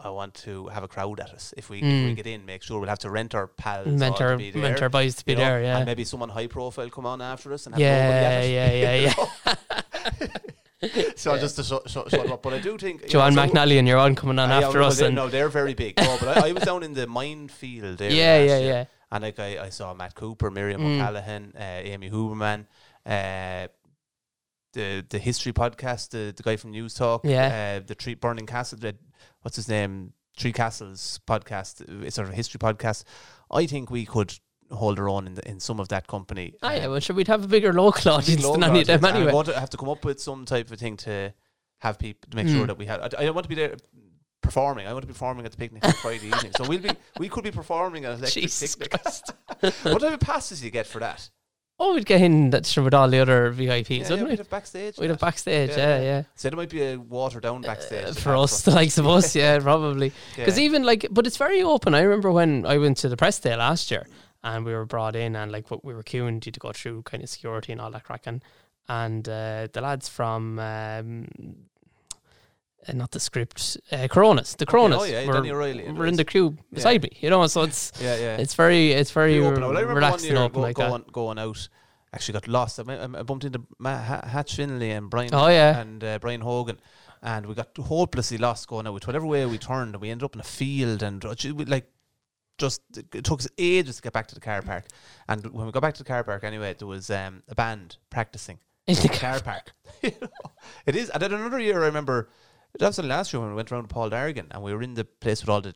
I 0.00 0.10
want 0.10 0.34
to 0.46 0.68
have 0.68 0.84
a 0.84 0.88
crowd 0.88 1.18
at 1.18 1.30
us. 1.30 1.52
If 1.56 1.68
we, 1.70 1.78
if 1.78 1.82
we 1.82 1.88
Mm. 2.12 2.14
get 2.14 2.26
in, 2.28 2.46
make 2.46 2.62
sure 2.62 2.78
we'll 2.78 2.88
have 2.88 3.00
to 3.00 3.10
rent 3.10 3.34
our 3.34 3.48
pals. 3.48 3.88
meant 3.88 4.16
to 4.18 4.36
be 4.36 4.52
there, 4.52 4.62
meant 4.62 4.92
boys 4.92 5.16
to 5.16 5.24
be 5.24 5.34
know, 5.34 5.40
there, 5.40 5.60
yeah. 5.60 5.78
And 5.78 5.86
maybe 5.86 6.04
someone 6.04 6.28
high 6.28 6.46
profile 6.46 6.88
come 6.88 7.04
on 7.04 7.20
after 7.20 7.52
us 7.52 7.66
and 7.66 7.74
have 7.74 7.80
Yeah, 7.82 7.88
at 7.88 8.44
it, 8.44 9.12
yeah, 9.16 9.54
yeah, 10.26 10.28
know? 10.82 10.88
so 11.16 11.36
just 11.38 11.56
to 11.56 11.62
show, 11.64 11.82
show 11.86 12.04
them 12.04 12.32
up. 12.32 12.42
But 12.42 12.54
I 12.54 12.58
do 12.60 12.76
think 12.78 13.08
Joanne 13.08 13.34
know, 13.34 13.46
so- 13.46 13.52
McNally 13.52 13.78
and 13.78 13.86
your 13.88 13.98
on 13.98 14.14
coming 14.14 14.38
on 14.38 14.48
yeah, 14.50 14.66
after 14.66 14.80
well, 14.80 14.88
us, 14.88 15.00
and 15.00 15.14
no, 15.14 15.28
they're 15.28 15.48
very 15.48 15.74
big. 15.74 15.96
No, 15.98 16.16
but 16.20 16.38
I, 16.38 16.48
I 16.48 16.52
was 16.52 16.62
down 16.64 16.82
in 16.82 16.94
the 16.94 17.06
Mindfield 17.06 17.98
there. 17.98 18.10
yeah, 18.10 18.38
yeah, 18.38 18.58
year, 18.58 18.66
yeah. 18.66 18.84
And 19.10 19.22
like 19.24 19.38
I, 19.40 19.64
I 19.64 19.68
saw 19.70 19.94
Matt 19.94 20.14
Cooper, 20.14 20.50
Miriam 20.50 20.82
Mm. 20.82 20.96
O'Callaghan, 20.96 21.54
uh, 21.58 21.62
Amy 21.62 22.10
Huberman, 22.10 22.66
uh, 23.06 23.68
the 24.74 25.04
the 25.08 25.18
history 25.18 25.52
podcast, 25.52 26.10
the, 26.10 26.32
the 26.36 26.42
guy 26.42 26.56
from 26.56 26.72
Newstalk, 26.72 27.20
Yeah. 27.24 27.78
uh, 27.80 27.86
the 27.86 27.94
Tree 27.94 28.14
Burning 28.14 28.46
Castle, 28.46 28.78
the, 28.78 28.94
what's 29.42 29.56
his 29.56 29.68
name, 29.68 30.12
Three 30.38 30.52
Castles 30.52 31.20
podcast, 31.26 31.80
uh, 31.82 32.04
it's 32.04 32.16
sort 32.16 32.28
of 32.28 32.34
a 32.34 32.36
history 32.36 32.58
podcast. 32.58 33.04
I 33.50 33.66
think 33.66 33.90
we 33.90 34.04
could 34.04 34.38
hold 34.70 34.98
our 34.98 35.08
own 35.08 35.26
in 35.26 35.34
the, 35.34 35.48
in 35.48 35.60
some 35.60 35.80
of 35.80 35.88
that 35.88 36.06
company. 36.06 36.54
Ah, 36.62 36.72
yeah, 36.74 36.84
Um, 36.84 36.90
well, 36.92 37.00
sure, 37.00 37.16
we'd 37.16 37.28
have 37.28 37.44
a 37.44 37.48
bigger 37.48 37.72
local 37.72 38.12
audience 38.12 38.42
local 38.42 38.60
than 38.60 38.70
any 38.70 38.80
of 38.82 38.86
them 38.86 39.04
anyway. 39.04 39.26
I'm 39.26 39.32
going 39.32 39.46
to 39.46 39.58
have 39.58 39.70
to 39.70 39.76
come 39.76 39.88
up 39.88 40.04
with 40.04 40.20
some 40.20 40.44
type 40.44 40.70
of 40.70 40.78
thing 40.78 40.96
to 40.98 41.32
have 41.78 41.98
people 41.98 42.28
to 42.30 42.36
make 42.36 42.48
sure 42.48 42.64
Mm. 42.64 42.68
that 42.68 42.78
we 42.78 42.86
had. 42.86 43.00
I, 43.00 43.06
I 43.20 43.24
don't 43.24 43.34
want 43.34 43.44
to 43.44 43.48
be 43.48 43.54
there 43.54 43.76
performing. 44.42 44.86
I 44.86 44.92
want 44.92 45.02
to 45.02 45.06
be 45.06 45.12
performing 45.12 45.44
at 45.46 45.52
the 45.52 45.58
picnic 45.58 45.84
on 45.84 45.92
Friday 45.92 46.26
evening. 46.28 46.52
So 46.56 46.64
we'll 46.66 46.78
be 46.78 46.90
we 47.18 47.28
could 47.28 47.44
be 47.44 47.50
performing 47.50 48.04
at 48.04 48.18
electric 48.18 48.44
Jesus 48.44 48.74
picnic. 48.76 49.02
What 49.82 50.00
type 50.00 50.14
of 50.14 50.20
passes 50.20 50.60
do 50.60 50.66
you 50.66 50.70
get 50.70 50.86
for 50.86 51.00
that? 51.00 51.28
Oh, 51.80 51.94
we'd 51.94 52.06
get 52.06 52.20
in 52.20 52.50
that 52.50 52.76
with 52.76 52.92
all 52.92 53.08
the 53.08 53.20
other 53.20 53.52
VIPs, 53.52 53.88
yeah, 53.88 53.96
wouldn't 53.98 54.18
yeah, 54.18 54.24
we? 54.24 54.30
we'd 54.30 54.38
have 54.38 54.50
backstage. 54.50 54.98
We'd 54.98 55.10
have 55.10 55.20
backstage, 55.20 55.70
Yeah, 55.70 55.76
yeah, 55.76 56.00
yeah. 56.02 56.22
So 56.34 56.50
there 56.50 56.56
might 56.56 56.70
be 56.70 56.82
a 56.82 56.96
watered 56.96 57.44
down 57.44 57.60
backstage 57.62 58.04
Uh, 58.04 58.12
for 58.14 58.36
us, 58.36 58.62
the 58.62 58.72
likes 58.72 58.98
of 58.98 59.06
us, 59.06 59.36
yeah, 59.42 59.60
probably. 59.60 60.10
Because 60.34 60.58
even 60.58 60.82
like, 60.82 61.06
but 61.12 61.24
it's 61.28 61.36
very 61.36 61.62
open. 61.62 61.94
I 61.94 62.00
remember 62.00 62.32
when 62.32 62.66
I 62.66 62.78
went 62.78 62.96
to 62.98 63.08
the 63.08 63.16
press 63.16 63.38
day 63.38 63.54
last 63.54 63.92
year, 63.92 64.08
and 64.42 64.64
we 64.64 64.72
were 64.72 64.86
brought 64.86 65.16
in, 65.16 65.36
and 65.36 65.50
like 65.50 65.70
what 65.70 65.84
we 65.84 65.94
were 65.94 66.02
queuing 66.02 66.40
to 66.40 66.50
go 66.52 66.72
through 66.72 67.02
kind 67.02 67.22
of 67.22 67.28
security 67.28 67.72
and 67.72 67.80
all 67.80 67.90
that 67.90 68.04
cracking, 68.04 68.42
and 68.88 69.28
uh, 69.28 69.68
the 69.72 69.80
lads 69.80 70.08
from. 70.08 70.58
Um, 70.58 71.28
uh, 72.86 72.92
not 72.92 73.10
the 73.10 73.20
script, 73.20 73.76
uh, 73.90 74.06
Coronas. 74.08 74.54
The 74.54 74.64
Coronas 74.64 75.00
oh, 75.00 75.04
yeah, 75.04 75.26
were, 75.26 75.32
Danny 75.32 75.50
O'Reilly 75.50 75.90
were 75.90 76.06
in 76.06 76.16
the 76.16 76.24
queue 76.24 76.56
beside 76.72 77.02
me, 77.02 77.10
you 77.20 77.28
know. 77.28 77.46
So 77.48 77.62
it's 77.62 77.92
yeah, 78.00 78.16
yeah. 78.16 78.36
it's 78.36 78.54
very 78.54 78.92
it's 78.92 79.10
very 79.10 79.38
open. 79.38 79.62
Well, 79.62 79.76
I 79.76 79.80
remember 79.80 79.94
relaxed 79.94 80.26
one 80.26 80.36
year 80.36 80.48
go, 80.48 80.60
like 80.60 80.76
that. 80.76 80.88
going 80.88 81.04
going 81.12 81.38
out. 81.38 81.68
Actually, 82.12 82.34
got 82.34 82.48
lost. 82.48 82.78
I, 82.78 82.94
I 82.94 83.04
I 83.04 83.22
bumped 83.22 83.44
into 83.44 83.62
Ma- 83.78 84.02
Ha- 84.02 84.26
Hatch 84.26 84.54
Finley 84.54 84.92
and 84.92 85.10
Brian. 85.10 85.30
Oh 85.32 85.48
yeah, 85.48 85.80
and 85.80 86.02
uh, 86.02 86.18
Brian 86.20 86.40
Hogan, 86.40 86.78
and 87.20 87.46
we 87.46 87.54
got 87.54 87.76
hopelessly 87.76 88.38
lost 88.38 88.68
going 88.68 88.86
out. 88.86 88.94
With 88.94 89.06
whatever 89.06 89.26
way 89.26 89.44
we 89.44 89.58
turned, 89.58 89.94
and 89.94 90.00
we 90.00 90.10
ended 90.10 90.24
up 90.24 90.34
in 90.34 90.40
a 90.40 90.44
field, 90.44 91.02
and 91.02 91.24
uh, 91.24 91.34
like 91.66 91.90
just 92.58 92.80
it 92.96 93.24
took 93.24 93.40
us 93.40 93.48
ages 93.58 93.96
to 93.96 94.02
get 94.02 94.12
back 94.12 94.26
to 94.28 94.34
the 94.34 94.40
car 94.40 94.62
park. 94.62 94.84
And 95.28 95.46
when 95.52 95.66
we 95.66 95.72
got 95.72 95.80
back 95.82 95.94
to 95.94 96.02
the 96.04 96.08
car 96.08 96.24
park, 96.24 96.44
anyway, 96.44 96.74
there 96.78 96.88
was 96.88 97.10
um, 97.10 97.42
a 97.48 97.54
band 97.54 97.96
practicing 98.10 98.58
in 98.86 98.94
the 98.96 99.02
the 99.02 99.08
car 99.08 99.40
park. 99.40 99.72
You 100.02 100.12
know, 100.20 100.50
it 100.86 100.94
is. 100.96 101.10
And 101.10 101.20
then 101.22 101.32
another 101.32 101.58
year, 101.58 101.82
I 101.82 101.86
remember 101.86 102.28
that 102.78 102.86
was 102.86 102.96
the 102.96 103.02
last 103.02 103.32
year 103.32 103.40
when 103.40 103.50
we 103.50 103.56
went 103.56 103.72
around 103.72 103.82
to 103.82 103.88
Paul 103.88 104.10
Dargan, 104.10 104.46
and 104.52 104.62
we 104.62 104.72
were 104.72 104.82
in 104.82 104.94
the 104.94 105.04
place 105.04 105.40
with 105.42 105.48
all 105.48 105.60
the 105.60 105.74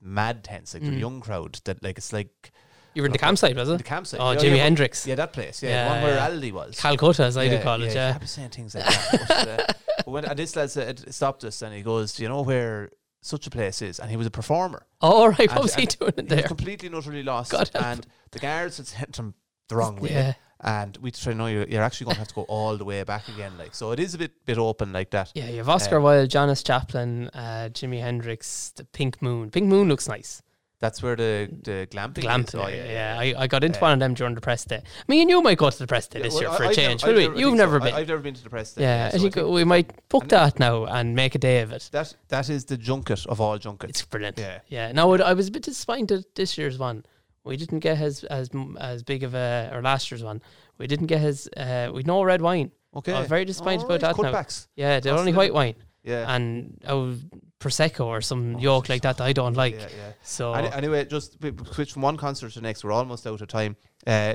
mad 0.00 0.44
tents, 0.44 0.74
like 0.74 0.82
the 0.84 0.90
Mm. 0.90 1.00
young 1.00 1.20
crowd. 1.20 1.58
That 1.64 1.82
like 1.82 1.98
it's 1.98 2.12
like 2.12 2.52
you 2.94 3.02
were 3.02 3.06
in 3.06 3.12
the 3.12 3.18
campsite, 3.18 3.56
was 3.56 3.66
the 3.68 3.74
it? 3.74 3.78
The 3.78 3.82
campsite. 3.84 4.20
Oh, 4.20 4.30
Yeah, 4.32 4.38
Jimi 4.38 4.56
yeah, 4.58 4.62
Hendrix, 4.62 5.04
Yeah, 5.06 5.16
that 5.16 5.32
place. 5.32 5.62
Yeah, 5.62 5.70
Yeah, 5.70 5.92
one 5.92 6.02
where 6.02 6.14
yeah. 6.14 6.28
Aldi 6.30 6.52
was. 6.52 6.78
Calcutta, 6.80 7.24
as 7.24 7.36
I 7.36 7.48
do 7.48 7.60
call 7.60 7.82
it. 7.82 7.86
you 7.86 7.94
Yeah, 7.94 8.10
can't 8.12 8.20
be 8.20 8.26
saying 8.28 8.50
things 8.50 8.74
like 8.76 8.84
that. 8.84 9.24
but, 9.28 9.48
uh, 9.48 10.02
when, 10.10 10.24
and 10.24 10.38
this 10.38 10.54
lad 10.54 10.70
said, 10.70 11.12
stopped 11.12 11.42
us 11.42 11.60
and 11.62 11.74
he 11.74 11.82
goes, 11.82 12.12
Do 12.14 12.22
you 12.22 12.28
know 12.28 12.42
where 12.42 12.90
such 13.24 13.46
a 13.46 13.50
place 13.50 13.80
is? 13.82 13.98
And 14.00 14.10
he 14.10 14.16
was 14.16 14.26
a 14.26 14.30
performer. 14.30 14.86
Oh, 15.00 15.12
all 15.22 15.28
right. 15.30 15.38
What 15.48 15.50
And- 15.52 15.62
was 15.62 15.74
he 15.74 15.86
doing 15.86 16.12
in 16.18 16.26
He 16.26 16.34
was 16.34 16.40
there? 16.40 16.48
completely 16.48 16.86
and 16.88 16.96
utterly 16.96 17.22
lost. 17.22 17.52
God 17.52 17.70
help 17.72 17.84
and 17.86 18.06
the 18.32 18.38
guards 18.38 18.76
had 18.76 18.86
sent 18.86 19.16
him 19.16 19.34
the 19.68 19.76
wrong 19.76 19.96
way. 19.96 20.10
Yeah, 20.10 20.32
And 20.60 20.96
we 20.98 21.10
said, 21.12 21.36
No, 21.36 21.46
you're, 21.46 21.66
you're 21.66 21.82
actually 21.82 22.04
going 22.06 22.14
to 22.16 22.20
have 22.20 22.28
to 22.28 22.34
go 22.34 22.42
all 22.42 22.76
the 22.76 22.84
way 22.84 23.02
back 23.02 23.28
again. 23.28 23.52
Like 23.58 23.74
So 23.74 23.92
it 23.92 23.98
is 24.00 24.14
a 24.14 24.18
bit 24.18 24.32
bit 24.44 24.58
open 24.58 24.92
like 24.92 25.10
that. 25.10 25.32
yeah. 25.34 25.48
You 25.48 25.58
have 25.58 25.68
Oscar 25.68 25.98
Uh, 25.98 26.02
Wilde, 26.02 26.30
Janis 26.30 26.62
Joplin, 26.62 27.28
uh, 27.34 27.68
Jimi 27.72 28.00
Hendrix, 28.00 28.70
the 28.76 28.84
Pink 28.84 29.20
Moon. 29.22 29.50
Pink 29.50 29.66
Moon 29.68 29.88
looks 29.88 30.06
nice. 30.08 30.42
That's 30.84 31.02
where 31.02 31.16
the, 31.16 31.48
the 31.62 31.88
glamping, 31.90 32.18
is. 32.18 32.24
Glamping. 32.26 32.62
Oh, 32.62 32.68
yeah, 32.68 32.92
yeah. 32.98 33.16
I, 33.18 33.42
I 33.44 33.46
got 33.46 33.64
into 33.64 33.78
Uh, 33.78 33.86
one 33.86 33.92
of 33.94 34.00
them 34.00 34.12
during 34.12 34.34
the 34.34 34.42
press 34.42 34.66
day. 34.66 34.82
Me 35.08 35.22
and 35.22 35.30
you 35.30 35.40
might 35.40 35.56
go 35.56 35.70
to 35.70 35.78
the 35.78 35.86
press 35.86 36.06
day 36.08 36.18
Yeah, 36.18 36.24
this 36.24 36.34
well, 36.34 36.42
year 36.42 36.52
for 36.52 36.64
a 36.64 36.68
I've 36.68 36.74
change, 36.74 37.02
never- 37.06 37.18
I've 37.20 37.32
we? 37.34 37.40
You've 37.40 37.54
never 37.54 37.78
so. 37.78 37.84
been. 37.86 37.94
I, 37.94 37.98
I've 38.00 38.08
never 38.08 38.20
been 38.20 38.34
to 38.34 38.42
the 38.44 38.50
press. 38.50 38.74
Day, 38.74 38.82
yeah, 38.82 39.08
so 39.08 39.16
I 39.16 39.20
think 39.20 39.34
think 39.34 39.48
we 39.48 39.64
might 39.64 40.06
book 40.10 40.28
that 40.28 40.58
now 40.58 40.84
and 40.84 41.16
make 41.16 41.34
a 41.34 41.38
day 41.38 41.60
of 41.62 41.72
it. 41.72 41.88
that 41.92 42.14
that 42.28 42.50
is 42.50 42.66
the 42.66 42.76
junket 42.76 43.24
of 43.26 43.40
all 43.40 43.56
junkets. 43.56 43.90
It's 43.92 44.02
brilliant. 44.04 44.38
yeah. 44.38 44.58
Yeah. 44.68 44.92
No, 44.92 45.14
it- 45.14 45.22
I 45.22 45.32
was 45.32 45.48
a 45.48 45.50
bit 45.50 45.62
disappointed 45.62 46.26
this 46.34 46.58
year's 46.58 46.78
one. 46.78 47.06
We 47.44 47.56
didn't 47.56 47.80
get 47.80 47.98
as 47.98 48.24
as 48.24 48.50
as 48.78 49.02
big 49.02 49.22
of 49.22 49.34
a 49.34 49.70
or 49.72 49.80
last 49.80 50.10
year's 50.10 50.22
one. 50.22 50.42
We 50.76 50.86
didn't 50.86 51.06
get 51.06 51.20
his. 51.20 51.48
Uh, 51.56 51.90
we 51.94 52.02
no 52.02 52.22
red 52.24 52.42
wine. 52.42 52.72
Okay. 52.94 53.12
I 53.14 53.20
was 53.20 53.28
very 53.28 53.46
disappointed 53.46 53.84
about 53.86 54.02
Alright, 54.02 54.16
that 54.16 54.22
now. 54.22 54.32
Cutbacks. 54.32 54.66
Yeah, 54.76 55.00
they're 55.00 55.14
only 55.18 55.32
white 55.32 55.54
wine 55.54 55.76
Yeah. 56.04 56.34
and 56.34 56.78
oh, 56.86 57.16
prosecco 57.60 58.06
or 58.06 58.20
some 58.20 58.56
Oh, 58.56 58.58
yolk 58.60 58.88
like 58.88 59.02
that 59.02 59.16
that 59.16 59.24
I 59.24 59.32
don't 59.32 59.56
like. 59.56 59.74
yeah, 59.74 59.88
yeah. 59.96 60.12
So 60.22 60.52
Any- 60.52 60.70
anyway, 60.72 61.04
just 61.06 61.38
switch 61.72 61.92
from 61.92 62.02
one 62.02 62.16
concert 62.16 62.50
to 62.52 62.60
the 62.60 62.62
next. 62.62 62.84
We're 62.84 62.92
almost 62.92 63.26
out 63.26 63.40
of 63.40 63.48
time. 63.48 63.76
Uh, 64.06 64.34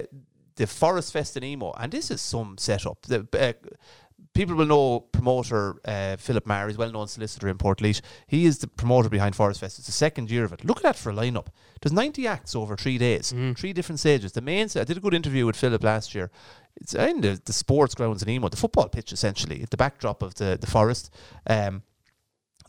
the 0.55 0.65
Forest 0.67 1.13
Fest 1.13 1.37
in 1.37 1.43
Emo, 1.43 1.71
and 1.77 1.91
this 1.91 2.11
is 2.11 2.21
some 2.21 2.57
setup. 2.57 3.03
The 3.03 3.27
uh, 3.39 3.53
people 4.33 4.55
will 4.55 4.65
know 4.65 4.99
promoter 4.99 5.75
uh, 5.85 6.17
Philip 6.17 6.45
Maher, 6.45 6.67
he's 6.67 6.77
well 6.77 6.91
known 6.91 7.07
solicitor 7.07 7.47
in 7.47 7.57
Portlaoise. 7.57 8.01
He 8.27 8.45
is 8.45 8.57
the 8.57 8.67
promoter 8.67 9.09
behind 9.09 9.35
Forest 9.35 9.59
Fest. 9.61 9.77
It's 9.79 9.85
the 9.87 9.93
second 9.93 10.29
year 10.31 10.43
of 10.43 10.51
it. 10.53 10.65
Look 10.65 10.77
at 10.77 10.83
that 10.83 10.95
for 10.97 11.11
a 11.11 11.13
lineup. 11.13 11.47
There's 11.81 11.93
90 11.93 12.27
acts 12.27 12.55
over 12.55 12.75
three 12.75 12.97
days, 12.97 13.31
Mm. 13.31 13.57
three 13.57 13.71
different 13.73 13.99
stages. 13.99 14.31
The 14.33 14.41
main, 14.41 14.67
I 14.75 14.83
did 14.83 14.97
a 14.97 14.99
good 14.99 15.13
interview 15.13 15.45
with 15.45 15.55
Philip 15.55 15.83
last 15.83 16.13
year. 16.13 16.29
It's 16.81 16.95
in 16.95 17.21
the, 17.21 17.41
the 17.43 17.53
sports 17.53 17.95
grounds 17.95 18.23
in 18.23 18.29
Emo, 18.29 18.49
the 18.49 18.57
football 18.57 18.87
pitch 18.89 19.11
essentially, 19.11 19.61
at 19.61 19.69
the 19.69 19.77
backdrop 19.77 20.21
of 20.23 20.35
the, 20.35 20.57
the 20.59 20.67
forest. 20.67 21.13
Um, 21.47 21.83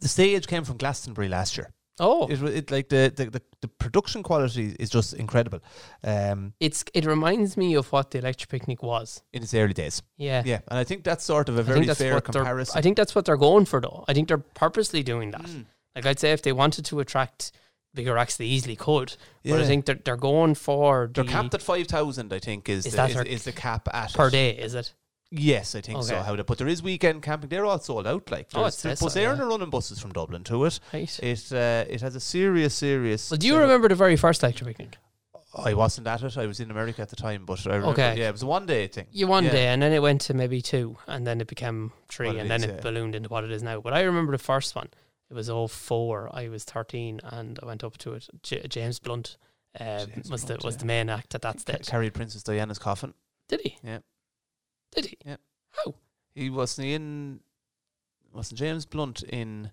the 0.01 0.09
stage 0.09 0.47
came 0.47 0.65
from 0.65 0.79
Glastonbury 0.79 1.29
last 1.29 1.57
year. 1.57 1.73
Oh, 2.03 2.27
It, 2.29 2.43
it 2.43 2.71
like 2.71 2.89
the, 2.89 3.13
the, 3.15 3.27
the, 3.27 3.43
the 3.61 3.69
production 3.69 4.23
quality 4.23 4.75
is 4.81 4.89
just 4.89 5.13
incredible 5.13 5.61
um, 6.03 6.55
it's 6.59 6.83
it 6.95 7.05
reminds 7.05 7.59
me 7.59 7.75
of 7.75 7.93
what 7.93 8.11
the 8.11 8.19
electric 8.19 8.49
picnic 8.49 8.83
was. 8.83 9.23
in 9.35 9.43
its 9.43 9.53
early 9.53 9.75
days. 9.75 10.03
Yeah. 10.17 10.43
Yeah, 10.47 10.61
and 10.69 10.79
I 10.79 10.85
think 10.85 11.05
that's 11.05 11.25
sort 11.25 11.51
of 11.51 11.59
a 11.59 11.63
very 11.63 11.87
fair 11.89 12.21
comparison. 12.23 12.79
I 12.79 12.81
think 12.81 12.97
that's 12.97 13.15
what 13.15 13.27
they're 13.27 13.37
going 13.37 13.67
for, 13.67 13.83
though. 13.83 14.07
I 14.09 14.15
think 14.15 14.29
they're 14.29 14.39
purposely 14.39 15.03
doing 15.03 15.31
that. 15.33 15.45
Mm. 15.45 15.67
Like 15.95 16.07
I'd 16.07 16.19
say, 16.19 16.33
if 16.33 16.41
they 16.41 16.53
wanted 16.53 16.87
to 16.87 17.01
attract 17.01 17.53
bigger 17.95 18.16
acts, 18.18 18.36
they 18.36 18.47
easily 18.47 18.76
could. 18.76 19.16
But 19.45 19.61
I 19.61 19.66
think 19.66 19.86
they're 19.86 20.01
they're 20.05 20.16
going 20.16 20.55
for 20.55 21.11
They're 21.12 21.24
capped 21.24 21.55
at 21.55 21.62
five 21.62 21.86
thousand. 21.86 22.32
I 22.32 22.38
think 22.38 22.68
is 22.68 22.86
Is 22.86 22.93
the, 22.93 22.97
that 22.97 23.11
is, 23.11 23.16
their- 23.16 23.24
is 23.26 23.45
the 23.45 23.53
cap 23.53 23.88
at 23.93 24.12
per 24.14 24.28
it. 24.28 24.32
day. 24.32 24.51
Is 24.51 24.74
it? 24.74 24.93
Yes, 25.32 25.76
I 25.76 25.80
think 25.80 26.03
so. 26.03 26.20
How 26.22 26.34
the, 26.34 26.43
but 26.43 26.59
there 26.59 26.66
is 26.66 26.82
weekend 26.82 27.22
camping. 27.22 27.51
They're 27.51 27.64
all 27.64 27.78
sold 27.78 28.05
out. 28.09 28.28
Like 28.32 28.49
Oh, 28.53 28.62
there's, 28.62 28.80
it 28.80 28.82
there's 28.88 28.99
says 28.99 29.12
so, 29.12 29.20
yeah. 29.20 29.30
are 29.41 29.49
running 29.49 29.70
buses 29.70 30.01
from 30.01 30.11
Dublin 30.12 30.43
to 30.45 30.64
it. 30.64 30.80
Right. 30.93 31.20
It 31.22 31.53
uh, 31.53 31.84
it 31.88 32.01
has 32.01 32.16
a 32.16 32.20
serious, 32.20 32.74
serious. 32.74 33.30
Well, 33.30 33.38
do 33.38 33.47
you 33.47 33.53
setup. 33.53 33.62
remember 33.62 33.88
the 33.88 33.95
very 33.95 34.16
first 34.16 34.43
electric 34.43 34.76
picnic? 34.76 34.97
I 35.55 35.74
wasn't 35.74 36.07
at 36.09 36.22
it. 36.22 36.36
I 36.36 36.47
was 36.47 36.59
in 36.61 36.70
America 36.70 37.03
at 37.03 37.11
the 37.11 37.16
time, 37.16 37.45
but 37.45 37.64
I 37.66 37.70
remember. 37.76 37.91
Okay. 37.93 38.18
Yeah, 38.18 38.28
it 38.28 38.32
was 38.32 38.43
a 38.43 38.47
one 38.47 38.66
day 38.66 38.86
thing. 38.88 39.07
You 39.12 39.26
one 39.28 39.45
Yeah. 39.45 39.51
day, 39.53 39.66
and 39.68 39.80
then 39.82 39.93
it 39.93 40.01
went 40.03 40.20
to 40.22 40.34
maybe 40.34 40.61
two, 40.62 40.97
and 41.07 41.24
then 41.26 41.41
it 41.41 41.47
became 41.49 41.93
three, 42.09 42.26
What 42.28 42.36
it 42.36 42.41
and 42.41 42.51
then 42.51 42.61
is, 42.64 42.70
it 42.70 42.74
yeah. 42.76 42.80
ballooned 42.80 43.14
into 43.14 43.28
what 43.28 43.45
it 43.45 43.51
is 43.53 43.62
now. 43.62 43.80
But 43.80 43.93
I 43.93 44.03
remember 44.03 44.32
the 44.32 44.38
first 44.38 44.74
one. 44.74 44.88
It 45.31 45.35
was 45.35 45.49
all 45.49 45.68
04. 45.68 46.31
I 46.33 46.49
was 46.49 46.64
13, 46.64 47.20
and 47.24 47.59
I 47.62 47.66
went 47.66 47.85
up 47.85 47.97
to 47.99 48.14
it. 48.14 48.28
J- 48.43 48.66
James 48.68 48.99
Blunt 48.99 49.37
uh, 49.78 50.07
James 50.07 50.31
was 50.31 50.45
Blunt, 50.45 50.61
the 50.61 50.66
was 50.66 50.74
yeah. 50.74 50.78
the 50.81 50.87
main 50.87 51.09
act 51.09 51.35
at 51.35 51.43
that 51.43 51.55
Ca- 51.57 51.61
stage. 51.61 51.87
carried 51.87 52.14
Princess 52.14 52.43
Diana's 52.43 52.78
coffin. 52.78 53.14
Did 53.49 53.61
he? 53.61 53.76
Yeah. 53.85 53.99
Did 54.93 55.07
he? 55.07 55.18
Yeah. 55.24 55.37
How? 55.70 55.95
He 56.35 56.51
wasn't 56.51 56.89
in. 56.89 57.41
Wasn't 58.33 58.59
James 58.59 58.87
Blunt 58.87 59.22
in 59.22 59.70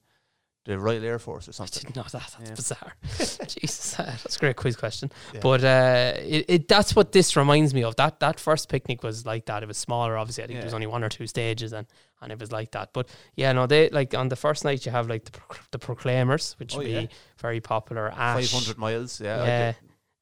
the 0.68 0.78
Royal 0.78 1.04
Air 1.04 1.18
Force 1.18 1.48
or 1.50 1.54
something. 1.54 1.80
I 1.80 1.84
didn't 1.88 1.96
know 1.96 2.04
that. 2.04 2.36
That's 2.38 2.50
Yeah. 2.50 2.56
bizarre. 2.56 2.94
Jesus, 3.48 4.00
uh, 4.00 4.04
that's 4.04 4.36
a 4.36 4.40
great 4.40 4.56
quiz 4.56 4.76
question. 4.76 5.12
Yeah. 5.34 5.40
But 5.42 5.64
uh, 5.64 6.14
it, 6.20 6.46
it 6.48 6.68
that's 6.68 6.96
what 6.96 7.12
this 7.14 7.36
reminds 7.36 7.74
me 7.74 7.84
of. 7.84 7.96
That 7.96 8.20
that 8.20 8.40
first 8.40 8.70
picnic 8.70 9.02
was 9.04 9.26
like 9.26 9.46
that. 9.46 9.64
It 9.64 9.68
was 9.68 9.78
smaller, 9.78 10.18
obviously. 10.18 10.44
I 10.44 10.48
think 10.48 10.56
Yeah. 10.58 10.62
there 10.62 10.68
was 10.68 10.74
only 10.74 10.88
one 10.88 11.04
or 11.04 11.10
two 11.10 11.26
stages, 11.28 11.74
and 11.74 11.88
and 12.22 12.32
it 12.32 12.40
was 12.40 12.52
like 12.52 12.72
that. 12.72 12.94
But 12.94 13.10
yeah, 13.36 13.54
no, 13.54 13.66
they 13.66 13.90
like 13.90 14.14
on 14.14 14.30
the 14.30 14.36
first 14.36 14.64
night 14.66 14.86
you 14.86 14.92
have 14.92 15.08
like 15.10 15.24
the 15.26 15.32
Proc- 15.32 15.72
the 15.72 15.80
Proclaimers, 15.80 16.56
which 16.60 16.76
Oh, 16.76 16.80
would 16.80 16.88
be 16.88 17.10
very 17.40 17.62
popular. 17.62 18.12
Five 18.12 18.52
hundred 18.52 18.78
miles. 18.78 19.20
Yeah. 19.22 19.46
Yeah. 19.46 19.74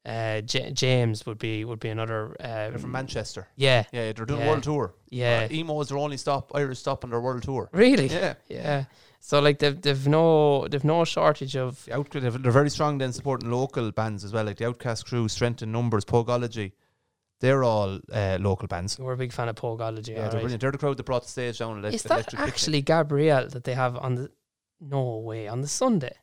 Uh, 0.08 0.40
J- 0.40 0.70
James 0.70 1.26
would 1.26 1.38
be 1.38 1.64
would 1.64 1.80
be 1.80 1.88
another. 1.88 2.36
They're 2.38 2.78
from 2.78 2.92
Manchester. 2.92 3.48
Yeah, 3.56 3.82
Yeah, 3.92 4.12
they're 4.12 4.24
doing 4.24 4.40
Yeah. 4.40 4.50
world 4.50 4.62
tour. 4.62 4.94
yeah. 5.10 5.48
Uh, 5.50 5.54
Emo 5.54 5.80
is 5.80 5.88
their 5.88 5.98
only 5.98 6.16
stop, 6.16 6.52
Irish 6.54 6.78
stop 6.78 7.02
on 7.02 7.10
their 7.10 7.20
world 7.20 7.42
tour. 7.42 7.68
really? 7.72 8.06
Yeah. 8.06 8.34
Yeah. 8.48 8.84
So 9.26 9.40
like 9.40 9.58
they've 9.58 9.80
they've 9.82 10.06
no 10.06 10.68
they've 10.68 10.84
no 10.84 11.04
shortage 11.04 11.56
of 11.56 11.84
The 11.86 11.96
Out- 11.96 12.10
they're 12.12 12.52
very 12.52 12.70
strong 12.70 12.98
then 12.98 13.12
supporting 13.12 13.50
local 13.50 13.90
bands 13.90 14.22
as 14.22 14.32
well, 14.32 14.44
like 14.44 14.58
the 14.58 14.68
Outcast 14.68 15.04
Crew, 15.08 15.26
Strength 15.26 15.62
in 15.62 15.72
Numbers, 15.72 16.04
Pogology. 16.04 16.74
They're 17.40 17.64
all 17.64 17.98
uh, 18.12 18.38
local 18.40 18.68
bands. 18.68 19.00
we're 19.00 19.14
a 19.14 19.16
big 19.16 19.32
fan 19.32 19.48
of 19.48 19.56
Pogology. 19.56 20.12
Yeah, 20.12 20.28
they're 20.28 20.38
brilliant. 20.38 20.60
They're 20.60 20.70
the 20.70 20.78
crowd 20.78 20.96
that 20.98 21.02
brought 21.06 21.24
the 21.24 21.28
stage 21.28 21.58
down. 21.58 21.84
Is 21.86 22.04
that 22.04 22.12
Electric 22.12 22.38
Picnic. 22.38 22.54
actually 22.54 22.82
Gabrielle 22.82 23.48
that 23.48 23.64
they 23.64 23.74
have 23.74 23.96
on 23.96 24.14
the? 24.14 24.30
No 24.80 25.18
way 25.18 25.48
on 25.48 25.60
the 25.60 25.66
Sunday. 25.66 26.14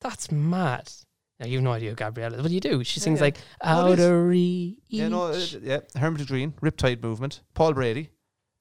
That's 0.00 0.32
mad. 0.32 0.90
Now 1.38 1.48
you've 1.48 1.62
no 1.62 1.72
idea 1.72 1.90
who 1.90 1.96
Gabrielle 1.96 2.32
is. 2.32 2.40
What 2.40 2.48
do 2.48 2.54
you 2.54 2.60
do? 2.60 2.82
She 2.82 2.98
sings 2.98 3.18
yeah. 3.20 3.24
like 3.26 3.36
Oh, 3.60 3.88
is. 3.88 4.00
outer 4.00 4.24
reach. 4.26 4.78
Yeah, 4.88 5.08
no, 5.08 5.24
uh, 5.24 5.46
yeah. 5.60 5.80
Hermitage 5.96 6.28
Green, 6.28 6.52
Riptide 6.62 7.02
Movement, 7.02 7.42
Paul 7.52 7.74
Brady, 7.74 8.08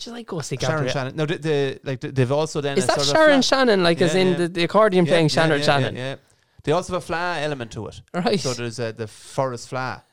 Just 0.02 0.14
like 0.16 0.28
go 0.28 0.42
see 0.42 0.58
Sharon 0.60 0.86
Gabrielle. 0.86 0.94
Shannon. 0.94 1.16
No, 1.16 1.26
the, 1.26 1.38
the 1.38 1.80
like 1.84 2.00
the, 2.02 2.12
they've 2.12 2.32
also 2.32 2.60
then 2.62 2.78
Is 2.78 2.86
a 2.86 2.88
that 2.88 2.96
sort 3.02 3.08
of 3.08 3.14
Sharon 3.16 3.42
fla- 3.42 3.58
Shannon? 3.58 3.84
Like 3.84 4.02
as 4.02 4.14
Yeah, 4.16 4.22
in 4.22 4.28
yeah. 4.30 4.38
the, 4.38 4.48
the 4.48 4.64
accordion 4.64 5.06
playing 5.06 5.26
yeah, 5.26 5.36
Sharon 5.46 5.60
yeah, 5.60 5.66
Shannon? 5.66 5.96
Yeah, 5.96 6.16
They 6.64 6.72
also 6.72 6.94
have 6.94 7.04
a 7.04 7.06
fla 7.06 7.38
element 7.40 7.72
to 7.74 7.88
it. 7.88 8.02
Right. 8.14 8.40
So 8.40 8.54
there's 8.54 8.80
uh, 8.80 8.92
the 8.94 9.08
forest 9.08 9.70
fla. 9.70 10.04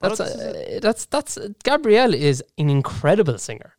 Oh, 0.00 0.08
that's 0.08 0.18
this 0.18 0.34
is 0.34 0.40
it. 0.42 0.76
uh, 0.76 0.80
that's 0.86 1.06
that's 1.06 1.38
Gabrielle 1.64 2.14
is 2.14 2.42
an 2.58 2.68
incredible 2.70 3.38
singer. 3.38 3.74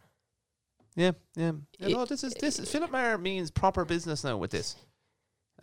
yeah, 0.95 1.11
yeah. 1.35 1.51
yeah 1.79 1.87
it- 1.87 1.93
no, 1.93 2.05
this 2.05 2.23
is 2.23 2.33
this 2.35 2.59
is 2.59 2.69
Philip 2.71 2.91
Maher 2.91 3.17
means 3.17 3.51
proper 3.51 3.85
business 3.85 4.23
now 4.23 4.37
with 4.37 4.51
this. 4.51 4.75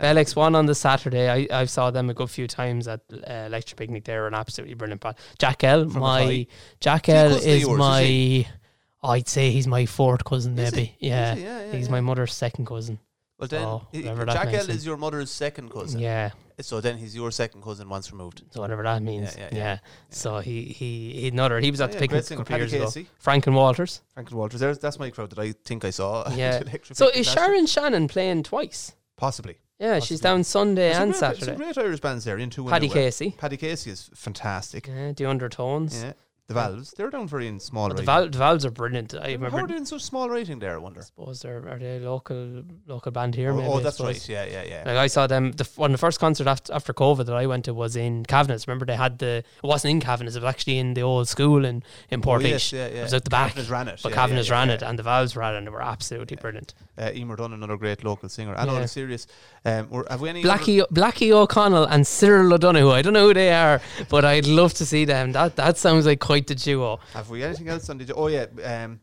Alex 0.00 0.34
won 0.34 0.54
on 0.54 0.64
the 0.66 0.74
Saturday. 0.74 1.28
I, 1.28 1.60
I 1.62 1.64
saw 1.66 1.90
them 1.90 2.08
a 2.08 2.14
good 2.14 2.30
few 2.30 2.46
times 2.46 2.88
at 2.88 3.00
uh, 3.12 3.30
Electric 3.30 3.76
Picnic. 3.78 4.04
They're 4.04 4.26
an 4.26 4.34
absolutely 4.34 4.74
brilliant 4.74 5.02
band. 5.02 5.16
Jack 5.38 5.62
L, 5.64 5.86
From 5.88 6.00
my 6.00 6.22
Athy. 6.22 6.46
Jack 6.80 7.08
Is 7.10 7.14
he 7.14 7.18
a 7.18 7.24
L 7.24 7.28
cousin 7.34 7.50
of 7.50 7.56
is 7.56 7.62
yours, 7.62 7.72
is 7.72 7.78
my. 7.78 8.02
he? 8.02 8.48
I'd 9.02 9.28
say 9.28 9.50
he's 9.50 9.66
my 9.66 9.86
fourth 9.86 10.24
cousin, 10.24 10.58
Is 10.58 10.72
maybe. 10.72 10.96
Yeah, 11.00 11.34
he? 11.34 11.42
yeah, 11.42 11.64
yeah, 11.66 11.72
he's 11.72 11.86
yeah. 11.86 11.92
my 11.92 12.00
mother's 12.00 12.32
second 12.32 12.66
cousin. 12.66 12.98
Well, 13.38 13.48
then 13.48 13.64
Oh, 13.64 13.86
he- 13.90 14.02
Jack 14.02 14.52
L 14.54 14.70
is 14.70 14.86
your 14.86 14.96
mother's 14.96 15.30
second 15.30 15.70
cousin. 15.70 15.98
Yeah, 15.98 16.30
So 16.60 16.80
then 16.80 16.96
he's 16.98 17.16
your 17.16 17.32
second 17.32 17.62
cousin 17.64 17.88
once 17.88 18.12
removed. 18.12 18.42
so 18.52 18.60
whatever 18.60 18.84
that 18.84 19.02
means. 19.02 19.34
Yeah, 19.36 19.48
Yeah, 19.50 19.58
yeah. 19.58 19.78
So 20.10 20.38
he 20.38 20.64
he 20.66 21.12
he 21.20 21.28
another. 21.28 21.58
He 21.58 21.72
was 21.72 21.80
at 21.80 21.90
the 21.90 21.98
picnic 21.98 22.30
a 22.30 22.36
couple 22.36 22.56
years 22.56 22.72
ago. 22.72 22.88
Frank 23.18 23.48
and 23.48 23.56
Walters. 23.56 24.02
Franklin 24.14 24.38
Walters. 24.38 24.60
There's, 24.60 24.78
that's 24.78 25.00
my 25.00 25.10
crowd 25.10 25.30
that 25.30 25.40
I 25.40 25.52
think 25.64 25.84
I 25.84 25.90
saw. 25.90 26.30
Yeah. 26.36 26.62
So 26.92 27.08
is. 27.08 27.26
Sharon 27.28 27.66
Shannon 27.66 28.06
playing 28.06 28.44
twice? 28.44 28.92
Possibly. 29.16 29.56
Yeah, 29.80 29.98
she's 29.98 30.20
down 30.20 30.44
Sunday 30.44 30.92
There's 30.92 30.98
and 30.98 31.10
great- 31.10 31.18
Some 31.20 31.34
Saturday. 31.34 31.56
great 31.56 31.78
Irish 31.78 31.98
bands 32.00 32.24
there. 32.24 32.38
In 32.38 32.50
two 32.50 32.64
Paddy 32.66 32.86
in 32.86 32.92
a 32.92 32.94
way. 32.94 33.02
Casey. 33.06 33.34
Paddy 33.36 33.56
Casey 33.56 33.90
is 33.90 34.08
fantastic. 34.14 34.86
Yeah, 34.86 35.10
the 35.10 35.26
undertones. 35.26 36.00
Yeah. 36.04 36.12
The 36.52 36.60
Valves. 36.60 36.94
They're 36.96 37.10
down 37.10 37.28
very 37.28 37.48
in 37.48 37.60
small 37.60 37.88
But 37.88 37.96
the, 37.98 38.02
val- 38.02 38.28
the 38.28 38.38
valves 38.38 38.64
are 38.64 38.70
brilliant. 38.70 39.14
I 39.14 39.32
remember. 39.32 39.50
How 39.58 39.64
are 39.64 39.68
they 39.68 39.76
in 39.76 39.86
such 39.86 40.02
small 40.02 40.28
rating 40.28 40.58
there, 40.58 40.74
I 40.74 40.78
wonder? 40.78 41.02
suppose 41.02 41.40
they're 41.42 41.68
are 41.68 41.78
they 41.78 41.98
local 42.00 42.62
local 42.86 43.12
band 43.12 43.34
here? 43.34 43.52
Oh, 43.52 43.56
maybe, 43.56 43.68
oh, 43.68 43.80
that's 43.80 44.00
right. 44.00 44.28
Yeah, 44.28 44.44
yeah, 44.44 44.64
yeah. 44.64 44.82
Like 44.86 44.96
I 44.96 45.06
saw 45.06 45.26
them 45.26 45.52
the 45.52 45.64
f- 45.64 45.78
one 45.78 45.92
the 45.92 45.98
first 45.98 46.20
concert 46.20 46.46
after 46.46 46.72
after 46.72 46.92
COVID 46.92 47.26
that 47.26 47.34
I 47.36 47.46
went 47.46 47.64
to 47.66 47.74
was 47.74 47.96
in 47.96 48.24
Cavanagh. 48.24 48.60
Remember 48.66 48.86
they 48.86 48.96
had 48.96 49.18
the 49.18 49.44
it 49.62 49.66
wasn't 49.66 49.92
in 49.92 50.00
Cavanagh, 50.00 50.30
it 50.32 50.42
was 50.42 50.44
actually 50.44 50.78
in 50.78 50.94
the 50.94 51.02
old 51.02 51.28
school 51.28 51.64
in 51.64 51.82
in 52.10 52.20
Oh, 52.26 52.38
yes, 52.38 52.72
yeah, 52.72 52.86
yeah. 52.88 53.00
It 53.00 53.02
was 53.02 53.14
out 53.14 53.24
the 53.24 53.30
back. 53.30 53.48
Kavanagh's 53.48 53.70
ran 53.70 53.88
it. 53.88 54.00
But 54.02 54.10
yeah, 54.10 54.26
yeah, 54.50 54.56
ran 54.56 54.68
yeah, 54.68 54.74
it 54.74 54.82
and 54.82 54.98
the 54.98 55.02
Valves 55.02 55.36
ran 55.36 55.54
it 55.54 55.58
and 55.58 55.66
they 55.66 55.70
were 55.70 55.82
absolutely 55.82 56.36
brilliant. 56.36 56.74
Uh, 56.98 57.10
Emer 57.14 57.36
Dunn, 57.36 57.54
another 57.54 57.76
great 57.78 58.04
local 58.04 58.28
singer. 58.28 58.54
I 58.54 58.66
know 58.66 58.72
Yeah. 58.74 58.80
they're 58.80 58.88
serious. 58.88 59.26
Um, 59.64 59.88
we're- 59.90 60.04
have 60.10 60.20
we 60.20 60.28
any? 60.28 60.44
other- 60.44 60.58
Blackie 60.62 60.84
Blackie 60.92 61.30
O'Connell 61.32 61.84
and 61.84 62.06
Cyril 62.06 62.52
O'Donoghue. 62.52 62.90
I 62.90 63.00
don't 63.00 63.14
know 63.14 63.28
who 63.28 63.34
they 63.34 63.50
are, 63.52 63.80
but 64.10 64.24
I'd 64.26 64.46
love 64.46 64.74
to 64.74 64.84
see 64.84 65.06
them. 65.06 65.32
That 65.32 65.56
that 65.56 65.78
sounds 65.78 66.04
like 66.04 66.20
quite 66.20 66.46
the 66.48 66.54
duo. 66.54 67.00
Have 67.14 67.30
we 67.30 67.42
anything 67.42 67.68
else 67.68 67.88
on 67.88 67.96
the? 67.98 68.12
Oh 68.14 68.26
yeah, 68.26 68.44
um, 68.64 69.00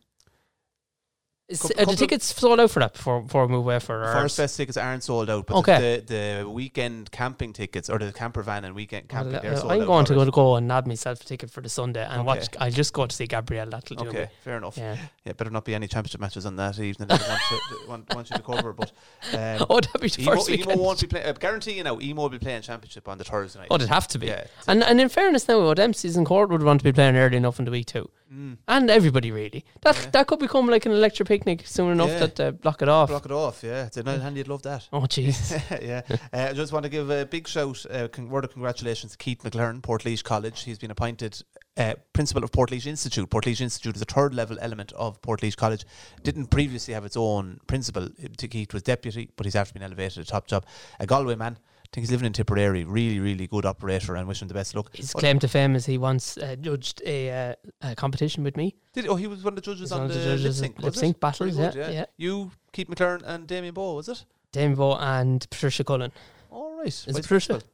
Couple- 1.58 1.82
are 1.82 1.86
the 1.86 1.95
tickets 1.95 2.26
sold 2.39 2.60
out 2.60 2.70
for 2.70 2.80
that 2.80 2.93
before 2.93 3.22
before 3.22 3.45
we 3.47 3.52
move 3.54 3.66
away 3.66 3.80
for 3.80 4.04
our 4.04 4.14
Forest 4.14 4.38
Fest 4.38 4.58
tickets 4.58 4.78
aren't 4.78 5.04
sold 5.04 5.30
out, 5.30 5.47
but 5.47 5.58
Okay. 5.58 6.04
the, 6.06 6.41
the 6.43 6.50
weekend 6.50 7.10
camping 7.12 7.54
tickets 7.54 7.89
or 7.89 7.97
the 7.97 8.14
camper 8.14 8.43
van 8.43 8.66
and 8.66 8.76
weekend 8.76 9.08
camping, 9.10 9.32
Well, 9.34 9.41
they're 9.41 9.54
uh, 9.54 9.58
sold 9.58 9.72
I'm 9.72 9.82
out 9.82 9.88
going 9.88 10.06
to 10.06 10.14
go, 10.14 10.26
go 10.30 10.56
and 10.58 10.68
nab 10.68 10.86
myself 10.86 11.22
a 11.22 11.24
ticket 11.26 11.50
for 11.50 11.62
the 11.62 11.70
Sunday 11.70 12.04
and 12.04 12.20
Okay. 12.20 12.24
watch. 12.28 12.47
I'll 12.60 12.70
just 12.70 12.93
go 12.93 13.06
to 13.08 13.16
see 13.16 13.26
Gabrielle. 13.26 13.70
That'll 13.70 13.95
do 13.95 14.10
Okay, 14.10 14.20
me. 14.22 14.28
fair 14.43 14.58
enough. 14.58 14.78
Yeah. 14.78 14.97
Yeah. 15.26 15.34
better 15.34 15.50
not 15.50 15.66
be 15.66 15.74
any 15.74 15.88
championship 15.88 16.22
matches 16.22 16.45
on 16.45 16.56
that 16.58 16.80
evening. 16.80 17.10
I 17.12 17.16
want, 17.16 17.41
to, 17.50 17.89
want, 17.89 18.16
want 18.16 18.30
you 18.30 18.38
to 18.38 18.43
cover, 18.43 18.74
but 18.74 18.91
um, 19.34 19.66
Oh, 19.70 19.80
that'd 19.80 20.02
be 20.02 20.10
the 20.10 20.22
Emo, 20.22 20.32
first 20.36 20.50
Emo 20.50 20.58
weekend. 20.60 20.80
won't 20.82 21.02
be 21.02 21.08
playing. 21.08 21.26
Uh, 21.28 21.32
guarantee 21.34 21.74
you 21.78 21.84
now, 21.84 22.00
Emo 22.00 22.22
will 22.24 22.30
be 22.30 22.38
playing 22.39 22.62
championship 22.62 23.08
on 23.08 23.18
the 23.18 23.24
Thursday 23.24 23.60
night. 23.60 23.70
Oh, 23.72 23.76
it'd 23.76 23.89
have 23.89 24.08
to 24.10 24.20
be. 24.20 24.28
Yeah. 24.28 24.45
And 24.68 24.84
and 24.84 25.02
in 25.02 25.10
fairness 25.10 25.47
now, 25.47 25.66
what 25.66 25.78
Dempsey's 25.78 26.16
and 26.16 26.26
Court 26.28 26.50
would 26.52 26.62
want 26.64 26.80
to 26.82 26.84
be 26.84 26.91
playing 26.91 27.16
early 27.16 27.38
enough 27.38 27.58
in 27.60 27.66
the 27.66 27.72
week 27.72 27.88
too. 27.88 28.10
Mm. 28.34 28.58
And 28.68 28.91
everybody 28.91 29.32
really. 29.32 29.66
That 29.82 29.95
Yeah. 29.97 30.10
that 30.12 30.28
could 30.28 30.38
become 30.39 30.68
like 30.68 30.86
an 30.86 30.91
electric 30.91 31.28
picnic 31.39 31.67
soon 31.67 31.91
enough 31.91 32.09
Yeah. 32.09 32.19
that 32.19 32.39
uh, 32.39 32.51
block 32.51 32.81
it 32.81 32.89
off. 32.89 33.09
Block 33.09 33.25
it 33.25 33.31
off, 33.31 33.63
yeah. 33.63 33.85
It's 33.85 33.97
a 33.97 34.03
nice 34.03 34.21
hand, 34.21 34.37
you'd 34.37 34.47
love 34.47 34.61
that. 34.63 34.87
Oh 34.93 35.01
jeez. 35.01 35.51
yeah. 35.81 36.01
Uh, 36.33 36.49
I 36.49 36.53
just 36.53 36.71
want 36.73 36.83
to 36.83 36.89
give 36.89 37.09
a 37.09 37.25
big 37.25 37.47
shout, 37.47 37.85
uh, 37.89 38.07
con- 38.07 38.29
word 38.29 38.43
of 38.45 38.51
congratulations 38.53 39.13
to 39.13 39.17
Keith 39.17 39.41
McLaren, 39.43 39.81
Portlaoise 39.81 40.23
College. 40.23 40.63
He's 40.63 40.77
been 40.79 40.91
appointed 40.91 41.41
uh, 41.77 41.95
principal 42.13 42.43
of 42.43 42.51
Portlaoise 42.51 42.85
Institute. 42.85 43.29
Portlaoise 43.29 43.61
Institute 43.61 43.95
is 43.95 44.01
a 44.01 44.05
third 44.05 44.33
level 44.33 44.57
element 44.59 44.91
of 44.93 45.21
Portlaoise 45.21 45.55
College. 45.55 45.85
Didn't 46.23 46.47
previously 46.47 46.93
have 46.93 47.05
its 47.05 47.15
own 47.17 47.59
principal. 47.67 48.05
Uh, 48.05 48.27
Keith 48.37 48.73
was 48.73 48.83
deputy, 48.83 49.29
but 49.35 49.45
he's 49.45 49.55
after 49.55 49.73
been 49.73 49.83
elevated 49.83 50.25
to 50.25 50.29
top 50.31 50.47
job. 50.47 50.65
A 50.99 51.05
Galway 51.05 51.35
man. 51.35 51.57
I 51.91 51.95
think 51.95 52.03
he's 52.03 52.11
living 52.11 52.27
in 52.27 52.33
Tipperary. 52.33 52.83
Really, 52.83 53.19
really 53.19 53.47
good 53.47 53.65
operator 53.65 54.15
and 54.15 54.27
wish 54.27 54.41
him 54.43 54.47
the 54.47 54.53
best 54.53 54.75
luck. 54.75 54.95
His 54.95 55.11
claim 55.11 55.39
to 55.39 55.47
fame 55.47 55.75
is 55.75 55.87
he 55.87 55.97
once 55.97 56.37
uh, 56.37 56.55
judged 56.61 57.01
a, 57.03 57.49
uh, 57.51 57.55
a 57.81 57.95
competition 57.95 58.43
with 58.43 58.55
me. 58.55 58.75
Did 58.93 59.05
he- 59.05 59.09
oh, 59.09 59.15
he 59.15 59.25
was 59.25 59.43
one 59.43 59.53
of 59.53 59.55
the 59.55 59.61
judges 59.63 59.91
on 59.91 60.07
the, 60.07 60.13
the 60.13 60.23
judges 60.23 60.43
lip 60.43 60.53
sync. 60.53 60.77
lip 60.77 60.85
was 60.85 60.97
it? 60.97 60.99
sync 60.99 61.19
battles, 61.19 61.55
good, 61.55 61.73
yeah, 61.73 61.89
yeah. 61.89 62.05
You, 62.17 62.51
Keith 62.73 62.87
McLaren, 62.89 63.23
and 63.25 63.47
Damien 63.47 63.73
Bow, 63.73 63.95
was 63.95 64.07
it? 64.07 64.23
Dame 64.51 64.75
Bo 64.75 64.97
and 64.97 65.47
Patricia 65.49 65.83
Cullen. 65.83 66.11
All 66.51 66.77
right. 66.77 66.87
Is 66.87 67.05
Vice 67.05 67.15
it 67.17 67.21
Patricia? 67.23 67.53
principal. 67.53 67.73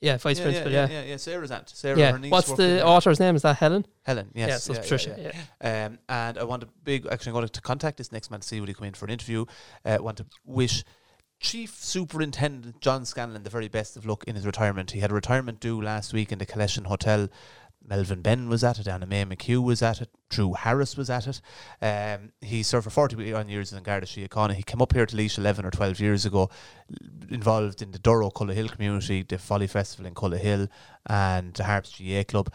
Yeah, 0.00 0.16
vice 0.16 0.38
yeah, 0.38 0.44
principal. 0.44 0.72
yeah, 0.72 0.88
Yeah. 0.88 1.00
yeah, 1.02 1.08
yeah. 1.10 1.16
Sarah's 1.16 1.50
aunt. 1.52 1.68
Sarah, 1.68 1.96
Yeah. 1.98 2.12
her 2.12 2.18
niece 2.18 2.32
What's 2.32 2.52
the 2.54 2.84
author's 2.84 3.20
name? 3.20 3.36
Is 3.36 3.42
that 3.42 3.56
Helen? 3.58 3.86
Helen, 4.02 4.30
yes. 4.34 4.48
yeah, 4.48 4.56
so 4.56 4.72
yeah, 4.72 4.78
it's 4.80 4.88
Patricia. 4.88 5.16
yeah. 5.18 5.30
Yeah. 5.62 5.86
Um, 5.86 5.98
and 6.08 6.38
I 6.38 6.44
want 6.44 6.62
to 6.62 6.68
big 6.82 7.06
actually 7.06 7.30
I'm 7.30 7.34
going 7.34 7.48
to 7.48 7.60
contact 7.60 7.98
this 7.98 8.10
next 8.10 8.30
man 8.30 8.40
to 8.40 8.48
see 8.48 8.58
would 8.60 8.68
he 8.68 8.74
come 8.74 8.86
in 8.88 8.94
for 8.94 9.04
an 9.04 9.12
interview. 9.12 9.44
Uh, 9.84 9.98
want 10.00 10.16
to 10.16 10.26
wish 10.44 10.82
Chief 11.42 11.74
Superintendent 11.74 12.80
John 12.80 13.04
Scanlon 13.04 13.42
the 13.42 13.50
very 13.50 13.68
best 13.68 13.96
of 13.96 14.06
luck 14.06 14.22
in 14.28 14.36
his 14.36 14.46
retirement. 14.46 14.92
He 14.92 15.00
had 15.00 15.10
a 15.10 15.14
retirement 15.14 15.58
due 15.58 15.82
last 15.82 16.12
week 16.12 16.30
in 16.30 16.38
the 16.38 16.46
Killeshin 16.46 16.86
Hotel. 16.86 17.28
Melvin 17.84 18.22
Ben 18.22 18.48
was 18.48 18.62
at 18.62 18.78
it, 18.78 18.86
Anna 18.86 19.06
May 19.06 19.24
McHugh 19.24 19.60
was 19.60 19.82
at 19.82 20.00
it, 20.00 20.08
Drew 20.30 20.52
Harris 20.52 20.96
was 20.96 21.10
at 21.10 21.26
it. 21.26 21.40
Um, 21.82 22.30
he 22.40 22.62
served 22.62 22.84
for 22.84 22.90
41 22.90 23.48
years 23.48 23.72
in 23.72 23.82
Garda 23.82 24.06
Síochána. 24.06 24.54
He 24.54 24.62
came 24.62 24.80
up 24.80 24.92
here 24.92 25.04
to 25.04 25.16
Laois 25.16 25.36
11 25.36 25.64
or 25.64 25.72
12 25.72 25.98
years 25.98 26.24
ago, 26.24 26.48
involved 27.28 27.82
in 27.82 27.90
the 27.90 27.98
Durrow 27.98 28.32
Cullahill 28.32 28.70
community, 28.70 29.24
the 29.24 29.36
Folly 29.36 29.66
Festival 29.66 30.06
in 30.06 30.14
Cullahill, 30.14 30.68
and 31.06 31.54
the 31.54 31.64
Harps 31.64 31.98
GAA 31.98 32.22
Club. 32.22 32.52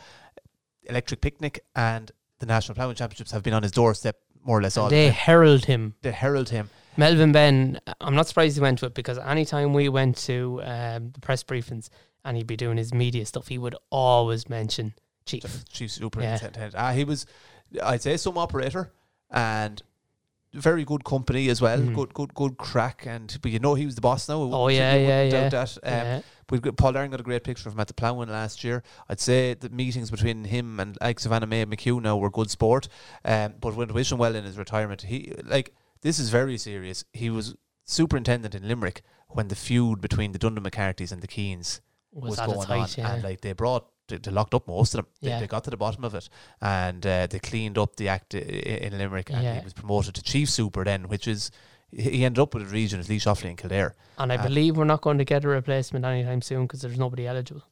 Electric 0.83 1.19
Picnic 1.19 1.59
and 1.75 2.09
the 2.39 2.45
National 2.45 2.75
Ploughing 2.75 2.95
Championships 2.95 3.31
have 3.31 3.43
been 3.43 3.53
on 3.53 3.63
his 3.63 3.73
doorstep 3.73 4.17
more 4.45 4.59
or 4.59 4.61
less 4.61 4.77
all 4.77 4.88
They 4.88 5.09
herald 5.09 5.65
him. 5.65 5.95
They 6.03 6.11
herald 6.11 6.49
him. 6.49 6.69
Melvin 6.97 7.31
Ben, 7.31 7.79
I'm 8.01 8.15
not 8.15 8.27
surprised 8.27 8.55
he 8.57 8.61
went 8.61 8.79
to 8.79 8.85
it 8.87 8.93
because 8.93 9.17
anytime 9.19 9.73
we 9.73 9.87
went 9.89 10.17
to 10.25 10.61
um, 10.63 11.11
the 11.11 11.19
press 11.21 11.43
briefings 11.43 11.89
and 12.25 12.35
he'd 12.35 12.47
be 12.47 12.57
doing 12.57 12.77
his 12.77 12.93
media 12.93 13.25
stuff, 13.25 13.47
he 13.47 13.57
would 13.57 13.75
always 13.91 14.49
mention 14.49 14.93
Chief. 15.25 15.65
Chief 15.69 15.91
Superintendent. 15.91 16.73
Ah, 16.77 16.91
he 16.91 17.03
was, 17.03 17.25
I'd 17.83 18.01
say, 18.01 18.17
some 18.17 18.37
operator 18.37 18.91
and 19.29 19.81
very 20.53 20.85
good 20.85 21.03
company 21.03 21.49
as 21.49 21.61
well. 21.61 21.77
Mhm. 21.77 21.93
Good, 21.93 22.13
good, 22.13 22.33
good 22.33 22.57
crack. 22.57 23.05
And 23.05 23.37
but 23.41 23.51
you 23.51 23.59
know 23.59 23.75
he 23.75 23.85
was 23.85 23.95
the 23.95 24.01
boss 24.01 24.27
now. 24.27 24.41
Oh, 24.41 24.67
You 24.69 24.77
yeah, 24.77 24.95
yeah, 24.95 25.29
doubt 25.29 25.43
yeah. 25.43 25.49
That. 25.49 25.77
Um, 25.83 26.07
yeah. 26.07 26.21
We've 26.49 26.61
got, 26.61 26.77
Paul 26.77 26.93
Dargan 26.93 27.11
got 27.11 27.19
a 27.19 27.23
great 27.23 27.43
picture 27.43 27.67
of 27.67 27.75
him 27.75 27.79
at 27.81 27.87
the 27.89 27.93
ploughing 27.93 28.29
last 28.29 28.63
year. 28.63 28.81
I'd 29.09 29.19
say 29.19 29.53
the 29.53 29.69
meetings 29.69 30.09
between 30.09 30.45
him 30.45 30.79
and 30.79 30.97
like 31.01 31.19
Savannah 31.19 31.45
May 31.45 31.61
and 31.61 31.71
McHugh 31.71 32.01
now 32.01 32.15
were 32.17 32.29
good 32.29 32.49
sport. 32.49 32.87
Um, 33.25 33.55
but 33.59 33.75
when 33.75 33.89
wish 33.93 34.11
him 34.11 34.17
well 34.17 34.33
in 34.33 34.45
his 34.45 34.57
retirement, 34.57 35.01
he 35.03 35.33
like 35.43 35.75
this 36.01 36.19
is 36.19 36.29
very 36.29 36.57
serious. 36.57 37.03
He 37.13 37.29
was 37.29 37.55
superintendent 37.85 38.53
in 38.55 38.67
Limerick 38.67 39.01
when 39.29 39.47
the 39.47 39.55
feud 39.55 40.01
between 40.01 40.31
the 40.31 40.39
Dundon 40.39 40.59
McCarthys 40.67 41.11
and 41.11 41.21
the 41.21 41.27
Keanes 41.27 41.81
Was, 42.11 42.37
was, 42.37 42.65
going 42.65 42.83
its 42.83 42.97
on, 42.97 43.03
yeah. 43.03 43.13
and 43.13 43.23
like 43.23 43.41
they 43.41 43.53
brought. 43.53 43.87
They 44.07 44.17
they 44.17 44.31
locked 44.31 44.53
up 44.53 44.67
most 44.67 44.93
of 44.93 44.99
them. 44.99 45.07
They, 45.21 45.29
Yeah. 45.29 45.39
they 45.41 45.47
got 45.47 45.63
to 45.65 45.69
the 45.69 45.77
bottom 45.77 46.03
of 46.05 46.15
it, 46.15 46.29
and 46.61 47.05
uh, 47.05 47.27
they 47.27 47.39
cleaned 47.39 47.77
up 47.77 47.97
the 47.97 48.07
act 48.07 48.35
i- 48.35 48.37
in 48.39 48.97
Limerick, 48.97 49.29
and 49.29 49.43
Yeah. 49.43 49.55
he 49.59 49.63
was 49.65 49.73
promoted 49.73 50.15
to 50.15 50.23
chief 50.23 50.49
super 50.49 50.83
then, 50.85 51.09
which 51.09 51.27
is 51.27 51.51
he 51.91 52.01
he 52.17 52.25
ended 52.25 52.39
up 52.41 52.53
with 52.53 52.63
a 52.63 52.67
region 52.67 52.99
as 53.01 53.09
Laois 53.09 53.25
Offaly 53.27 53.49
and 53.49 53.57
Kildare. 53.57 53.95
and 54.17 54.31
I 54.31 54.37
uh, 54.37 54.43
believe 54.43 54.77
we're 54.77 54.85
not 54.85 55.01
going 55.01 55.17
to 55.17 55.25
get 55.25 55.43
a 55.43 55.47
replacement 55.49 56.05
anytime 56.05 56.41
soon 56.41 56.63
because 56.67 56.81
there's 56.81 56.97
nobody 56.97 57.27
eligible. 57.27 57.63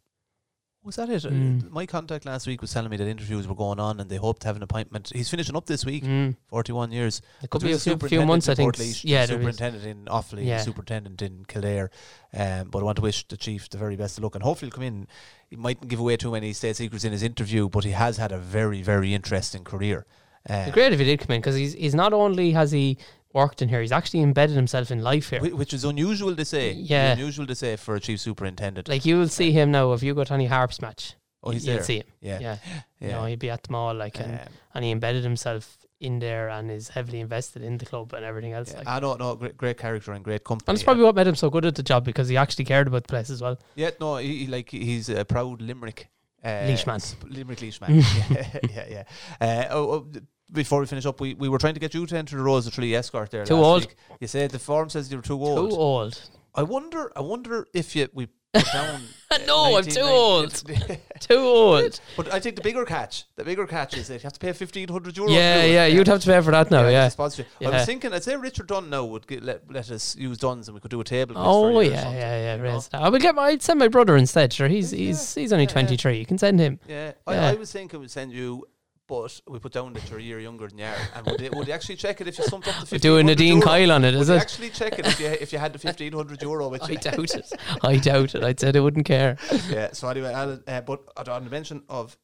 Was 0.86 0.98
that 0.98 1.10
it? 1.10 1.26
Uh, 1.26 1.30
Mm. 1.30 1.72
My 1.72 1.86
contact 1.88 2.26
last 2.26 2.46
week 2.46 2.62
was 2.62 2.72
telling 2.72 2.92
me 2.92 2.98
that 2.98 3.08
interviews 3.08 3.48
were 3.48 3.56
going 3.56 3.80
on 3.80 4.00
and 4.00 4.08
they 4.10 4.18
hope 4.18 4.38
to 4.40 4.48
have 4.48 4.56
an 4.56 4.62
appointment. 4.62 5.12
He's 5.14 5.30
finishing 5.30 5.56
up 5.56 5.66
this 5.66 5.84
week, 5.84 6.04
Mm. 6.04 6.36
41 6.48 6.92
years. 6.92 7.22
It 7.42 7.50
could 7.50 7.64
be 7.64 7.72
a 7.72 7.80
few, 7.80 7.98
few 7.98 8.24
months, 8.26 8.48
I 8.48 8.54
think. 8.54 8.76
Portlaoise, 8.76 9.02
Yeah, 9.04 9.26
the 9.26 9.34
superintendent 9.34 9.84
in 9.84 10.06
Offaly, 10.06 10.46
Yeah. 10.46 10.60
superintendent 10.62 11.22
in 11.24 11.44
Kildare. 11.46 11.90
Um, 12.34 12.70
but 12.70 12.80
I 12.80 12.84
want 12.84 12.98
to 12.98 13.02
wish 13.02 13.28
the 13.28 13.36
chief 13.38 13.68
the 13.70 13.80
very 13.80 13.96
best 13.96 14.18
of 14.20 14.24
luck 14.24 14.36
and 14.36 14.44
hopefully 14.44 14.70
he'll 14.70 14.76
come 14.76 14.84
in. 14.84 15.08
He 15.50 15.56
mightn't 15.56 15.88
give 15.90 16.00
away 16.00 16.18
too 16.18 16.32
many 16.32 16.54
state 16.54 16.76
secrets 16.76 17.04
in 17.04 17.12
his 17.12 17.24
interview, 17.24 17.68
but 17.68 17.84
he 17.84 17.92
has 17.92 18.18
had 18.18 18.32
a 18.32 18.38
very, 18.38 18.84
very 18.84 19.14
interesting 19.16 19.64
career. 19.64 20.06
Um, 20.48 20.56
It'd 20.58 20.66
be 20.76 20.80
great 20.80 20.94
if 20.94 21.00
he 21.00 21.06
did 21.06 21.20
come 21.20 21.34
in 21.34 21.42
because 21.42 21.56
he's, 21.56 21.74
he's 21.74 21.96
not 21.96 22.14
only 22.14 22.52
has 22.52 22.72
he 22.72 23.00
worked 23.36 23.62
in 23.62 23.70
here, 23.70 23.82
he's 23.82 23.92
actually 23.92 24.22
embedded 24.22 24.56
himself 24.56 24.90
in 24.90 25.04
life 25.04 25.30
here. 25.30 25.42
which 25.42 25.74
is 25.74 25.84
unusual 25.84 26.36
to 26.36 26.46
say. 26.46 26.72
Yeah. 26.72 27.12
Unusual 27.14 27.46
to 27.46 27.54
say 27.56 27.76
for 27.76 27.94
a 27.96 28.00
chief 28.00 28.20
superintendent. 28.20 28.88
Like 28.88 29.06
you 29.06 29.18
will 29.20 29.28
see 29.28 29.52
him 29.52 29.70
now 29.72 29.94
if 29.94 30.02
you 30.02 30.16
go 30.16 30.24
to 30.24 30.34
any 30.34 30.48
harps 30.48 30.82
match. 30.82 31.16
oh, 31.44 31.52
he's 31.52 31.66
you'll 31.68 31.76
there. 31.76 31.84
see 31.84 31.98
him. 31.98 32.08
Yeah. 32.22 32.40
Yeah, 32.40 32.58
Yeah. 32.68 32.82
You 33.08 33.12
know, 33.12 33.26
he'd 33.26 33.40
be 33.40 33.52
at 33.52 33.62
the 33.64 33.72
mall 33.72 33.94
like, 33.94 34.20
and, 34.20 34.34
Um, 34.40 34.48
and 34.74 34.84
he 34.86 34.90
embedded 34.90 35.24
himself 35.24 35.78
in 36.00 36.20
there 36.20 36.50
and 36.50 36.72
is 36.72 36.90
heavily 36.90 37.20
invested 37.20 37.62
in 37.62 37.78
the 37.78 37.86
club 37.86 38.14
and 38.14 38.26
everything 38.26 38.54
else. 38.54 38.72
yeah. 38.72 38.80
Like. 38.80 38.88
I 38.88 39.00
don't 39.00 39.20
know, 39.20 39.36
great, 39.36 39.56
great 39.58 39.78
character 39.78 40.12
and 40.14 40.24
great 40.24 40.44
company. 40.44 40.66
And 40.70 40.76
it's 40.76 40.84
probably 40.84 41.04
what 41.04 41.14
made 41.16 41.28
him 41.28 41.36
so 41.36 41.50
good 41.50 41.66
at 41.66 41.76
the 41.76 41.84
job 41.84 42.04
because 42.04 42.28
he 42.30 42.38
actually 42.38 42.66
cared 42.66 42.88
about 42.88 43.04
the 43.04 43.10
place 43.10 43.30
as 43.30 43.42
well. 43.42 43.60
Yeah, 43.76 43.92
no, 44.00 44.18
he, 44.18 44.48
like 44.48 44.70
he's 44.72 45.08
a 45.10 45.24
proud 45.24 45.62
Limerick 45.62 46.08
uh, 46.44 46.66
Leishman. 46.68 47.00
sp- 47.04 47.30
Limerick 47.30 47.62
Leishman. 47.62 47.96
yeah, 48.32 48.60
yeah, 48.76 48.86
yeah. 48.90 49.04
Uh, 49.42 49.66
oh, 49.72 49.92
oh, 49.92 50.08
before 50.52 50.80
we 50.80 50.86
finish 50.86 51.06
up, 51.06 51.20
we, 51.20 51.34
we 51.34 51.50
were 51.50 51.58
trying 51.58 51.74
to 51.74 51.80
get 51.80 51.93
you 51.93 52.06
to 52.06 52.18
enter 52.18 52.38
the 52.38 52.43
Rose 52.43 52.68
of 52.68 52.74
Tralee 52.74 52.96
escort 52.96 53.32
there. 53.32 53.46
Too 53.46 53.56
last 53.56 53.64
old. 53.64 53.82
Week. 53.82 53.96
You 54.20 54.28
said 54.28 54.52
the 54.52 54.60
form 54.60 54.89
says 54.89 55.12
you 55.12 55.18
were 55.18 55.24
too 55.24 55.41
old. 55.41 55.72
Too 55.72 55.76
old. 55.76 56.30
I 56.54 56.64
wonder. 56.64 57.12
I 57.16 57.22
wonder 57.22 57.68
if 57.74 57.96
you 57.96 58.08
we 58.14 58.30
down. 58.74 59.02
No, 59.48 59.78
I'm 59.78 59.84
too 59.84 60.02
old. 60.02 60.52
Too 61.20 61.38
old. 61.38 62.00
but 62.16 62.32
I 62.34 62.39
think 62.39 62.56
the 62.56 62.62
bigger 62.62 62.86
catch, 62.86 63.26
the 63.36 63.43
bigger 63.43 63.66
catch 63.66 63.98
is 63.98 64.08
that 64.08 64.16
you 64.16 64.20
have 64.22 64.34
to 64.34 64.39
pay 64.39 64.54
fifteen 64.54 64.88
hundred 64.88 65.16
euros. 65.16 65.34
Yeah, 65.34 65.64
yeah, 65.64 65.86
you'd 65.86 66.08
have 66.08 66.22
to 66.22 66.28
pay 66.28 66.41
for 66.41 66.52
that 66.52 66.70
now, 66.70 66.86
it's 66.86 67.20
a 67.39 67.46
yeah. 67.60 67.70
I 67.70 67.72
was 67.72 67.86
thinking, 67.86 68.14
I'd 68.14 68.24
say 68.24 68.36
Richard 68.36 68.68
Dunn 68.68 68.89
now 68.89 69.06
would 69.06 69.26
get, 69.26 69.43
let, 69.43 69.72
let 69.72 69.89
us 69.91 70.16
use 70.16 70.38
Dunn's 70.38 70.68
and 70.68 70.76
we 70.76 70.82
could 70.82 70.91
do 70.91 71.02
a 71.02 71.04
table. 71.04 71.36
Oh 71.38 71.80
yeah, 71.80 71.89
yeah, 71.89 72.12
yeah. 72.12 72.56
you 72.56 72.62
know? 72.62 72.74
raise 72.74 72.88
that. 72.89 73.02
I 73.02 73.10
would 73.10 73.22
get 73.22 73.36
my. 73.36 73.43
I'd 73.43 73.62
send 73.62 73.80
my 73.80 73.88
brother 73.88 74.16
instead. 74.16 74.54
Sure, 74.54 74.68
he's 74.68 74.93
Yeah, 74.93 75.00
he's 75.00 75.36
he's 75.36 75.52
only 75.52 75.64
yeah, 75.64 75.70
yeah. 75.70 75.74
twenty 75.74 75.98
three. 75.98 76.20
You 76.20 76.26
can 76.26 76.38
send 76.38 76.60
him. 76.60 76.80
Yeah, 76.88 77.14
I, 77.26 77.36
I 77.36 77.54
was 77.56 77.72
thinking 77.72 78.00
we'd 78.00 78.12
send 78.12 78.32
you, 78.32 78.66
but 79.08 79.39
we 79.47 79.60
put 79.60 79.74
down 79.74 79.93
that 79.93 80.10
you're 80.10 80.20
a 80.20 80.22
year 80.22 80.39
younger 80.39 80.68
than 80.68 80.78
you 80.80 80.86
are. 80.86 80.95
And 81.16 81.26
would 81.26 81.39
they, 81.39 81.49
would 81.49 81.68
they 81.68 81.72
actually 81.74 81.95
check 81.95 82.22
it 82.22 82.28
if 82.28 82.38
you 82.38 82.43
sumped 82.45 82.68
up 82.68 82.76
the 82.88 82.88
We're 82.91 82.99
1500 82.99 82.99
doing 83.01 83.26
Nadine 83.28 83.58
euro? 83.58 83.62
Kyle 83.68 83.91
on 83.91 84.03
it, 84.06 84.12
Would 84.14 84.22
is 84.22 84.28
they 84.28 84.36
it? 84.36 84.41
actually 84.41 84.70
check 84.72 84.97
it 84.99 85.06
if 85.08 85.20
you 85.20 85.28
if 85.28 85.53
you 85.53 85.60
had 85.60 85.74
the 85.74 85.80
fifteen 85.80 86.14
hundred 86.14 86.41
euro 86.41 86.70
with 86.70 86.84
I 86.89 86.95
doubt 86.95 87.36
it. 87.36 87.53
I 87.84 87.97
doubt 87.97 88.36
it. 88.36 88.43
I'd 88.43 88.60
say 88.60 88.72
they 88.72 88.80
wouldn't 88.80 89.06
care. 89.06 89.38
yeah. 89.70 89.91
So 89.93 90.08
anyway, 90.10 90.34
Alan, 90.34 90.64
uh, 90.68 90.82
but 90.82 91.01
on 91.30 91.43
the 91.43 91.49
mention 91.49 91.84
of 91.89 92.18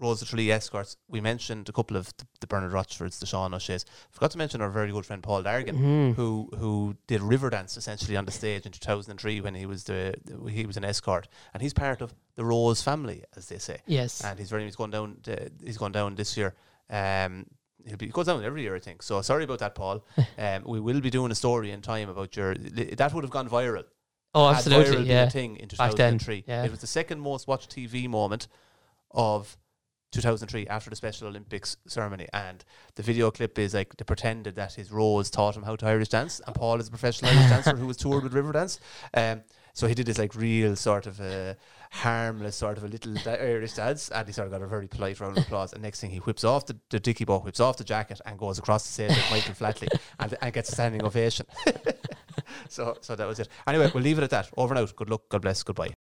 Rose 0.00 0.22
of 0.22 0.28
Tralee 0.28 0.52
escorts, 0.52 0.96
we 1.08 1.20
mentioned 1.20 1.68
a 1.68 1.72
couple 1.72 1.96
of 1.96 2.16
the, 2.18 2.26
the 2.40 2.46
Bernard 2.46 2.70
Rochfords, 2.72 3.18
the 3.18 3.26
Sean 3.26 3.52
O'Shea's. 3.52 3.84
Forgot 4.12 4.30
to 4.32 4.38
mention 4.38 4.60
our 4.60 4.70
very 4.70 4.92
good 4.92 5.04
friend 5.04 5.22
Paul 5.22 5.42
Dargan. 5.42 5.76
Mhm. 5.76 6.14
Who 6.14 6.50
who 6.56 6.96
did 7.08 7.20
Riverdance 7.20 7.76
essentially 7.76 8.16
on 8.16 8.24
the 8.24 8.30
stage 8.30 8.64
in 8.64 8.70
two 8.72 8.78
thousand 8.84 9.10
and 9.12 9.20
three 9.20 9.40
when 9.40 9.54
he 9.56 9.66
was 9.66 9.84
the 9.84 10.14
he 10.48 10.66
was 10.66 10.76
an 10.76 10.84
escort 10.84 11.26
and 11.52 11.60
he's 11.62 11.74
part 11.74 12.00
of 12.00 12.14
the 12.36 12.44
Rose 12.44 12.80
family 12.80 13.24
as 13.36 13.48
they 13.48 13.58
say 13.58 13.78
Yes. 13.86 14.22
and 14.24 14.38
he's 14.38 14.50
very 14.50 14.64
he's 14.64 14.76
going 14.76 14.92
down. 14.92 15.16
To, 15.24 15.50
he's 15.64 15.78
gone 15.78 15.92
down 15.92 16.14
this 16.14 16.36
year. 16.36 16.54
Um, 16.90 17.46
he'll 17.84 17.96
be 17.96 18.06
he 18.06 18.12
goes 18.12 18.26
down 18.26 18.44
every 18.44 18.62
year, 18.62 18.76
I 18.76 18.80
think. 18.80 19.02
So 19.02 19.20
sorry 19.22 19.44
about 19.44 19.58
that, 19.58 19.74
Paul. 19.74 20.04
um, 20.38 20.62
we 20.64 20.78
will 20.78 21.00
be 21.00 21.10
doing 21.10 21.32
a 21.32 21.34
story 21.34 21.72
in 21.72 21.82
time 21.82 22.08
about 22.08 22.36
your 22.36 22.54
that 22.54 23.12
would 23.12 23.24
have 23.24 23.30
gone 23.32 23.48
viral. 23.48 23.84
Oh, 24.34 24.46
absolutely. 24.48 25.08
Yeah. 25.08 25.28
thing 25.28 25.56
in 25.56 25.68
Back 25.68 25.94
then, 25.96 26.18
2003. 26.18 26.44
yeah. 26.46 26.64
It 26.64 26.70
was 26.70 26.80
the 26.80 26.86
second 26.86 27.18
most 27.20 27.48
watched 27.48 27.74
TV 27.74 28.08
moment 28.08 28.46
of 29.10 29.56
2003 30.12 30.66
after 30.68 30.90
the 30.90 30.96
Special 30.96 31.28
Olympics 31.28 31.76
ceremony, 31.86 32.28
and 32.32 32.64
the 32.94 33.02
video 33.02 33.30
clip 33.30 33.58
is 33.58 33.74
like 33.74 33.96
they 33.96 34.04
pretended 34.04 34.56
that 34.56 34.74
his 34.74 34.90
Rose 34.90 35.30
taught 35.30 35.56
him 35.56 35.62
how 35.62 35.76
to 35.76 35.86
Irish 35.86 36.08
dance, 36.08 36.40
and 36.46 36.54
Paul 36.54 36.80
is 36.80 36.88
a 36.88 36.90
professional 36.90 37.30
Irish 37.30 37.50
dancer 37.50 37.76
who 37.76 37.86
was 37.86 37.96
toured 37.98 38.24
with 38.24 38.32
Riverdance. 38.32 38.78
Um, 39.14 39.42
so 39.74 39.86
he 39.86 39.94
did 39.94 40.06
this 40.06 40.18
like 40.18 40.34
real 40.34 40.74
sort 40.74 41.06
of 41.06 41.20
a 41.20 41.56
harmless 41.90 42.56
sort 42.56 42.78
of 42.78 42.84
a 42.84 42.88
little 42.88 43.14
da- 43.14 43.40
Irish 43.40 43.74
dance, 43.74 44.08
and 44.08 44.26
he 44.26 44.32
sort 44.32 44.46
of 44.46 44.52
got 44.52 44.62
a 44.62 44.66
very 44.66 44.88
polite 44.88 45.20
round 45.20 45.38
of 45.38 45.44
applause. 45.44 45.72
And 45.72 45.82
next 45.82 46.00
thing 46.00 46.10
he 46.10 46.18
whips 46.18 46.42
off 46.42 46.66
the, 46.66 46.76
the 46.90 46.98
dicky 46.98 47.24
bow, 47.24 47.38
whips 47.40 47.60
off 47.60 47.76
the 47.76 47.84
jacket, 47.84 48.20
and 48.26 48.38
goes 48.38 48.58
across 48.58 48.84
the 48.86 48.92
stage 48.92 49.10
like 49.10 49.30
Michael 49.30 49.54
Flatley, 49.54 49.88
and, 50.18 50.34
and 50.40 50.52
gets 50.52 50.70
a 50.70 50.72
standing 50.72 51.04
ovation. 51.04 51.46
so 52.68 52.96
so 53.02 53.14
that 53.14 53.26
was 53.26 53.38
it. 53.38 53.48
Anyway, 53.66 53.90
we'll 53.94 54.02
leave 54.02 54.18
it 54.18 54.24
at 54.24 54.30
that. 54.30 54.50
Over 54.56 54.74
and 54.74 54.82
out. 54.82 54.96
Good 54.96 55.10
luck. 55.10 55.22
God 55.28 55.42
bless. 55.42 55.62
Goodbye. 55.62 55.94